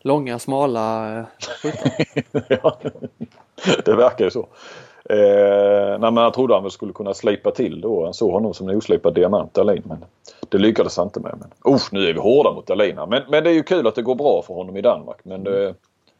långa, 0.00 0.38
smala 0.38 1.18
eh, 1.18 1.24
ja, 2.48 2.76
det 3.84 3.94
verkar 3.94 4.24
ju 4.24 4.30
så. 4.30 4.46
Eh, 5.08 5.98
nej, 5.98 6.12
men 6.12 6.16
jag 6.16 6.34
trodde 6.34 6.54
han 6.54 6.62
väl 6.62 6.72
skulle 6.72 6.92
kunna 6.92 7.14
slipa 7.14 7.50
till 7.50 7.80
då. 7.80 8.04
Han 8.04 8.14
såg 8.14 8.32
honom 8.32 8.54
som 8.54 8.68
en 8.68 8.76
oslipad 8.76 9.14
diamant 9.14 9.54
Dahlin. 9.54 9.82
Men 9.84 10.04
det 10.48 10.58
lyckades 10.58 10.96
han 10.96 11.06
inte 11.06 11.20
med. 11.20 11.34
Men, 11.40 11.74
usch, 11.74 11.92
nu 11.92 12.08
är 12.08 12.12
vi 12.12 12.20
hårda 12.20 12.52
mot 12.52 12.66
Dahlin 12.66 12.96
men, 12.96 13.22
men 13.28 13.44
det 13.44 13.50
är 13.50 13.54
ju 13.54 13.62
kul 13.62 13.86
att 13.86 13.94
det 13.94 14.02
går 14.02 14.14
bra 14.14 14.42
för 14.46 14.54
honom 14.54 14.76
i 14.76 14.82
Danmark. 14.82 15.18
Men 15.22 15.44
det, 15.44 15.74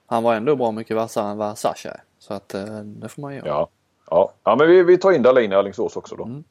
Han 0.06 0.22
var 0.22 0.34
ändå 0.34 0.56
bra 0.56 0.72
mycket 0.72 0.96
vassare 0.96 1.30
än 1.30 1.38
vad 1.38 1.58
Sasha 1.58 1.88
är. 1.88 2.02
Så 2.18 2.34
att 2.34 2.54
eh, 2.54 2.64
det 2.84 3.08
får 3.08 3.22
man 3.22 3.34
göra. 3.34 3.46
Ja, 3.46 3.68
ja. 4.10 4.32
ja 4.44 4.56
men 4.56 4.68
vi, 4.68 4.82
vi 4.82 4.98
tar 4.98 5.12
in 5.12 5.22
Dahlin 5.22 5.52
i 5.52 5.54
Alingsås 5.54 5.96
också 5.96 6.16
då. 6.16 6.24
Mm. 6.24 6.44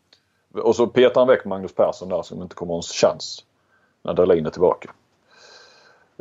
Och 0.54 0.76
så 0.76 0.88
petar 0.88 1.22
han 1.22 1.28
väck 1.28 1.46
Magnus 1.46 1.74
Persson 1.74 2.10
där 2.10 2.22
som 2.22 2.42
inte 2.42 2.56
kommer 2.56 2.74
ha 2.74 2.78
en 2.78 2.82
chans 2.82 3.46
när 4.02 4.14
Dahlin 4.14 4.46
är 4.46 4.50
tillbaka. 4.50 4.92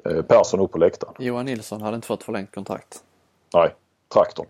Eh, 0.05 0.23
Persson 0.23 0.61
upp 0.61 0.73
på 0.73 0.79
läktaren. 0.79 1.15
Johan 1.19 1.47
Nilsson 1.47 1.83
hade 1.83 1.95
inte 1.95 2.07
fått 2.07 2.23
förlängt 2.23 2.55
kontrakt. 2.55 3.03
Nej, 3.55 3.75
traktorn. 4.15 4.47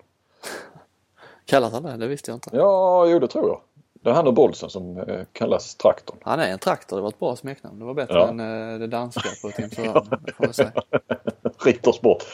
Kallas 1.46 1.72
han 1.72 1.82
det? 1.82 1.96
Det 1.96 2.06
visste 2.06 2.30
jag 2.30 2.36
inte. 2.36 2.50
Ja, 2.52 3.06
jo 3.06 3.18
det 3.18 3.28
tror 3.28 3.48
jag. 3.48 3.60
Det 3.92 4.10
är 4.10 4.14
han 4.14 4.26
och 4.26 4.34
Bolsen 4.34 4.70
som 4.70 4.96
eh, 4.98 5.20
kallas 5.32 5.74
traktorn. 5.74 6.16
Han 6.22 6.40
är 6.40 6.48
en 6.52 6.58
traktor, 6.58 6.96
det 6.96 7.02
var 7.02 7.08
ett 7.08 7.18
bra 7.18 7.36
smeknamn. 7.36 7.78
Det 7.78 7.84
var 7.84 7.94
bättre 7.94 8.14
Ja. 8.14 8.28
än 8.28 8.40
eh, 8.72 8.78
det 8.78 8.86
danska 8.86 9.28
på 9.42 9.50
Tim 9.50 9.70
jag 10.38 10.54
säga. 10.54 10.72
Rittersport. 11.64 12.24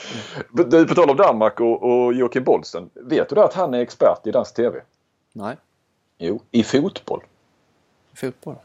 Du, 0.52 0.86
på 0.86 0.94
tal 0.94 1.10
om 1.10 1.16
Danmark 1.16 1.60
och, 1.60 1.82
och 1.82 2.14
Joakim 2.14 2.44
Bolsen. 2.44 2.90
Vet 2.94 3.28
du 3.28 3.40
att 3.40 3.54
han 3.54 3.74
är 3.74 3.78
expert 3.78 4.26
i 4.26 4.30
dansk 4.30 4.54
TV? 4.54 4.80
Nej, 5.32 5.56
Jo, 6.18 6.40
i 6.50 6.62
fotboll. 6.62 7.22
fotboll. 8.14 8.56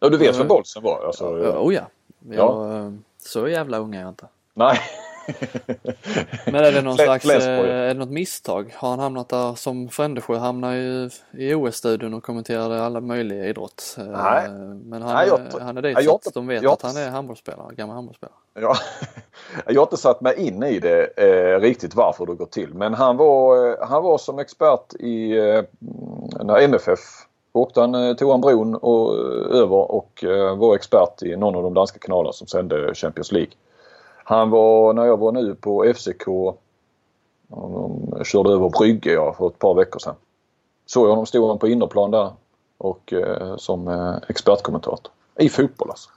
Ja, 0.00 0.08
du 0.08 0.16
vet 0.18 0.26
Ja, 0.34 0.38
vem 0.38 0.48
Bolsen 0.48 0.82
var? 0.82 1.06
Alltså, 1.06 1.26
Oh 1.28 1.74
ja. 1.74 1.82
Jag, 2.30 2.76
eh, 2.76 2.92
Så 3.18 3.48
jävla 3.48 3.78
ung 3.78 3.94
är 3.94 4.00
jag 4.00 4.08
inte. 4.08 4.26
Nej. 4.54 4.78
Men 6.46 6.54
är 6.54 6.72
det 6.72 6.82
någon 6.82 6.96
slags, 6.96 7.24
eh, 7.30 7.58
är 7.58 7.86
det 7.88 7.94
något 7.94 8.10
misstag? 8.10 8.72
Har 8.76 8.90
han 8.90 8.98
hamnat 8.98 9.28
där 9.28 9.54
som 9.54 9.88
Frändesjö 9.88 10.36
hamnade 10.36 10.76
ju 10.76 11.10
i 11.32 11.54
OS-studion 11.54 12.14
och 12.14 12.22
kommenterade 12.22 12.82
alla 12.82 13.00
möjliga 13.00 13.46
idrott. 13.46 13.96
Eh, 13.98 14.04
Nej. 14.04 14.48
Men 14.84 15.02
han, 15.02 15.14
Nej, 15.14 15.28
jag- 15.28 15.60
han 15.60 15.76
är 15.76 15.82
dit 15.82 15.94
Nej, 15.94 16.04
så 16.04 16.10
jag- 16.10 16.14
att 16.28 16.34
de 16.34 16.46
vet 16.46 16.62
jag- 16.62 16.72
att 16.72 16.82
han 16.82 16.96
är 16.96 17.10
handbollsspelare, 17.10 17.74
gammal 17.74 17.94
handbollsspelare. 17.94 18.34
Ja, 18.60 18.74
jag 19.66 19.74
har 19.80 19.86
inte 19.86 19.96
satt 19.96 20.20
mig 20.20 20.46
in 20.46 20.62
i 20.62 20.78
det 20.78 21.04
eh, 21.16 21.60
riktigt 21.60 21.94
varför 21.94 22.26
det 22.26 22.34
går 22.34 22.46
till. 22.46 22.74
Men 22.74 22.94
han 22.94 23.16
var, 23.16 23.68
eh, 23.70 23.74
han 23.88 24.02
var 24.02 24.18
som 24.18 24.38
expert 24.38 24.94
i 25.00 25.38
eh, 25.38 25.62
när 26.44 26.58
MFF 26.60 26.98
åkte 27.52 27.80
han, 27.80 28.16
tog 28.16 28.30
han 28.30 28.40
bron 28.40 28.74
och, 28.74 29.14
över 29.54 29.92
och 29.92 30.24
eh, 30.24 30.56
var 30.56 30.74
expert 30.74 31.22
i 31.22 31.36
någon 31.36 31.54
av 31.56 31.62
de 31.62 31.74
danska 31.74 31.98
kanalerna 31.98 32.32
som 32.32 32.46
sände 32.46 32.94
Champions 32.94 33.32
League. 33.32 33.50
Han 34.24 34.50
var 34.50 34.92
när 34.92 35.04
jag 35.04 35.16
var 35.16 35.32
nu 35.32 35.54
på 35.54 35.92
FCK 35.94 36.26
de 37.48 38.24
körde 38.24 38.50
över 38.50 38.68
Brygge 38.68 39.12
ja, 39.12 39.34
för 39.38 39.46
ett 39.46 39.58
par 39.58 39.74
veckor 39.74 39.98
sedan. 39.98 40.14
Såg 40.86 41.04
jag 41.04 41.10
honom 41.10 41.26
stod 41.26 41.48
han 41.48 41.58
på 41.58 41.68
innerplan 41.68 42.10
där 42.10 42.32
och 42.78 43.12
eh, 43.12 43.56
som 43.56 43.88
eh, 43.88 44.16
expertkommentator. 44.28 45.12
I 45.38 45.48
fotboll 45.48 45.90
alltså. 45.90 46.10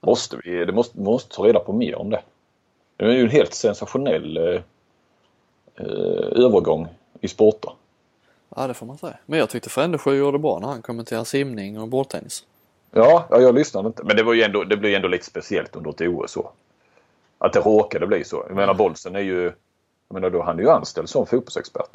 Måste 0.00 0.40
vi, 0.44 0.64
det 0.64 0.72
måste, 0.72 1.00
måste 1.00 1.36
ta 1.36 1.46
reda 1.46 1.60
på 1.60 1.72
mer 1.72 1.94
om 1.94 2.10
det. 2.10 2.22
Det 2.96 3.04
är 3.04 3.10
ju 3.10 3.22
en 3.22 3.30
helt 3.30 3.54
sensationell 3.54 4.36
eh, 4.36 4.62
eh, 5.74 6.44
övergång 6.44 6.88
i 7.20 7.28
sporter. 7.28 7.72
Ja 8.56 8.66
det 8.66 8.74
får 8.74 8.86
man 8.86 8.98
säga. 8.98 9.18
Men 9.26 9.38
jag 9.38 9.50
tyckte 9.50 9.70
Frändesjö 9.70 10.14
gjorde 10.14 10.38
bra 10.38 10.58
när 10.58 10.68
han 10.68 10.82
kommenterade 10.82 11.24
simning 11.24 11.80
och 11.80 11.88
bordtennis. 11.88 12.44
Ja, 12.90 13.26
ja, 13.30 13.40
jag 13.40 13.54
lyssnade 13.54 13.86
inte. 13.86 14.04
Men 14.04 14.16
det, 14.16 14.22
var 14.22 14.34
ju 14.34 14.42
ändå, 14.42 14.64
det 14.64 14.76
blev 14.76 14.90
ju 14.90 14.96
ändå 14.96 15.08
lite 15.08 15.24
speciellt 15.24 15.76
under 15.76 15.90
ett 15.90 16.00
OS 16.00 16.32
så. 16.32 16.50
Att 17.46 17.52
det 17.52 17.60
råkade 17.60 18.06
bli 18.06 18.24
så. 18.24 18.44
Jag 18.48 18.56
menar 18.56 18.74
Bolsen 18.74 19.16
är 19.16 19.20
ju, 19.20 19.42
jag 20.08 20.14
menar 20.14 20.30
då, 20.30 20.42
han 20.42 20.58
är 20.58 20.62
ju 20.62 20.70
anställd 20.70 21.08
som 21.08 21.26
fotbollsexpert. 21.26 21.90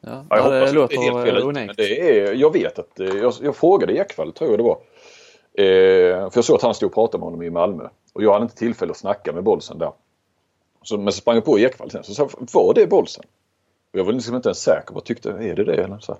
Ja, 0.00 0.10
Ja, 0.10 0.24
ja, 0.30 0.36
jag 0.36 0.42
hoppas 0.42 0.72
låter 0.72 0.96
det 0.96 1.06
är 1.06 1.12
helt 1.12 1.24
fel 1.24 1.36
ute, 1.36 1.46
unikt. 1.46 1.66
men 1.66 1.74
det 1.76 2.18
är, 2.18 2.34
jag 2.34 2.52
vet 2.52 2.78
att, 2.78 3.00
eh, 3.00 3.06
jag, 3.06 3.32
jag 3.42 3.56
frågade 3.56 3.92
Ekwall 3.92 4.32
tror 4.32 4.50
jag 4.50 4.58
det 4.58 4.62
var. 4.62 4.78
Eh, 5.54 6.30
för 6.30 6.38
jag 6.38 6.44
såg 6.44 6.56
att 6.56 6.62
han 6.62 6.74
stod 6.74 6.86
och 6.86 6.94
pratade 6.94 7.18
med 7.18 7.24
honom 7.24 7.42
i 7.42 7.50
Malmö. 7.50 7.88
Och 8.12 8.22
jag 8.22 8.32
hade 8.32 8.42
inte 8.42 8.56
tillfälle 8.56 8.90
att 8.90 8.96
snacka 8.96 9.32
med 9.32 9.44
Bolsen 9.44 9.78
där. 9.78 9.92
Så, 10.82 10.98
men 10.98 11.12
så 11.12 11.20
sprang 11.20 11.34
jag 11.34 11.44
på 11.44 11.58
Ekwall 11.58 11.90
sen. 11.90 12.04
Så 12.04 12.14
sa 12.14 12.28
var 12.52 12.74
det 12.74 12.86
Bolsen? 12.86 13.24
Och 13.92 13.98
jag 13.98 14.04
var 14.04 14.12
liksom 14.12 14.36
inte 14.36 14.48
ens 14.48 14.62
säker 14.62 14.94
på, 14.94 15.00
tyckte, 15.00 15.30
är 15.30 15.54
det 15.54 15.64
det? 15.64 15.74
Eller 15.74 15.98
så, 15.98 16.16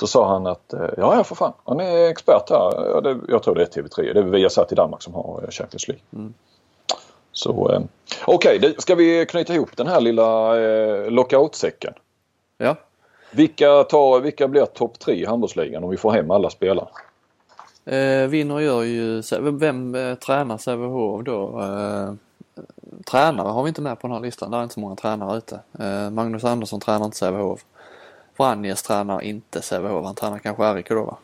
så 0.00 0.06
sa 0.06 0.28
han 0.28 0.46
att, 0.46 0.72
eh, 0.72 0.80
ja 0.96 1.16
ja 1.16 1.24
för 1.24 1.34
fan, 1.34 1.52
han 1.64 1.80
är 1.80 2.08
expert 2.08 2.50
här. 2.50 2.88
Ja, 2.90 3.00
det, 3.00 3.20
jag 3.28 3.42
tror 3.42 3.54
det 3.54 3.62
är 3.62 3.66
TV3, 3.66 4.14
det 4.14 4.20
är 4.20 4.24
Viasat 4.24 4.72
i 4.72 4.74
Danmark 4.74 5.02
som 5.02 5.14
har 5.14 5.40
eh, 5.42 5.50
Champions 5.50 5.88
League. 5.88 6.02
Mm. 6.12 6.34
Så 7.42 7.72
eh, 7.72 7.80
okej, 8.24 8.58
okay, 8.58 8.74
ska 8.78 8.94
vi 8.94 9.26
knyta 9.26 9.54
ihop 9.54 9.76
den 9.76 9.86
här 9.86 10.00
lilla 10.00 10.60
eh, 10.60 11.10
lockoutsäcken? 11.10 11.94
Ja, 12.58 12.76
Vilka, 13.30 13.84
tar, 13.84 14.20
vilka 14.20 14.48
blir 14.48 14.64
topp 14.64 14.98
tre 14.98 15.14
i 15.14 15.24
handbollsligan 15.24 15.84
om 15.84 15.90
vi 15.90 15.96
får 15.96 16.12
hem 16.12 16.30
alla 16.30 16.50
spelare? 16.50 16.88
eh, 17.84 18.26
vinner 18.28 18.60
gör 18.60 18.82
ju, 18.82 19.22
vem, 19.40 19.94
eh, 19.94 20.14
tränar 20.14 20.58
Sävehof 20.58 21.24
då? 21.24 21.60
Eh, 21.60 22.12
tränare 23.10 23.48
har 23.48 23.62
vi 23.62 23.68
inte 23.68 23.82
med 23.82 24.00
på 24.00 24.06
den 24.06 24.14
här 24.14 24.22
listan, 24.22 24.50
det 24.50 24.56
är 24.56 24.62
inte 24.62 24.74
så 24.74 24.80
många 24.80 24.96
tränare 24.96 25.38
ute. 25.38 25.60
Eh, 25.78 26.10
Magnus 26.10 26.44
Andersson 26.44 26.80
tränar 26.80 27.04
inte 27.04 27.16
Sävehof. 27.16 27.64
Vranjes 28.36 28.82
tränar 28.82 29.20
inte 29.22 29.62
Sävehof, 29.62 30.04
han 30.04 30.14
tränar 30.14 30.38
kanske 30.38 30.74
RIK 30.74 30.88
då 30.88 31.04
va? 31.04 31.16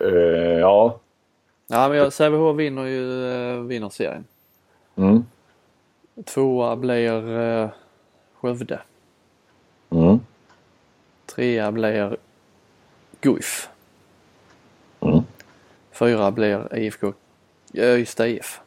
Eh, 0.00 0.58
ja. 0.58 0.98
Ja 1.72 1.88
men 1.88 1.98
jag- 1.98 2.12
Sävehof 2.12 2.56
vinner 2.56 2.84
ju, 2.84 3.30
eh, 3.32 3.60
vinner 3.60 3.88
serien. 3.88 4.24
Mm. 4.96 5.24
Tvåa 6.24 6.76
blir 6.76 7.38
eh, 7.40 7.68
Skövde. 8.40 8.80
Mm. 9.90 10.20
Trea 11.26 11.72
blir 11.72 12.16
Guif. 13.20 13.68
Mm. 15.00 15.20
Fyra 15.92 16.30
blir 16.30 16.76
IFK 16.78 17.12
Ystad 17.74 18.26
IF. 18.26 18.60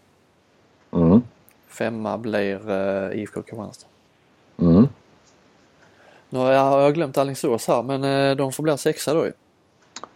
Mm. 0.92 1.22
Femma 1.68 2.18
blir 2.18 2.72
uh, 2.72 3.20
IFK 3.20 3.42
Kristianstad. 3.42 3.88
Mm. 4.58 4.88
Nu 6.30 6.40
har 6.40 6.52
jag, 6.52 6.82
jag 6.82 6.94
glömt 6.94 7.18
Alingsås 7.18 7.68
här 7.68 7.84
men 7.84 8.04
eh, 8.04 8.36
de 8.36 8.52
får 8.52 8.64
bli 8.64 8.78
sexa 8.78 9.14
då 9.14 9.26
ju. 9.26 9.32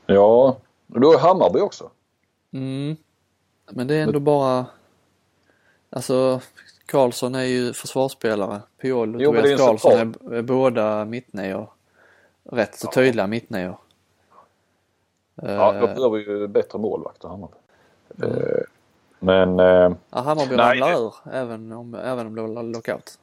Ja, 0.05 0.57
och 0.93 0.99
då 0.99 1.13
är 1.13 1.17
Hammarby 1.19 1.59
också. 1.59 1.89
Mm. 2.51 2.95
Men 3.71 3.87
det 3.87 3.95
är 3.95 4.03
ändå 4.03 4.19
bara 4.19 4.65
Alltså 5.89 6.41
Karlsson 6.85 7.35
är 7.35 7.43
ju 7.43 7.73
försvarsspelare. 7.73 8.61
Piol 8.81 9.15
och 9.15 9.21
Jo, 9.21 9.33
Tobias 9.33 9.61
Karlsson 9.61 9.91
är, 9.91 10.33
är 10.33 10.41
båda 10.41 11.05
mittnior. 11.05 11.69
Rätt 12.43 12.75
så 12.75 12.87
tydliga 12.87 13.27
mittnior. 13.27 13.77
Ja, 15.35 15.71
de 15.73 15.79
behöver 15.79 16.17
ju 16.17 16.47
bättre 16.47 16.79
målvakter 16.79 17.27
Hammarby. 17.27 17.55
Mm. 18.21 18.31
Eh, 18.31 18.61
Men 19.19 19.59
eh, 19.59 19.95
ja, 20.09 20.21
Hammarby 20.21 20.55
ramlar 20.55 21.01
ur 21.01 21.13
även 21.33 21.71
om, 21.71 21.95
även 21.95 22.27
om 22.27 22.35
det 22.35 22.41
var 22.41 22.63
lockout. 22.63 23.19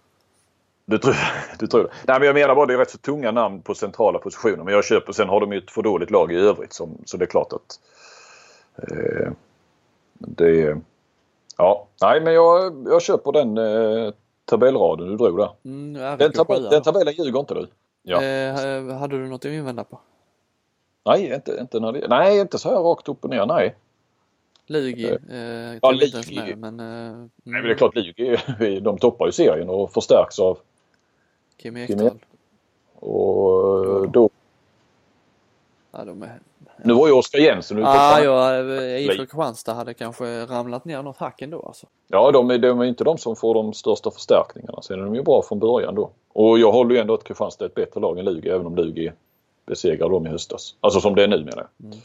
du, 0.84 0.98
tror, 0.98 1.16
du 1.58 1.66
tror 1.66 1.82
det? 1.82 1.90
Nej 2.06 2.18
men 2.18 2.26
jag 2.26 2.34
menar 2.34 2.54
bara 2.54 2.66
det 2.66 2.74
är 2.74 2.78
rätt 2.78 2.90
så 2.90 2.98
tunga 2.98 3.30
namn 3.30 3.62
på 3.62 3.74
centrala 3.74 4.18
positioner. 4.18 4.64
Men 4.64 4.74
jag 4.74 4.84
köper, 4.84 5.12
sen 5.12 5.28
har 5.28 5.40
de 5.40 5.52
ju 5.52 5.58
ett 5.58 5.70
för 5.70 5.82
dåligt 5.82 6.10
lag 6.10 6.32
i 6.32 6.36
övrigt. 6.36 6.72
Som, 6.72 6.98
så 7.04 7.16
det 7.16 7.24
är 7.24 7.26
klart 7.26 7.52
att 7.52 7.80
eh, 8.76 9.32
det... 10.18 10.80
Ja, 11.56 11.86
nej 12.02 12.20
men 12.20 12.34
jag, 12.34 12.86
jag 12.88 13.02
köper 13.02 13.32
den 13.32 13.58
eh, 13.58 14.12
tabellraden 14.44 15.08
du 15.08 15.16
drog 15.16 15.38
där. 15.38 15.50
Mm, 15.64 16.02
ja, 16.02 16.16
Den, 16.16 16.32
sjuar 16.32 16.70
den 16.70 16.82
tabellen 16.82 17.14
ljuger 17.14 17.40
inte 17.40 17.54
du? 17.54 17.66
Ja. 18.02 18.22
Eh, 18.22 18.96
hade 18.98 19.18
du 19.18 19.28
något 19.28 19.44
att 19.44 19.50
invända 19.50 19.84
på? 19.84 19.98
Nej, 21.04 21.34
inte, 21.34 21.56
inte, 21.60 21.80
när 21.80 21.92
det, 21.92 22.08
nej, 22.08 22.40
inte 22.40 22.58
så 22.58 22.68
här 22.68 22.76
rakt 22.76 23.08
upp 23.08 23.24
och 23.24 23.30
ner. 23.30 23.46
Nej. 23.46 23.74
Lugi? 24.66 25.04
Eh, 25.04 25.36
Eh, 25.36 25.78
ja, 25.82 25.90
Lugi. 25.90 26.36
med, 26.36 26.58
men... 26.58 26.80
Eh, 26.80 27.16
Nej, 27.16 27.28
men 27.42 27.62
det 27.62 27.70
är 27.70 27.74
klart 27.74 27.94
Lugi, 27.94 28.80
de 28.80 28.98
toppar 28.98 29.26
ju 29.26 29.32
serien 29.32 29.68
och 29.68 29.92
förstärks 29.92 30.38
av 30.38 30.58
Kim 31.56 31.76
Ekdahl. 31.76 32.18
och 32.94 34.04
eh, 34.04 34.10
då. 34.10 34.30
Ja, 35.98 36.04
de 36.04 36.22
är... 36.22 36.40
Nu 36.84 36.94
var 36.94 37.06
ju 37.06 37.12
Oskar 37.12 37.38
Jensen 37.38 37.78
ute 37.78 37.88
Ah, 37.88 38.20
ja, 38.20 38.54
eh, 38.54 39.04
IFK 39.04 39.16
Kristianstad 39.16 39.72
hade 39.74 39.94
kanske 39.94 40.46
ramlat 40.46 40.84
ner 40.84 41.02
något 41.02 41.16
hack 41.16 41.42
ändå 41.42 41.62
alltså. 41.66 41.86
Ja, 42.08 42.30
de 42.30 42.50
är, 42.50 42.58
de 42.58 42.80
är 42.80 42.84
inte 42.84 43.04
de 43.04 43.18
som 43.18 43.36
får 43.36 43.54
de 43.54 43.72
största 43.72 44.10
förstärkningarna. 44.10 44.82
Sen 44.82 45.00
är 45.00 45.04
de 45.04 45.14
ju 45.14 45.22
bra 45.22 45.42
från 45.48 45.58
början 45.58 45.94
då. 45.94 46.10
Och 46.32 46.58
jag 46.58 46.72
håller 46.72 46.94
ju 46.94 47.00
ändå 47.00 47.14
att 47.14 47.24
Kristianstad 47.24 47.64
är 47.64 47.68
ett 47.68 47.74
bättre 47.74 48.00
lag 48.00 48.18
än 48.18 48.24
Lugi 48.24 48.48
även 48.48 48.66
om 48.66 48.76
Lugi 48.76 49.12
besegrade 49.66 50.14
dem 50.14 50.26
i 50.26 50.30
höstas. 50.30 50.74
Alltså 50.80 51.00
som 51.00 51.14
det 51.14 51.22
är 51.24 51.28
nu 51.28 51.38
menar 51.38 51.66
jag. 51.78 51.86
Mm. 51.86 51.98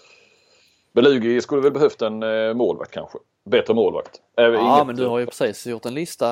Men 0.92 1.04
Lugi 1.04 1.42
skulle 1.42 1.62
väl 1.62 1.72
behövt 1.72 2.02
en 2.02 2.24
eh, 2.24 2.54
målvakt 2.54 2.92
kanske. 2.92 3.18
Bättre 3.46 3.74
målvakt. 3.74 4.22
Äh, 4.38 4.46
Ja, 4.46 4.84
men 4.88 4.96
du 4.96 5.06
har 5.08 5.20
ju 5.20 5.26
precis 5.26 5.68
gjort 5.68 5.86
en 5.86 5.94
lista 5.94 6.28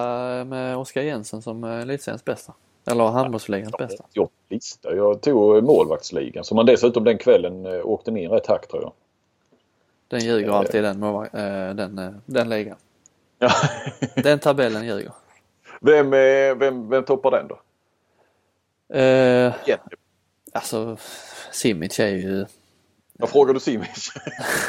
med 0.46 0.78
Oskar 0.78 1.02
Jensen 1.02 1.42
som 1.42 1.64
eh, 1.64 1.82
elitseriens 1.82 2.26
bästa. 2.26 2.54
Eller 2.92 3.08
handbollsligans 3.08 3.76
Jag 3.78 3.88
bästa. 3.88 4.04
en 4.14 4.28
lista. 4.50 4.96
Jag 4.96 5.22
tog 5.22 5.64
målvaktsligan 5.64 6.44
som 6.44 6.56
man 6.56 6.66
dessutom 6.66 7.04
den 7.04 7.18
kvällen 7.18 7.66
eh, 7.66 7.86
åkte 7.86 8.12
ner 8.12 8.36
ett 8.36 8.48
hack 8.48 8.68
tror 8.68 8.82
jag. 8.82 8.94
Den 10.08 10.20
ljuger 10.20 10.52
alltid 10.52 10.84
den, 10.84 11.04
eh, 11.04 11.76
den, 11.76 12.00
eh, 12.00 12.12
den 12.26 12.50
ligan. 12.50 12.78
Ja. 13.40 13.52
Den 14.16 14.40
tabellen 14.40 14.86
ljuger. 14.86 15.12
vem, 15.82 16.14
eh, 16.14 16.56
vem, 16.56 16.90
vem 16.90 17.04
toppar 17.04 17.32
den 17.32 17.48
då? 17.48 17.60
Eh, 19.00 19.54
alltså, 20.52 20.98
Simic 21.52 22.00
är 22.00 22.08
ju... 22.08 22.46
Jag 23.18 23.30
frågar 23.30 23.54
du 23.54 23.60
Simic? 23.60 24.12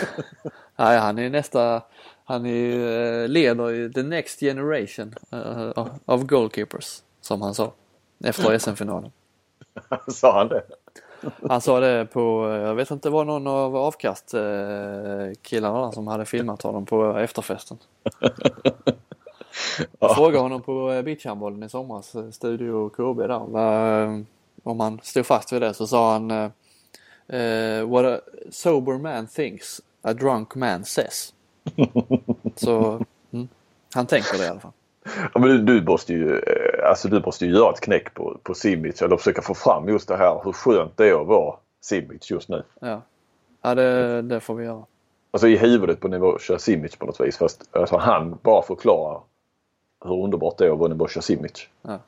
Nej, 0.77 0.99
han 0.99 1.19
är 1.19 1.31
nästa... 1.31 1.83
Han 2.25 2.47
är, 2.47 2.55
ju, 2.55 3.23
eh, 3.23 3.29
leder 3.29 3.69
ju 3.69 3.93
the 3.93 4.03
next 4.03 4.41
generation 4.41 5.15
eh, 5.33 5.87
of 6.05 6.23
goalkeepers, 6.23 7.03
som 7.21 7.43
han 7.43 7.55
sa. 7.55 7.73
Efter 8.25 8.59
SM-finalen. 8.59 9.11
Sa 10.09 10.39
han 10.39 10.49
det? 10.49 10.63
Han 11.49 11.61
sa 11.61 11.81
det 11.81 12.07
på, 12.07 12.49
jag 12.49 12.75
vet 12.75 12.91
inte, 12.91 13.09
det 13.09 13.13
var 13.13 13.25
någon 13.25 13.47
av 13.47 13.77
avkast 13.77 14.35
eh, 14.35 15.91
som 15.93 16.07
hade 16.07 16.25
filmat 16.25 16.63
honom 16.63 16.87
på 16.87 17.17
efterfesten. 17.19 17.79
Jag 19.99 20.15
frågade 20.15 20.39
honom 20.39 20.63
på 20.63 20.93
eh, 20.93 21.03
beachhandbollen 21.03 21.63
i 21.63 21.69
somras, 21.69 22.15
eh, 22.15 22.31
Studio 22.31 22.89
KB 22.89 23.27
där, 23.27 24.25
om 24.63 24.81
han 24.81 25.01
stod 25.03 25.27
fast 25.27 25.53
vid 25.53 25.63
det 25.63 25.75
så 25.75 25.87
sa 25.87 26.13
han 26.13 26.29
What 27.89 28.05
a 28.05 28.21
sober 28.51 28.99
man 28.99 29.27
thinks, 29.27 29.81
a 30.03 30.13
drunk 30.13 30.55
man 30.55 30.85
says. 30.85 31.35
Så 32.57 33.05
mm, 33.31 33.49
han 33.95 34.07
tänker 34.07 34.39
det 34.39 34.45
i 34.45 34.49
alla 34.49 34.61
fall. 34.61 34.73
Ja, 35.35 35.41
men 35.41 35.49
du, 35.49 35.59
du, 35.59 35.83
måste 35.83 36.13
ju, 36.13 36.39
eh, 36.39 36.89
alltså, 36.89 37.09
du 37.09 37.21
måste 37.21 37.47
ju 37.47 37.53
göra 37.53 37.71
ett 37.71 37.81
knäck 37.81 38.15
på, 38.15 38.39
på 38.43 38.55
Simic 38.55 39.03
eller 39.03 39.17
försöka 39.17 39.43
få 39.43 39.55
fram 39.55 39.89
just 39.89 40.09
det 40.09 40.17
här 40.17 40.41
hur 40.45 40.53
skönt 40.53 40.97
det 40.97 41.09
är 41.09 41.21
att 41.21 41.27
vara 41.27 41.57
Simic 41.81 42.31
just 42.31 42.49
nu. 42.49 42.63
Ja, 42.81 43.03
ja 43.63 43.75
det, 43.75 44.23
det 44.23 44.41
får 44.41 44.55
vi 44.55 44.65
göra. 44.65 44.85
Alltså 45.31 45.49
i 45.49 45.57
huvudet 45.57 46.01
på 46.01 46.09
Nebojsa 46.09 46.59
Simic 46.59 46.97
på 46.97 47.07
något 47.07 47.21
vis. 47.21 47.37
Fast 47.37 47.77
alltså, 47.77 47.97
han 47.97 48.39
bara 48.43 48.63
förklarar 48.63 49.21
hur 50.05 50.25
underbart 50.25 50.59
det 50.59 50.67
är 50.67 50.71
att 50.71 50.79
vara 50.79 50.89
Nebojsa 50.89 51.21
Simic. 51.21 51.69
Ja. 51.83 51.99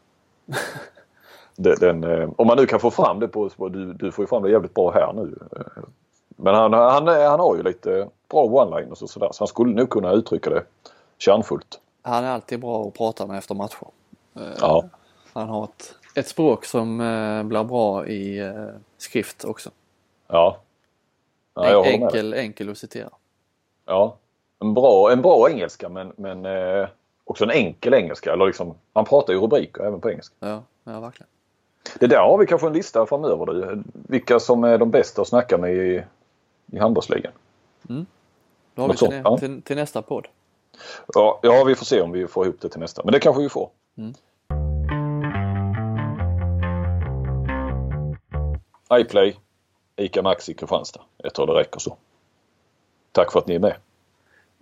Den, 1.57 1.77
den, 1.81 2.05
eh, 2.05 2.31
om 2.37 2.47
man 2.47 2.57
nu 2.57 2.67
kan 2.67 2.81
få 2.81 2.91
fram 2.91 3.21
det 3.21 3.29
på, 3.29 3.51
du, 3.69 3.93
du 3.93 4.13
får 4.13 4.23
ju 4.23 4.27
fram 4.27 4.43
det 4.43 4.51
jävligt 4.51 4.75
bra 4.75 4.91
här 4.91 5.13
nu. 5.13 5.39
Men 6.37 6.55
han, 6.55 6.73
han, 6.73 7.07
han 7.07 7.41
har 7.41 7.57
ju 7.57 7.63
lite 7.63 8.09
bra 8.31 8.45
one-liners 8.45 9.03
och 9.03 9.11
sådär 9.11 9.29
så 9.33 9.43
han 9.43 9.49
skulle 9.49 9.75
nog 9.75 9.91
kunna 9.91 10.13
uttrycka 10.13 10.51
det 10.51 10.65
kärnfullt. 11.19 11.81
Han 12.03 12.25
är 12.25 12.29
alltid 12.29 12.61
bra 12.61 12.89
att 12.89 12.95
prata 12.95 13.27
med 13.27 13.39
efter 13.39 13.55
matcher. 13.55 13.87
Eh, 14.37 14.43
Ja. 14.61 14.85
Han 15.33 15.49
har 15.49 15.65
ett, 15.65 15.95
ett 16.15 16.29
språk 16.29 16.65
som 16.65 17.01
eh, 17.01 17.43
blir 17.43 17.65
bra 17.65 18.07
i 18.07 18.39
eh, 18.39 18.69
skrift 18.99 19.45
också. 19.45 19.71
Ja. 20.29 20.59
ja 21.55 21.71
jag 21.71 21.77
håller 21.77 21.91
med 21.91 22.01
dig. 22.01 22.05
enkel, 22.07 22.35
enkel 22.35 22.71
att 22.71 22.79
citera. 22.79 23.11
Ja. 23.87 24.17
En 24.59 24.75
bra, 24.75 25.13
en 25.13 25.23
bra 25.23 25.51
engelska 25.51 25.89
men, 25.89 26.13
men 26.17 26.47
också 27.25 27.45
en 27.45 27.51
enkel 27.51 27.95
engelska. 27.95 28.33
Eller 28.33 28.47
liksom, 28.47 28.75
han 28.93 29.05
pratar 29.05 29.33
ju 29.33 29.39
rubriker 29.41 29.83
även 29.83 30.01
på 30.01 30.11
engelska. 30.11 30.35
Ja, 30.41 30.63
ja 30.85 31.01
verkligen. 31.01 31.29
Det 31.99 32.07
där 32.07 32.19
har 32.19 32.39
vi 32.39 32.47
kanske 32.47 32.67
en 32.67 32.73
lista 32.73 33.07
framöver 33.07 33.47
du. 33.47 33.83
Vilka 33.93 34.41
som 34.41 34.65
är 34.65 34.79
de 34.79 34.91
bästa 34.91 35.23
att 35.23 35.29
snacka 35.29 35.59
med 35.59 35.75
i, 35.75 36.05
i 36.73 36.79
handbollsligan. 36.79 37.33
Då 37.83 37.95
har 37.95 37.95
vi 37.95 38.07
Något 38.75 38.91
till, 38.91 38.99
sånt, 38.99 39.15
ja. 39.25 39.39
till, 39.39 39.63
till 39.63 39.77
nästa 39.77 40.03
podd. 40.03 40.29
Ja, 41.15 41.41
ja, 41.43 41.65
vi 41.65 41.75
får 41.75 41.85
se 41.85 42.01
om 42.01 42.13
vi 42.13 42.27
får 42.27 42.45
ihop 42.47 42.61
det 42.61 42.69
till 42.69 42.81
nästa. 42.81 43.03
Men 43.05 43.13
det 43.13 43.21
kanske 43.21 43.43
vi 43.43 43.49
får. 43.49 43.71
Mm. 43.99 44.15
iPlay, 48.93 49.37
ICA 49.97 50.23
Maxi 50.23 50.55
Kristianstad. 50.55 51.01
Jag 51.17 51.35
tror 51.35 51.47
det 51.47 51.53
räcker 51.53 51.81
så. 51.81 51.97
Tack 53.13 53.33
för 53.33 53.39
att 53.39 53.47
ni 53.47 53.55
är 53.55 53.59
med. 53.59 53.75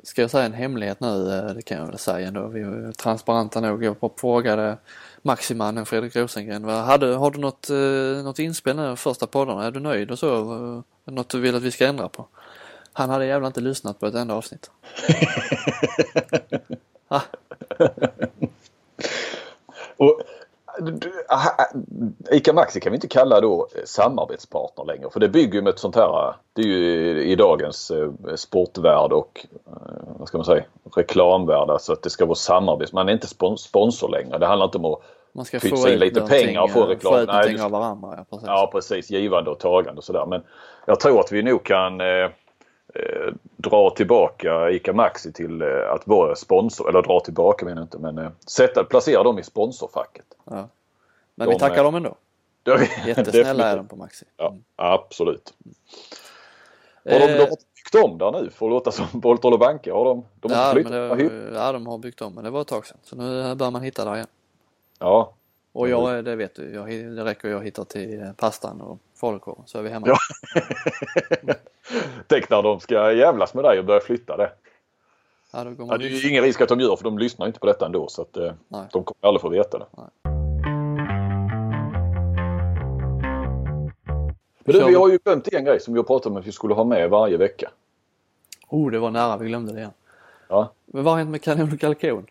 Ska 0.02 0.20
jag 0.22 0.30
säga 0.30 0.44
en 0.44 0.52
hemlighet 0.52 1.00
nu? 1.00 1.32
Eh, 1.38 1.54
det 1.54 1.62
kan 1.62 1.78
jag 1.78 1.86
väl 1.86 1.98
säga 1.98 2.28
ändå. 2.28 2.46
Vi 2.46 2.60
är 2.60 2.92
transparenta 2.92 3.60
nog. 3.60 3.84
Jag 3.84 3.96
frågade 4.16 4.76
Maximannen 5.22 5.86
Fredrik 5.86 6.16
Rosengren. 6.16 6.66
vad- 6.66 6.84
Hade, 6.84 7.06
har 7.14 7.30
du 7.30 7.38
något, 7.38 7.70
eh, 7.70 8.24
något 8.24 8.38
inspel 8.38 8.76
nu 8.76 8.96
första 8.96 9.26
poddarna? 9.26 9.64
Är 9.66 9.70
du 9.70 9.80
nöjd 9.80 10.10
och 10.10 10.18
så? 10.18 10.82
Något 11.04 11.28
du 11.28 11.40
vill 11.40 11.56
att 11.56 11.62
vi 11.62 11.70
ska 11.70 11.86
ändra 11.86 12.08
på? 12.08 12.26
Han 12.92 13.10
hade 13.10 13.26
jävla 13.26 13.46
inte 13.46 13.60
lyssnat 13.60 14.00
på 14.00 14.06
ett 14.06 14.14
enda 14.14 14.34
avsnitt. 14.34 14.70
ah, 17.08 17.20
Och, 19.96 20.20
ICA 22.30 22.52
Maxi 22.52 22.80
kan 22.80 22.92
vi 22.92 22.96
inte 22.96 23.08
kalla 23.08 23.40
då 23.40 23.68
samarbetspartner 23.84 24.84
längre 24.84 25.10
för 25.10 25.20
det 25.20 25.28
bygger 25.28 25.54
ju 25.54 25.62
med 25.62 25.70
ett 25.70 25.78
sånt 25.78 25.96
här, 25.96 26.34
det 26.52 26.62
är 26.62 26.66
ju 26.66 27.22
i 27.24 27.36
dagens 27.36 27.90
eh, 27.90 28.10
sportvärld 28.36 29.12
och 29.12 29.46
eh, 29.66 29.72
vad 30.18 30.28
ska 30.28 30.38
man 30.38 30.44
säga, 30.44 30.64
reklamvärld 30.96 31.70
alltså 31.70 31.92
att 31.92 32.02
det 32.02 32.10
ska 32.10 32.26
vara 32.26 32.34
samarbete. 32.34 32.94
Man 32.94 33.08
är 33.08 33.12
inte 33.12 33.26
spon- 33.26 33.56
sponsor 33.56 34.08
längre. 34.08 34.38
Det 34.38 34.46
handlar 34.46 34.66
inte 34.66 34.78
om 34.78 34.84
att 34.84 35.00
man 35.32 35.44
ska 35.44 35.60
få 35.60 35.88
in 35.88 35.98
lite 35.98 36.20
pengar 36.20 36.62
och 36.62 36.70
få 36.70 36.86
reklam. 36.86 37.12
Få 37.14 37.20
ut 37.20 37.28
Nej, 37.28 37.54
du- 37.54 37.62
av 37.62 37.70
varandra. 37.70 38.14
Ja, 38.16 38.24
precis. 38.30 38.46
Ja 38.46 38.70
precis, 38.72 39.10
givande 39.10 39.50
och 39.50 39.58
tagande 39.58 39.98
och 39.98 40.04
sådär. 40.04 40.26
Men 40.26 40.42
jag 40.86 41.00
tror 41.00 41.20
att 41.20 41.32
vi 41.32 41.42
nog 41.42 41.64
kan 41.64 42.00
eh, 42.00 42.30
eh, 42.94 43.34
dra 43.56 43.90
tillbaka 43.90 44.70
ICA 44.70 44.92
Maxi 44.92 45.32
till 45.32 45.62
eh, 45.62 45.68
att 45.94 46.06
vara 46.06 46.34
sponsor. 46.36 46.88
Eller 46.88 47.02
dra 47.02 47.20
tillbaka 47.20 47.64
menar 47.64 47.80
jag 47.80 47.84
inte 47.84 47.98
men 47.98 48.18
eh, 48.18 48.30
sätta, 48.46 48.84
placera 48.84 49.22
dem 49.22 49.38
i 49.38 49.42
sponsorfacket. 49.42 50.24
Ja. 50.44 50.68
Men 51.34 51.48
De 51.48 51.52
vi 51.54 51.58
tackar 51.58 51.84
dem 51.84 51.94
ändå. 51.94 52.14
Vi- 52.64 53.08
Jättesnälla 53.10 53.68
är 53.68 53.76
de 53.76 53.88
på 53.88 53.96
Maxi. 53.96 54.24
Ja, 54.36 54.54
absolut. 54.76 55.54
Har 57.04 57.18
de, 57.18 57.26
de 57.26 57.32
Eh, 57.32 57.38
har 57.40 57.56
byggt 57.74 58.04
om 58.04 58.18
där 58.18 58.32
nu 58.32 58.50
för 58.50 58.66
att 58.66 58.70
låta 58.70 58.92
som 58.92 59.06
Boltol 59.20 59.52
och 59.52 59.58
Banke? 59.58 59.92
Har 59.92 60.04
de, 60.04 60.24
de 60.40 60.52
har 60.52 60.58
ja, 60.58 60.74
men 60.74 60.84
flyttat? 61.18 61.18
det, 61.18 61.54
ja, 61.58 61.72
de 61.72 61.86
har 61.86 61.98
byggt 61.98 62.22
om 62.22 62.34
men 62.34 62.44
det 62.44 62.50
var 62.50 62.60
ett 62.60 62.66
tag 62.68 62.86
sedan. 62.86 62.98
Så 63.02 63.16
nu 63.16 63.54
bör 63.54 63.70
man 63.70 63.82
hitta 63.82 64.04
där 64.04 64.14
igen. 64.14 64.26
Ja, 64.98 65.32
Och 65.72 65.88
jag, 65.88 66.24
det 66.24 66.36
vet 66.36 66.54
du, 66.54 66.74
jag, 66.74 66.88
det 67.16 67.24
räcker 67.24 67.48
jag 67.48 67.64
hittar 67.64 67.84
till 67.84 68.32
pastan 68.36 68.80
och 68.80 68.98
falukorven 69.20 69.62
så 69.66 69.78
är 69.78 69.82
vi 69.82 69.90
hemma. 69.90 70.06
Ja. 70.06 70.16
tänk 72.26 72.50
när 72.50 72.62
de 72.62 72.80
ska 72.80 73.12
jävlas 73.12 73.54
med 73.54 73.64
dig 73.64 73.78
och 73.78 73.84
börja 73.84 74.00
flytta 74.00 74.36
det. 74.36 74.52
Ja, 75.52 75.64
då 75.64 75.70
går 75.70 75.76
Ja, 75.78 75.86
man 75.86 75.98
det 75.98 76.06
är 76.06 76.08
ju 76.08 76.30
ingen 76.30 76.44
risk 76.44 76.60
att 76.60 76.68
de 76.68 76.80
gör 76.80 76.96
för 76.96 77.04
de 77.04 77.18
lyssnar 77.18 77.46
inte 77.46 77.58
på 77.58 77.66
detta 77.66 77.86
ändå 77.86 78.08
så 78.08 78.22
att 78.22 78.36
eh, 78.36 78.52
de 78.68 79.04
kommer 79.04 79.18
aldrig 79.20 79.40
få 79.40 79.48
veta 79.48 79.78
det. 79.78 79.86
Nej. 79.96 80.06
Men 84.64 84.74
du, 84.74 84.84
vi. 84.86 84.94
har 84.94 85.08
ju 85.08 85.18
glömt 85.24 85.48
en 85.48 85.64
grej 85.64 85.80
som 85.80 85.94
vi 85.94 85.98
har 85.98 86.04
pratat 86.04 86.26
om 86.26 86.36
att 86.36 86.46
vi 86.46 86.52
skulle 86.52 86.74
ha 86.74 86.84
med 86.84 87.10
varje 87.10 87.36
vecka. 87.36 87.70
Oh, 88.68 88.90
det 88.90 88.98
var 88.98 89.10
nära 89.10 89.36
vi 89.36 89.48
glömde 89.48 89.72
det 89.72 89.78
igen. 89.78 89.90
Ja, 90.48 90.72
Men 90.86 91.04
vad 91.04 91.12
har 91.12 91.18
hänt 91.18 91.30
med 91.30 91.42
kanon 91.42 91.72
och 91.72 91.80
kalkon? 91.80 92.26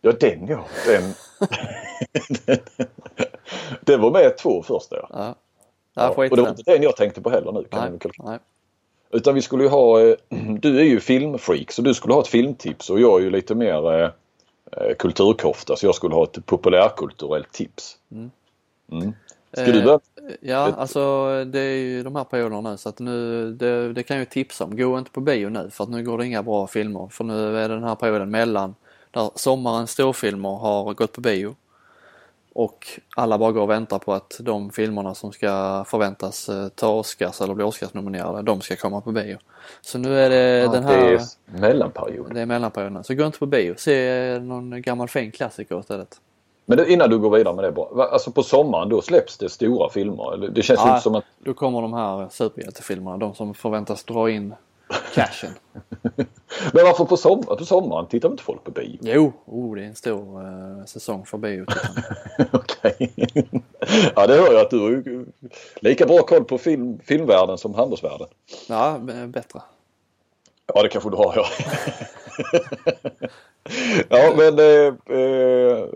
ja 0.00 0.12
den 0.12 0.46
ja. 0.46 0.64
Den, 0.86 1.14
den 3.80 4.00
var 4.00 4.10
med 4.10 4.38
två 4.38 4.62
första 4.62 4.96
ja. 4.96 5.08
Ja, 5.10 5.34
ja 5.94 6.08
och 6.08 6.36
det 6.36 6.42
var 6.42 6.48
inte 6.48 6.62
den 6.62 6.82
jag 6.82 6.96
tänkte 6.96 7.20
på 7.20 7.30
heller 7.30 7.52
nu. 7.52 7.64
Kan 7.64 7.90
Nej, 7.90 8.10
nej. 8.18 8.38
Utan 9.10 9.34
vi 9.34 9.42
skulle 9.42 9.62
ju 9.62 9.68
ha, 9.68 10.00
eh, 10.00 10.16
du 10.60 10.78
är 10.78 10.84
ju 10.84 11.00
filmfreak 11.00 11.72
så 11.72 11.82
du 11.82 11.94
skulle 11.94 12.14
ha 12.14 12.20
ett 12.20 12.28
filmtips 12.28 12.90
och 12.90 13.00
jag 13.00 13.20
är 13.20 13.24
ju 13.24 13.30
lite 13.30 13.54
mer 13.54 13.92
eh, 13.92 14.10
eh 14.72 14.94
kulturkofta 14.98 15.76
så 15.76 15.86
jag 15.86 15.94
skulle 15.94 16.14
ha 16.14 16.24
ett 16.24 16.46
populärkulturellt 16.46 17.52
tips. 17.52 17.98
Mm. 18.12 18.30
Mm. 18.92 19.12
Ska 19.52 19.72
du 19.72 19.82
börja? 19.82 20.00
Ja, 20.40 20.72
alltså 20.76 21.00
det 21.44 21.60
är 21.60 21.76
ju 21.76 22.02
de 22.02 22.16
här 22.16 22.24
perioderna 22.24 22.70
nu 22.70 22.76
så 22.76 22.88
att 22.88 22.98
nu, 22.98 23.52
det, 23.52 23.92
det 23.92 24.02
kan 24.02 24.16
jag 24.16 24.30
tipsa 24.30 24.64
om. 24.64 24.76
Gå 24.76 24.98
inte 24.98 25.10
på 25.10 25.20
bio 25.20 25.48
nu 25.48 25.70
för 25.70 25.84
att 25.84 25.90
nu 25.90 26.02
går 26.02 26.18
det 26.18 26.26
inga 26.26 26.42
bra 26.42 26.66
filmer. 26.66 27.08
För 27.10 27.24
nu 27.24 27.58
är 27.58 27.68
det 27.68 27.74
den 27.74 27.84
här 27.84 27.94
perioden 27.94 28.30
mellan 28.30 28.74
där 29.10 29.30
sommarens 29.34 29.90
storfilmer 29.90 30.56
har 30.56 30.94
gått 30.94 31.12
på 31.12 31.20
bio 31.20 31.54
och 32.54 32.86
alla 33.16 33.38
bara 33.38 33.52
går 33.52 33.62
och 33.62 33.70
väntar 33.70 33.98
på 33.98 34.12
att 34.12 34.36
de 34.40 34.70
filmerna 34.70 35.14
som 35.14 35.32
ska 35.32 35.84
förväntas 35.88 36.48
eh, 36.48 36.68
ta 36.68 36.88
Oscars 36.88 37.40
eller 37.40 37.54
bli 37.54 37.64
Oscarsnominerade, 37.64 38.42
de 38.42 38.60
ska 38.60 38.76
komma 38.76 39.00
på 39.00 39.12
bio. 39.12 39.38
Så 39.80 39.98
nu 39.98 40.20
är 40.20 40.30
det 40.30 40.58
ja, 40.58 40.70
den 40.70 40.84
här... 40.84 41.00
Det 41.00 41.14
är 41.14 41.60
mellanperioden. 41.60 42.34
Det 42.34 42.40
är 42.40 42.46
mellanperioden. 42.46 43.04
Så 43.04 43.14
gå 43.14 43.26
inte 43.26 43.38
på 43.38 43.46
bio. 43.46 43.74
Se 43.78 44.38
någon 44.38 44.82
gammal 44.82 45.08
fin 45.08 45.32
klassiker 45.32 45.80
istället. 45.80 46.20
Men 46.66 46.78
det, 46.78 46.92
innan 46.92 47.10
du 47.10 47.18
går 47.18 47.30
vidare 47.30 47.54
med 47.54 47.64
det 47.64 47.72
bara. 47.72 48.04
Alltså 48.04 48.30
på 48.30 48.42
sommaren 48.42 48.88
då 48.88 49.02
släpps 49.02 49.38
det 49.38 49.48
stora 49.48 49.90
filmer? 49.90 50.48
Det 50.54 50.62
känns 50.62 50.80
ja, 50.84 50.90
inte 50.90 51.02
som 51.02 51.14
att... 51.14 51.24
Då 51.38 51.54
kommer 51.54 51.82
de 51.82 51.92
här 51.92 52.28
superhjältefilmerna. 52.30 53.16
De 53.16 53.34
som 53.34 53.54
förväntas 53.54 54.04
dra 54.04 54.30
in 54.30 54.54
cashen. 55.14 55.50
Men 56.72 56.84
varför 56.84 57.04
på, 57.04 57.16
sommar, 57.16 57.56
på 57.56 57.64
sommaren 57.64 58.08
tittar 58.08 58.30
inte 58.30 58.42
folk 58.42 58.64
på 58.64 58.70
bio? 58.70 58.98
Jo, 59.02 59.32
oh, 59.46 59.76
det 59.76 59.82
är 59.82 59.86
en 59.86 59.94
stor 59.94 60.42
uh, 60.42 60.84
säsong 60.84 61.26
för 61.26 61.38
bio. 61.38 61.66
Okej. 62.52 63.12
ja, 64.16 64.26
det 64.26 64.34
hör 64.34 64.52
jag 64.52 64.60
att 64.60 64.70
du 64.70 64.78
har 64.78 65.24
lika 65.80 66.06
bra 66.06 66.18
koll 66.18 66.44
på 66.44 66.58
film, 66.58 66.98
filmvärlden 67.04 67.58
som 67.58 67.74
handelsvärlden. 67.74 68.28
Ja, 68.68 68.98
bättre. 69.26 69.60
Ja, 70.74 70.82
det 70.82 70.88
kanske 70.88 71.10
du 71.10 71.16
har 71.16 71.32
ja. 71.36 71.46
ja, 74.08 74.34
men 74.36 74.58
eh, 74.58 74.94
eh, 75.18 75.88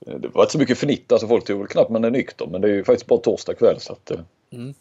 det 0.00 0.28
var 0.28 0.42
inte 0.42 0.52
så 0.52 0.58
mycket 0.58 0.78
fnitt. 0.78 1.12
Alltså 1.12 1.28
folk 1.28 1.44
tror 1.44 1.58
väl 1.58 1.66
knappt 1.66 1.90
man 1.90 2.04
är 2.04 2.10
nykter. 2.10 2.46
Men 2.46 2.60
det 2.60 2.68
är 2.68 2.72
ju 2.72 2.84
faktiskt 2.84 3.06
bara 3.06 3.20
torsdag 3.20 3.54
kväll 3.54 3.80
så 3.80 3.92
att... 3.92 4.10
Eh. 4.10 4.20
Mm. 4.52 4.74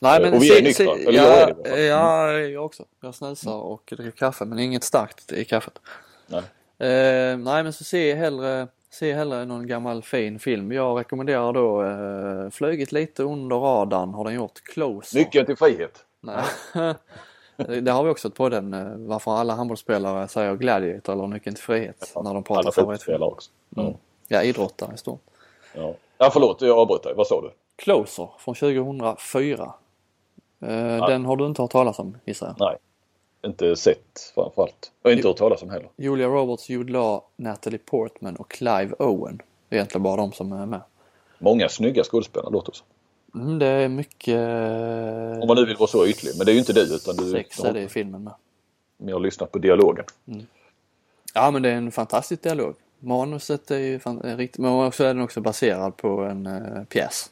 Nej, 0.00 0.20
men 0.20 0.34
och 0.34 0.42
vi 0.42 0.58
är 0.58 0.62
nyktra. 0.62 0.84
Eller 0.84 1.12
ja, 1.12 1.24
jag 1.24 1.50
är 1.50 1.54
det 1.76 1.86
Ja, 1.86 2.32
jag 2.32 2.64
också. 2.64 2.84
Jag 3.00 3.14
snusar 3.14 3.52
mm. 3.52 3.62
och 3.62 3.92
dricker 3.96 4.18
kaffe 4.18 4.44
men 4.44 4.58
inget 4.58 4.84
starkt 4.84 5.32
i 5.32 5.44
kaffet. 5.44 5.78
Nej. 6.26 6.42
Eh, 6.78 7.36
nej 7.36 7.62
men 7.62 7.72
så 7.72 7.84
se 7.84 8.14
hellre, 8.14 8.68
se 8.90 9.12
hellre 9.12 9.44
någon 9.44 9.66
gammal 9.66 10.02
fin 10.02 10.38
film. 10.38 10.72
Jag 10.72 10.98
rekommenderar 10.98 11.52
då 11.52 11.82
eh, 11.84 12.50
Flugit 12.50 12.92
lite 12.92 13.22
under 13.22 13.56
radarn 13.56 14.14
har 14.14 14.24
den 14.24 14.34
gjort. 14.34 14.62
Closer. 14.64 15.18
Nyckeln 15.18 15.46
till 15.46 15.56
frihet. 15.56 16.04
Nej. 16.20 16.44
det 17.82 17.90
har 17.90 18.04
vi 18.04 18.10
också 18.10 18.30
på 18.30 18.48
den. 18.48 18.74
Eh, 18.74 18.96
varför 18.96 19.30
alla 19.30 19.54
handbollsspelare 19.54 20.28
säger 20.28 20.56
Gladiator 20.56 21.12
eller 21.12 21.26
Nyckeln 21.26 21.54
till 21.54 21.64
frihet 21.64 22.12
ja, 22.14 22.22
när 22.22 22.34
de 22.34 22.42
pratar 22.42 22.70
favoritfilm. 22.70 23.14
Alla 23.14 23.26
också. 23.26 23.50
Mm. 23.76 23.94
Ja, 24.28 24.42
idrottare 24.42 24.94
i 24.94 24.98
stort. 24.98 25.22
Ja. 25.74 25.94
ja, 26.18 26.30
förlåt 26.32 26.62
jag 26.62 26.78
avbröt 26.78 27.02
dig. 27.02 27.14
Vad 27.16 27.26
sa 27.26 27.40
du? 27.40 27.50
Closer 27.76 28.30
från 28.38 28.54
2004. 28.54 29.74
Eh, 30.60 31.06
den 31.06 31.24
har 31.24 31.36
du 31.36 31.46
inte 31.46 31.62
hört 31.62 31.70
talas 31.70 31.98
om 31.98 32.18
gissar 32.24 32.46
jag? 32.46 32.56
Nej, 32.58 32.76
inte 33.46 33.76
sett 33.76 34.32
framförallt. 34.34 34.92
Och 35.02 35.12
inte 35.12 35.28
hört 35.28 35.36
talas 35.36 35.62
om 35.62 35.70
heller. 35.70 35.88
Julia 35.96 36.26
Roberts, 36.26 36.68
Jude 36.68 36.92
Law, 36.92 37.22
Natalie 37.36 37.78
Portman 37.78 38.36
och 38.36 38.50
Clive 38.50 38.94
Owen. 38.98 39.42
Det 39.68 39.76
är 39.76 39.78
egentligen 39.78 40.02
bara 40.02 40.16
de 40.16 40.32
som 40.32 40.52
är 40.52 40.66
med. 40.66 40.80
Många 41.38 41.68
snygga 41.68 42.04
skådespelare 42.04 42.52
låter 42.52 42.72
det 42.72 43.38
mm, 43.38 43.58
Det 43.58 43.66
är 43.66 43.88
mycket... 43.88 44.38
Om 45.42 45.48
man 45.48 45.56
nu 45.56 45.66
vill 45.66 45.76
vara 45.76 45.88
så 45.88 46.06
ytlig. 46.06 46.32
Men 46.36 46.46
det 46.46 46.52
är 46.52 46.54
ju 46.54 46.58
inte 46.58 46.72
du 46.72 46.94
utan 46.94 47.16
du... 47.16 47.30
Sex 47.30 47.60
är 47.60 47.72
det 47.72 47.82
i 47.82 47.88
filmen 47.88 48.24
med. 48.24 48.34
Ni 48.98 49.12
har 49.12 49.20
lyssnat 49.20 49.52
på 49.52 49.58
dialogen. 49.58 50.04
Mm. 50.26 50.46
Ja 51.34 51.50
men 51.50 51.62
det 51.62 51.68
är 51.68 51.74
en 51.74 51.92
fantastisk 51.92 52.42
dialog. 52.42 52.74
Manuset 52.98 53.70
är 53.70 53.78
ju 53.78 53.98
riktigt, 54.22 54.58
men 54.58 54.72
också 54.72 55.04
är 55.04 55.08
den 55.08 55.20
också 55.20 55.40
baserad 55.40 55.96
på 55.96 56.08
en 56.08 56.46
uh, 56.46 56.84
pjäs. 56.84 57.30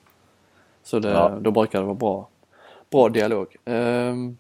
Så 0.85 0.99
det, 0.99 1.11
ja. 1.11 1.29
då 1.41 1.51
brukar 1.51 1.79
det 1.81 1.85
vara 1.85 1.95
bra, 1.95 2.29
bra 2.91 3.09
dialog. 3.09 3.57
Um, 3.65 4.39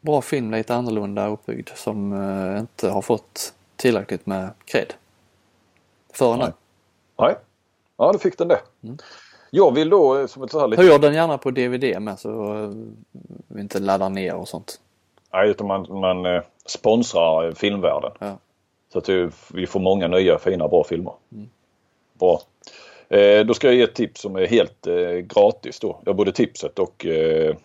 bra 0.00 0.22
film, 0.22 0.50
lite 0.50 0.74
annorlunda 0.74 1.26
uppbyggd 1.26 1.68
som 1.74 2.12
uh, 2.12 2.60
inte 2.60 2.88
har 2.88 3.02
fått 3.02 3.54
tillräckligt 3.76 4.26
med 4.26 4.50
cred. 4.64 4.94
Före 6.12 6.36
nu. 6.36 6.52
Nej. 7.18 7.34
Ja, 7.96 8.12
då 8.12 8.18
fick 8.18 8.38
den 8.38 8.48
det. 8.48 8.60
Mm. 8.82 8.98
Jag 9.50 9.74
vill 9.74 9.90
då 9.90 10.18
eh, 10.18 10.26
som 10.26 10.42
ett 10.42 10.50
så 10.50 10.60
här 10.60 10.68
lite... 10.68 10.82
Hyr 10.82 10.98
den 10.98 11.14
gärna 11.14 11.38
på 11.38 11.50
DVD 11.50 12.02
med 12.02 12.18
så 12.18 12.54
vi 13.48 13.60
inte 13.60 13.78
laddar 13.78 14.08
ner 14.08 14.34
och 14.34 14.48
sånt. 14.48 14.80
Nej, 15.32 15.50
utan 15.50 15.66
man, 15.66 15.86
man 16.00 16.42
sponsrar 16.66 17.52
filmvärlden. 17.52 18.12
Ja. 18.18 18.38
Så 18.92 18.98
att 18.98 19.08
vi 19.54 19.66
får 19.66 19.80
många 19.80 20.08
nya 20.08 20.38
fina 20.38 20.68
bra 20.68 20.84
filmer. 20.84 21.12
Mm. 21.32 21.48
Bra. 22.12 22.40
Eh, 23.08 23.46
då 23.46 23.54
ska 23.54 23.66
jag 23.66 23.76
ge 23.76 23.82
ett 23.82 23.94
tips 23.94 24.20
som 24.20 24.36
är 24.36 24.46
helt 24.46 24.86
eh, 24.86 25.10
gratis 25.12 25.80
då. 25.80 26.00
Jag 26.04 26.16
både 26.16 26.32
tipset 26.32 26.78
och 26.78 27.06
eh, 27.06 27.56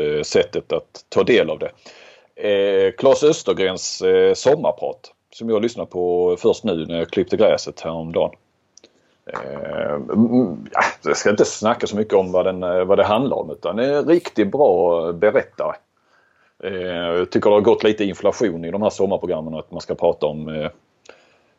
eh, 0.00 0.22
sättet 0.22 0.72
att 0.72 1.04
ta 1.08 1.22
del 1.22 1.50
av 1.50 1.58
det. 1.58 1.70
Eh, 2.48 2.92
Claes 2.92 3.22
Östergrens 3.22 4.02
eh, 4.02 4.34
sommarprat 4.34 5.12
som 5.30 5.48
jag 5.48 5.62
lyssnade 5.62 5.90
på 5.90 6.36
först 6.40 6.64
nu 6.64 6.86
när 6.86 6.98
jag 6.98 7.10
klippte 7.10 7.36
gräset 7.36 7.80
häromdagen. 7.80 8.30
Eh, 9.26 9.98
jag 11.02 11.16
ska 11.16 11.30
inte 11.30 11.44
snacka 11.44 11.86
så 11.86 11.96
mycket 11.96 12.14
om 12.14 12.32
vad, 12.32 12.46
den, 12.46 12.62
eh, 12.62 12.84
vad 12.84 12.98
det 12.98 13.04
handlar 13.04 13.36
om 13.36 13.50
utan 13.50 13.78
en 13.78 14.08
riktigt 14.08 14.50
bra 14.52 15.12
berättare. 15.12 15.76
Eh, 16.64 16.72
jag 16.72 17.30
tycker 17.30 17.50
det 17.50 17.56
har 17.56 17.60
gått 17.60 17.84
lite 17.84 18.04
inflation 18.04 18.64
i 18.64 18.70
de 18.70 18.82
här 18.82 18.90
sommarprogrammen 18.90 19.54
att 19.54 19.70
man 19.70 19.80
ska 19.80 19.94
prata 19.94 20.26
om 20.26 20.48
eh, 20.48 20.70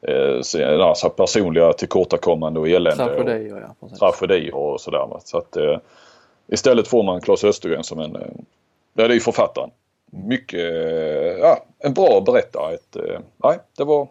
eh, 0.01 0.61
eh, 0.61 0.79
alltså 0.79 1.09
personliga 1.09 1.73
tillkortakommande 1.73 2.59
och 2.59 2.69
elände. 2.69 3.05
Tragedier, 3.05 3.73
ja. 3.79 3.97
Tragedier 3.97 4.55
och 4.55 4.81
sådär. 4.81 5.19
Så 5.25 5.37
att, 5.37 5.57
istället 6.47 6.87
får 6.87 7.03
man 7.03 7.21
Claes 7.21 7.43
Östergren 7.43 7.83
som 7.83 7.99
en, 7.99 8.17
ja 8.93 9.07
det 9.07 9.13
är 9.13 9.15
ju 9.15 9.19
författaren. 9.19 9.71
Mycket, 10.11 10.59
ja 11.39 11.65
en 11.79 11.93
bra 11.93 12.21
berättare. 12.21 12.73
Ett, 12.73 12.97
nej, 13.37 13.59
det 13.77 13.83
var, 13.83 14.07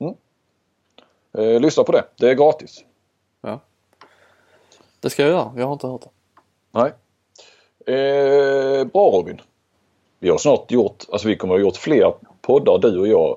mm. 0.00 1.62
lyssna 1.62 1.84
på 1.84 1.92
det. 1.92 2.04
Det 2.16 2.30
är 2.30 2.34
gratis. 2.34 2.84
Ja. 3.40 3.60
Det 5.00 5.10
ska 5.10 5.22
jag 5.22 5.30
göra. 5.30 5.52
Jag 5.56 5.66
har 5.66 5.72
inte 5.72 5.86
hört 5.86 6.02
det. 6.02 6.10
Nej. 6.70 6.92
Eh, 7.96 8.84
bra 8.84 9.10
Robin 9.10 9.40
vi 10.22 10.28
har 10.28 10.38
snart 10.38 10.70
gjort, 10.70 11.04
alltså 11.12 11.28
vi 11.28 11.36
kommer 11.36 11.54
att 11.54 11.60
ha 11.60 11.66
gjort 11.66 11.76
fler 11.76 12.14
poddar 12.40 12.78
du 12.78 12.98
och 12.98 13.08
jag 13.08 13.36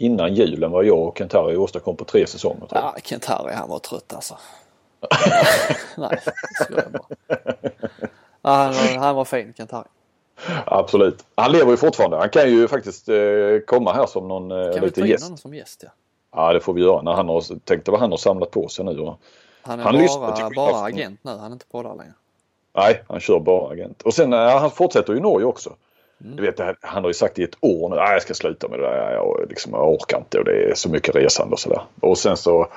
innan 0.00 0.34
julen 0.34 0.70
vad 0.70 0.84
jag 0.84 0.98
och 0.98 1.18
Kent-Harry 1.18 1.56
åstadkom 1.56 1.96
på 1.96 2.04
tre 2.04 2.26
säsonger. 2.26 2.66
Tror 2.66 2.82
jag. 2.82 2.82
Ja, 2.82 3.00
Kent-Harry 3.04 3.52
han 3.54 3.68
var 3.68 3.78
trött 3.78 4.14
alltså. 4.14 4.38
Nej, 5.96 6.20
jag 6.70 6.92
bara. 6.92 7.36
Ja, 8.42 8.50
han, 8.50 8.72
var, 8.74 8.98
han 8.98 9.16
var 9.16 9.24
fin 9.24 9.54
Kent-Harry. 9.56 9.88
Absolut. 10.66 11.24
Han 11.34 11.52
lever 11.52 11.70
ju 11.70 11.76
fortfarande. 11.76 12.16
Han 12.16 12.30
kan 12.30 12.50
ju 12.50 12.68
faktiskt 12.68 13.08
eh, 13.08 13.16
komma 13.66 13.92
här 13.92 14.06
som 14.06 14.28
någon 14.28 14.50
eh, 14.50 14.72
kan 14.72 14.84
lite 14.84 15.02
vi 15.02 15.08
ta 15.08 15.14
in 15.16 15.22
honom 15.22 15.38
som 15.38 15.54
gäst 15.54 15.82
ja? 15.82 15.90
Ja 16.32 16.52
det 16.52 16.60
får 16.60 16.72
vi 16.72 16.80
göra. 16.82 17.02
När 17.02 17.12
han 17.12 17.28
har, 17.28 17.44
tänk 17.64 17.88
vad 17.88 18.00
han 18.00 18.10
har 18.10 18.18
samlat 18.18 18.50
på 18.50 18.68
sig 18.68 18.84
nu. 18.84 19.00
Och, 19.00 19.20
han 19.62 19.80
är 19.80 19.84
han 19.84 19.94
bara, 19.96 20.50
bara 20.56 20.84
agent 20.84 21.20
nu. 21.22 21.30
Han 21.30 21.50
är 21.50 21.52
inte 21.52 21.66
poddar 21.66 21.94
längre. 21.94 22.12
Nej, 22.72 23.02
han 23.08 23.20
kör 23.20 23.40
bara 23.40 23.72
agent. 23.72 24.02
Och 24.02 24.14
sen 24.14 24.32
ja, 24.32 24.58
han 24.58 24.70
fortsätter 24.70 25.16
i 25.16 25.20
Norge 25.20 25.46
också. 25.46 25.72
Mm. 26.24 26.36
Du 26.36 26.42
vet, 26.42 26.60
han 26.80 27.02
har 27.02 27.10
ju 27.10 27.14
sagt 27.14 27.38
i 27.38 27.42
ett 27.42 27.56
år 27.60 27.88
nu 27.88 27.96
jag 27.96 28.22
ska 28.22 28.34
sluta 28.34 28.68
med 28.68 28.78
det 28.78 28.86
där. 28.86 29.12
Jag, 29.12 29.46
liksom, 29.48 29.72
jag 29.72 29.88
orkar 29.88 30.18
inte 30.18 30.38
och 30.38 30.44
det 30.44 30.70
är 30.70 30.74
så 30.74 30.90
mycket 30.90 31.14
resande 31.14 31.52
och 31.52 31.60
sådär. 31.60 31.82
Och 32.00 32.18
sen 32.18 32.36
så 32.36 32.68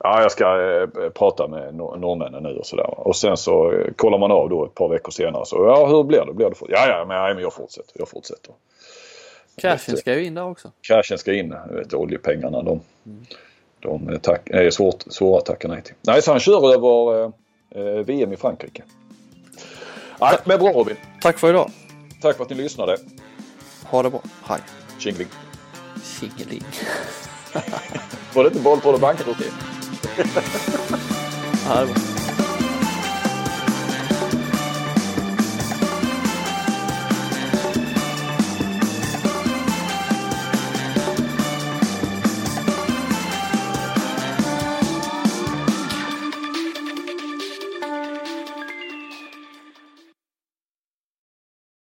Ja, 0.00 0.22
jag 0.22 0.32
ska 0.32 0.44
eh, 0.44 1.10
prata 1.10 1.48
med 1.48 1.74
norrmännen 1.74 2.42
nu 2.42 2.56
och 2.56 2.66
sådär. 2.66 3.00
Och 3.08 3.16
sen 3.16 3.36
så 3.36 3.72
eh, 3.72 3.92
kollar 3.96 4.18
man 4.18 4.30
av 4.30 4.48
då 4.48 4.64
ett 4.64 4.74
par 4.74 4.88
veckor 4.88 5.12
senare. 5.12 5.46
Så 5.46 5.56
ja, 5.56 5.86
hur 5.86 6.04
blir 6.04 6.24
det? 6.26 6.32
Blir 6.32 6.50
det. 6.50 6.56
Ja, 6.68 6.88
ja, 6.88 7.04
men, 7.08 7.16
ja, 7.16 7.34
men 7.34 7.42
jag 7.42 7.52
fortsätter. 7.52 7.92
Jag 7.94 8.08
fortsätter. 8.08 8.54
Cashen 9.56 9.96
ska 9.96 10.14
ju 10.14 10.24
in 10.24 10.34
där 10.34 10.44
också. 10.44 10.70
Cashen 10.80 11.18
ska 11.18 11.32
in. 11.32 11.54
Vet, 11.70 11.94
oljepengarna 11.94 12.62
de, 12.62 12.80
mm. 13.06 13.26
de 13.80 14.08
är, 14.08 14.18
tack, 14.18 14.50
är 14.50 14.70
svårt, 14.70 15.02
svåra 15.02 15.38
att 15.38 15.46
tacka 15.46 15.68
nej 15.68 15.82
till. 15.82 15.94
Nej, 16.02 16.22
så 16.22 16.30
han 16.30 16.40
kör 16.40 16.74
över 16.74 17.24
eh, 17.70 18.04
VM 18.04 18.32
i 18.32 18.36
Frankrike. 18.36 18.82
Nej, 20.20 20.38
men 20.44 20.58
bra 20.58 20.72
Robin. 20.72 20.96
Tack 21.22 21.38
för 21.38 21.50
idag. 21.50 21.70
Tack 22.20 22.36
för 22.36 22.44
att 22.44 22.50
ni 22.50 22.56
lyssnade. 22.56 22.96
Ha 23.84 24.02
det 24.02 24.10
bra. 24.10 24.22
Hej. 24.44 24.60
Tjingeling. 24.98 25.28
Tjingeling. 26.04 26.64
Var 28.34 28.44
det 28.44 28.48
inte 28.48 28.60
boll 28.60 28.80
på 28.80 28.92
det 28.92 28.98
bankroté? 28.98 29.44
ja, 31.68 31.80
det 31.80 31.86
var. 31.86 32.37